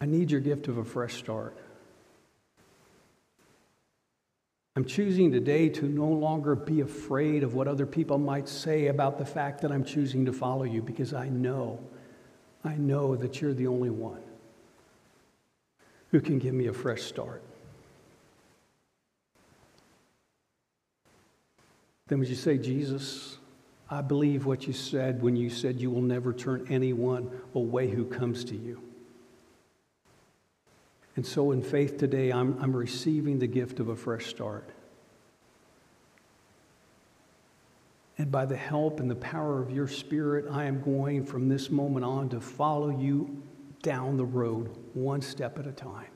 I 0.00 0.06
need 0.06 0.32
your 0.32 0.40
gift 0.40 0.66
of 0.66 0.78
a 0.78 0.84
fresh 0.84 1.14
start. 1.14 1.56
I'm 4.74 4.84
choosing 4.84 5.30
today 5.30 5.68
to 5.68 5.84
no 5.84 6.08
longer 6.08 6.56
be 6.56 6.80
afraid 6.80 7.44
of 7.44 7.54
what 7.54 7.68
other 7.68 7.86
people 7.86 8.18
might 8.18 8.48
say 8.48 8.88
about 8.88 9.16
the 9.16 9.24
fact 9.24 9.60
that 9.60 9.70
I'm 9.70 9.84
choosing 9.84 10.26
to 10.26 10.32
follow 10.32 10.64
you 10.64 10.82
because 10.82 11.14
I 11.14 11.28
know 11.28 11.78
I 12.66 12.74
know 12.76 13.16
that 13.16 13.40
you're 13.40 13.54
the 13.54 13.68
only 13.68 13.90
one. 13.90 14.22
who 16.10 16.20
can 16.20 16.38
give 16.38 16.54
me 16.54 16.68
a 16.68 16.72
fresh 16.72 17.02
start. 17.02 17.42
Then 22.06 22.20
would 22.20 22.28
you 22.28 22.36
say, 22.36 22.56
Jesus, 22.56 23.38
I 23.90 24.00
believe 24.02 24.46
what 24.46 24.66
you 24.66 24.72
said 24.72 25.20
when 25.20 25.36
you 25.36 25.50
said 25.50 25.80
you 25.80 25.90
will 25.90 26.02
never 26.02 26.32
turn 26.32 26.66
anyone 26.70 27.30
away 27.54 27.90
who 27.90 28.04
comes 28.04 28.44
to 28.44 28.56
you. 28.56 28.80
And 31.16 31.26
so, 31.26 31.50
in 31.50 31.62
faith 31.62 31.98
today, 31.98 32.30
I'm, 32.30 32.56
I'm 32.62 32.74
receiving 32.74 33.38
the 33.38 33.46
gift 33.46 33.80
of 33.80 33.88
a 33.88 33.96
fresh 33.96 34.26
start. 34.26 34.70
And 38.18 38.32
by 38.32 38.46
the 38.46 38.56
help 38.56 39.00
and 39.00 39.10
the 39.10 39.16
power 39.16 39.60
of 39.60 39.70
your 39.70 39.88
Spirit, 39.88 40.46
I 40.50 40.64
am 40.64 40.80
going 40.80 41.24
from 41.24 41.48
this 41.48 41.70
moment 41.70 42.04
on 42.04 42.28
to 42.30 42.40
follow 42.40 42.88
you 42.88 43.42
down 43.82 44.16
the 44.16 44.24
road 44.24 44.74
one 44.94 45.20
step 45.20 45.58
at 45.58 45.66
a 45.66 45.72
time. 45.72 46.08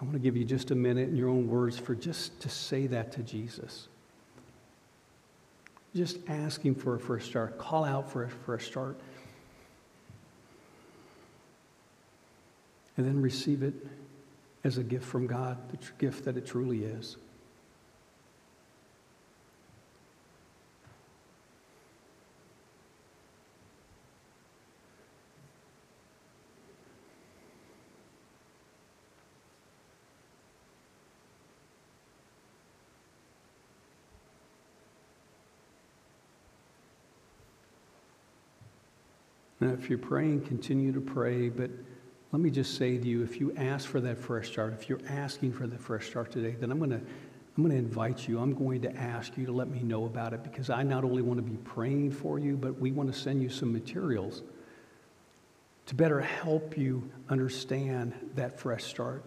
I 0.00 0.04
want 0.04 0.14
to 0.14 0.20
give 0.20 0.36
you 0.36 0.44
just 0.44 0.70
a 0.70 0.74
minute 0.74 1.08
in 1.08 1.16
your 1.16 1.28
own 1.28 1.48
words 1.48 1.78
for 1.78 1.94
just 1.94 2.40
to 2.40 2.48
say 2.48 2.86
that 2.86 3.12
to 3.12 3.22
Jesus. 3.22 3.88
Just 5.94 6.18
ask 6.28 6.62
Him 6.62 6.74
for 6.74 6.94
a 6.94 7.00
first 7.00 7.26
start. 7.28 7.58
Call 7.58 7.84
out 7.84 8.10
for 8.10 8.22
a 8.22 8.30
fresh 8.30 8.66
start. 8.66 8.98
And 12.96 13.06
then 13.06 13.20
receive 13.20 13.62
it 13.62 13.74
as 14.64 14.78
a 14.78 14.82
gift 14.82 15.04
from 15.04 15.26
God, 15.26 15.56
the 15.70 15.78
gift 15.98 16.24
that 16.24 16.36
it 16.36 16.46
truly 16.46 16.84
is. 16.84 17.16
Now, 39.60 39.70
if 39.70 39.88
you're 39.88 39.98
praying, 39.98 40.42
continue 40.42 40.92
to 40.92 41.00
pray. 41.00 41.48
But 41.48 41.70
let 42.32 42.40
me 42.40 42.50
just 42.50 42.76
say 42.76 42.98
to 42.98 43.06
you 43.06 43.22
if 43.22 43.40
you 43.40 43.54
ask 43.56 43.88
for 43.88 44.00
that 44.00 44.18
fresh 44.18 44.48
start, 44.48 44.72
if 44.72 44.88
you're 44.88 45.00
asking 45.08 45.52
for 45.52 45.66
that 45.66 45.80
fresh 45.80 46.08
start 46.08 46.30
today, 46.30 46.56
then 46.58 46.70
I'm 46.70 46.78
going 46.78 46.90
to. 46.90 47.00
I'm 47.56 47.64
going 47.64 47.74
to 47.74 47.84
invite 47.84 48.28
you. 48.28 48.38
I'm 48.38 48.54
going 48.54 48.82
to 48.82 48.96
ask 48.96 49.36
you 49.36 49.44
to 49.44 49.50
let 49.50 49.66
me 49.66 49.80
know 49.80 50.04
about 50.04 50.32
it 50.32 50.44
because 50.44 50.70
I 50.70 50.84
not 50.84 51.02
only 51.02 51.22
want 51.22 51.38
to 51.38 51.42
be 51.42 51.56
praying 51.56 52.12
for 52.12 52.38
you, 52.38 52.56
but 52.56 52.78
we 52.78 52.92
want 52.92 53.12
to 53.12 53.18
send 53.18 53.42
you 53.42 53.48
some 53.48 53.72
materials 53.72 54.42
to 55.86 55.96
better 55.96 56.20
help 56.20 56.78
you 56.78 57.10
understand 57.28 58.12
that 58.36 58.60
fresh 58.60 58.84
start 58.84 59.24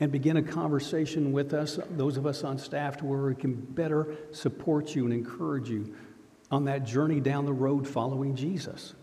and 0.00 0.12
begin 0.12 0.36
a 0.36 0.42
conversation 0.42 1.32
with 1.32 1.54
us, 1.54 1.78
those 1.92 2.16
of 2.16 2.26
us 2.26 2.44
on 2.44 2.58
staff, 2.58 2.96
to 2.98 3.06
where 3.06 3.22
we 3.22 3.34
can 3.34 3.54
better 3.54 4.16
support 4.32 4.94
you 4.94 5.04
and 5.04 5.12
encourage 5.14 5.70
you 5.70 5.94
on 6.50 6.64
that 6.64 6.84
journey 6.84 7.20
down 7.20 7.46
the 7.46 7.52
road 7.52 7.88
following 7.88 8.34
Jesus. 8.36 8.94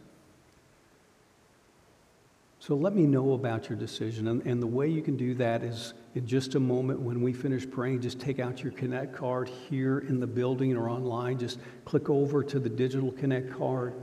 So 2.67 2.75
let 2.75 2.93
me 2.93 3.03
know 3.03 3.31
about 3.31 3.69
your 3.69 3.77
decision. 3.77 4.27
And, 4.27 4.45
and, 4.45 4.61
the 4.61 4.67
way 4.67 4.89
you 4.89 5.01
can 5.01 5.15
do 5.15 5.33
that 5.35 5.63
is 5.63 5.93
in 6.15 6.27
just 6.27 6.55
a 6.55 6.59
moment 6.59 6.99
when 6.99 7.21
we 7.21 7.31
finish 7.31 7.65
praying, 7.69 8.01
just 8.01 8.19
take 8.19 8.39
out 8.39 8.61
your 8.61 8.73
Connect 8.73 9.15
card 9.15 9.47
here 9.47 9.99
in 9.99 10.19
the 10.19 10.27
building 10.27 10.75
or 10.75 10.89
online. 10.89 11.39
Just 11.39 11.59
click 11.85 12.09
over 12.09 12.43
to 12.43 12.59
the 12.59 12.67
digital 12.67 13.13
Connect 13.13 13.57
card 13.57 13.93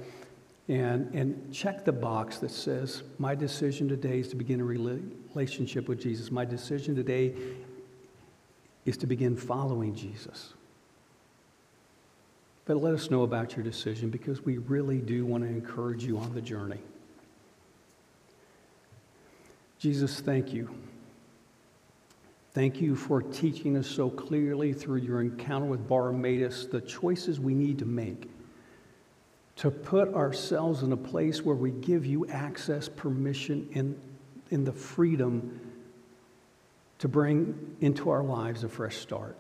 and, 0.69 1.15
and 1.15 1.53
check 1.53 1.85
the 1.85 1.93
box 1.93 2.39
that 2.39 2.51
says, 2.51 3.03
My 3.19 3.35
decision 3.35 3.87
today 3.87 4.21
is 4.21 4.29
to 4.29 4.37
begin 4.37 4.63
a 4.63 4.65
relationship 4.65 5.87
with 5.87 6.01
Jesus. 6.01 6.31
My 6.31 6.47
decision 6.47 6.97
today 6.97 7.35
is 8.87 8.97
to 8.97 9.07
begin 9.07 9.37
following 9.37 9.95
Jesus. 9.95 10.55
But 12.65 12.79
let 12.79 12.95
us 12.95 13.11
know 13.11 13.25
about 13.25 13.57
your 13.57 13.63
decision 13.63 14.09
because 14.09 14.41
we 14.41 14.57
really 14.57 15.03
do 15.03 15.27
want 15.27 15.45
to 15.45 15.51
encourage 15.51 16.03
you 16.03 16.17
on 16.17 16.35
the 16.35 16.41
journey. 16.41 16.81
Jesus, 19.79 20.21
thank 20.21 20.53
you. 20.53 20.75
Thank 22.53 22.81
you 22.81 22.95
for 22.95 23.21
teaching 23.21 23.77
us 23.77 23.89
so 23.89 24.09
clearly 24.09 24.73
through 24.73 25.01
your 25.01 25.21
encounter 25.21 25.67
with 25.67 25.89
Bartimaeus 25.89 26.67
the 26.67 26.81
choices 26.81 27.41
we 27.41 27.53
need 27.53 27.81
to 27.81 27.85
make 27.85 28.31
to 29.57 29.71
put 29.71 30.15
ourselves 30.15 30.83
in 30.83 30.93
a 30.93 30.97
place 30.97 31.43
where 31.43 31.55
we 31.55 31.71
give 31.71 32.07
you 32.07 32.27
access, 32.29 32.89
permission, 32.89 33.69
and 33.75 34.01
in 34.51 34.65
the 34.65 34.73
freedom 34.73 35.61
to 36.99 37.09
bring 37.09 37.77
into 37.81 38.11
our 38.11 38.23
lives 38.23 38.65
a 38.65 38.69
fresh 38.69 38.97
start. 38.97 39.37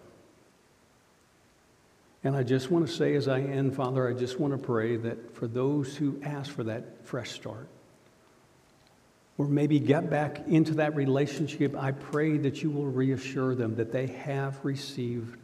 And 2.22 2.34
I 2.34 2.42
just 2.42 2.70
want 2.70 2.86
to 2.86 2.92
say 2.92 3.14
as 3.14 3.28
I 3.28 3.40
end, 3.40 3.76
Father, 3.76 4.08
I 4.08 4.14
just 4.14 4.40
want 4.40 4.52
to 4.54 4.58
pray 4.58 4.96
that 4.96 5.36
for 5.36 5.46
those 5.46 5.96
who 5.96 6.20
ask 6.22 6.50
for 6.50 6.64
that 6.64 7.06
fresh 7.06 7.32
start, 7.32 7.68
or 9.36 9.46
maybe 9.46 9.80
get 9.80 10.08
back 10.10 10.46
into 10.46 10.74
that 10.74 10.94
relationship, 10.94 11.76
I 11.76 11.92
pray 11.92 12.38
that 12.38 12.62
you 12.62 12.70
will 12.70 12.86
reassure 12.86 13.54
them 13.54 13.74
that 13.76 13.92
they 13.92 14.06
have 14.06 14.64
received 14.64 15.36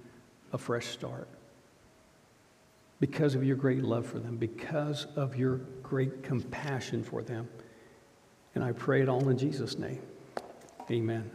a 0.52 0.58
fresh 0.58 0.86
start 0.86 1.28
because 3.00 3.34
of 3.34 3.42
your 3.42 3.56
great 3.56 3.82
love 3.82 4.06
for 4.06 4.18
them, 4.18 4.36
because 4.36 5.06
of 5.16 5.36
your 5.36 5.56
great 5.82 6.22
compassion 6.22 7.02
for 7.02 7.22
them. 7.22 7.48
And 8.54 8.62
I 8.62 8.72
pray 8.72 9.00
it 9.00 9.08
all 9.08 9.28
in 9.28 9.38
Jesus' 9.38 9.78
name. 9.78 10.02
Amen. 10.90 11.30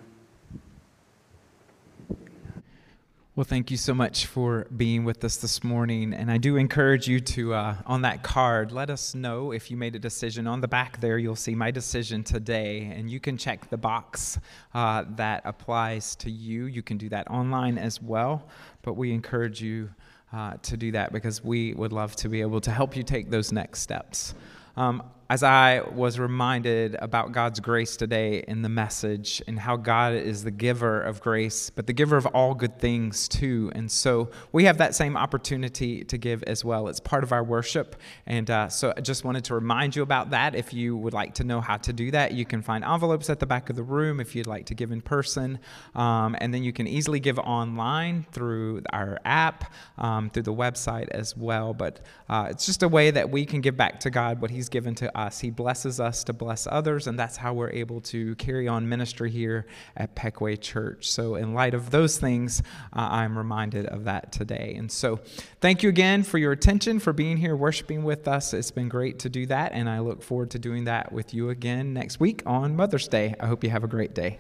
Well, 3.38 3.44
thank 3.44 3.70
you 3.70 3.76
so 3.76 3.94
much 3.94 4.28
for 4.28 4.66
being 4.78 5.04
with 5.04 5.22
us 5.26 5.36
this 5.36 5.62
morning. 5.62 6.14
And 6.14 6.32
I 6.32 6.38
do 6.38 6.56
encourage 6.56 7.06
you 7.06 7.20
to, 7.20 7.54
uh, 7.54 7.76
on 7.86 8.04
that 8.04 8.24
card, 8.24 8.72
let 8.72 8.90
us 8.90 9.14
know 9.14 9.52
if 9.52 9.70
you 9.70 9.76
made 9.76 9.94
a 9.94 10.00
decision. 10.00 10.48
On 10.48 10.62
the 10.62 10.70
back 10.70 11.02
there, 11.02 11.18
you'll 11.18 11.36
see 11.36 11.54
my 11.54 11.70
decision 11.70 12.24
today, 12.24 12.94
and 12.96 13.10
you 13.10 13.20
can 13.20 13.38
check 13.38 13.70
the 13.70 13.76
box 13.76 14.40
uh, 14.74 15.04
that 15.18 15.42
applies 15.44 16.16
to 16.16 16.32
you. 16.32 16.68
You 16.68 16.82
can 16.82 16.98
do 16.98 17.10
that 17.10 17.30
online 17.30 17.78
as 17.78 18.02
well, 18.02 18.48
but 18.84 18.94
we 18.94 19.12
encourage 19.12 19.62
you 19.62 19.90
uh, 20.32 20.54
to 20.62 20.78
do 20.78 20.94
that 20.94 21.12
because 21.12 21.44
we 21.44 21.74
would 21.74 21.92
love 21.92 22.16
to 22.16 22.30
be 22.30 22.40
able 22.40 22.62
to 22.62 22.72
help 22.72 22.96
you 22.96 23.04
take 23.04 23.30
those 23.30 23.52
next 23.52 23.82
steps. 23.82 24.34
Um, 24.78 25.04
as 25.30 25.42
I 25.42 25.82
was 25.82 26.20
reminded 26.20 26.96
about 27.00 27.32
God's 27.32 27.60
grace 27.60 27.98
today 27.98 28.44
in 28.48 28.62
the 28.62 28.70
message 28.70 29.42
and 29.48 29.60
how 29.60 29.76
God 29.76 30.14
is 30.14 30.44
the 30.44 30.52
giver 30.52 31.02
of 31.02 31.20
grace, 31.20 31.72
but 31.72 31.88
the 31.88 31.94
giver 31.94 32.16
of 32.16 32.28
all 32.28 32.54
good 32.54 32.78
things 32.80 33.28
too. 33.28 33.72
And 33.74 33.92
so 33.92 34.30
we 34.52 34.66
have 34.66 34.78
that 34.78 34.94
same 34.94 35.18
opportunity 35.18 36.04
to 36.04 36.18
give 36.18 36.44
as 36.44 36.64
well. 36.64 36.88
It's 36.90 37.00
part 37.00 37.24
of 37.24 37.32
our 37.32 37.44
worship. 37.44 37.96
And 38.28 38.52
uh, 38.52 38.70
so 38.70 38.94
I 38.96 39.02
just 39.02 39.24
wanted 39.24 39.46
to 39.46 39.56
remind 39.56 39.96
you 39.96 40.04
about 40.04 40.30
that. 40.30 40.54
If 40.54 40.74
you 40.74 40.96
would 40.96 41.14
like 41.14 41.34
to 41.36 41.44
know 41.44 41.60
how 41.60 41.78
to 41.78 41.92
do 41.92 42.12
that, 42.12 42.34
you 42.34 42.46
can 42.46 42.62
find 42.62 42.84
envelopes 42.84 43.30
at 43.32 43.40
the 43.40 43.48
back 43.48 43.72
of 43.72 43.76
the 43.76 43.84
room 43.84 44.20
if 44.20 44.36
you'd 44.36 44.48
like 44.48 44.68
to 44.68 44.76
give 44.76 44.92
in 44.92 45.02
person. 45.02 45.58
Um, 45.96 46.36
and 46.40 46.54
then 46.54 46.64
you 46.64 46.72
can 46.72 46.86
easily 46.86 47.20
give 47.20 47.40
online 47.40 48.28
through 48.32 48.84
our 48.94 49.20
app, 49.26 49.74
um, 49.98 50.30
through 50.30 50.44
the 50.44 50.54
website 50.54 51.10
as 51.10 51.36
well. 51.36 51.74
But 51.74 52.02
uh, 52.30 52.48
it's 52.52 52.68
just 52.68 52.84
a 52.84 52.88
way 52.88 53.10
that 53.10 53.32
we 53.32 53.44
can 53.46 53.62
give 53.62 53.76
back 53.76 54.00
to 54.02 54.12
God 54.12 54.40
what 54.40 54.52
He's 54.52 54.70
given 54.70 54.94
us. 55.16 55.40
He 55.40 55.50
blesses 55.50 56.00
us 56.00 56.24
to 56.26 56.34
bless 56.34 56.68
others, 56.68 57.08
and 57.08 57.18
that's 57.18 57.38
how 57.38 57.54
we're 57.54 57.72
able 57.72 58.02
to 58.02 58.36
carry 58.36 58.68
on 58.68 58.88
ministry 58.88 59.32
here 59.32 59.66
at 59.96 60.16
Peckway 60.16 60.60
Church. 60.60 61.10
So, 61.10 61.36
in 61.36 61.54
light 61.54 61.74
of 61.74 61.92
those 61.92 62.18
things, 62.18 62.62
uh, 62.94 63.08
I'm 63.12 63.38
reminded 63.38 63.86
of 63.88 64.04
that 64.06 64.32
today. 64.32 64.76
And 64.78 64.92
so, 64.92 65.20
thank 65.62 65.84
you 65.84 65.90
again 65.90 66.24
for 66.24 66.38
your 66.38 66.52
attention, 66.52 67.00
for 67.00 67.14
being 67.14 67.38
here, 67.38 67.56
worshiping 67.56 68.04
with 68.04 68.28
us. 68.28 68.54
It's 68.54 68.72
been 68.72 68.90
great 68.90 69.20
to 69.20 69.30
do 69.30 69.46
that, 69.48 69.72
and 69.72 69.90
I 69.90 70.00
look 70.00 70.22
forward 70.22 70.52
to 70.52 70.60
doing 70.60 70.86
that 70.86 71.12
with 71.12 71.34
you 71.34 71.50
again 71.50 71.94
next 71.94 72.20
week 72.20 72.44
on 72.46 72.76
Mother's 72.76 73.08
Day. 73.08 73.36
I 73.40 73.48
hope 73.48 73.64
you 73.64 73.70
have 73.70 73.84
a 73.84 73.88
great 73.88 74.14
day. 74.14 74.40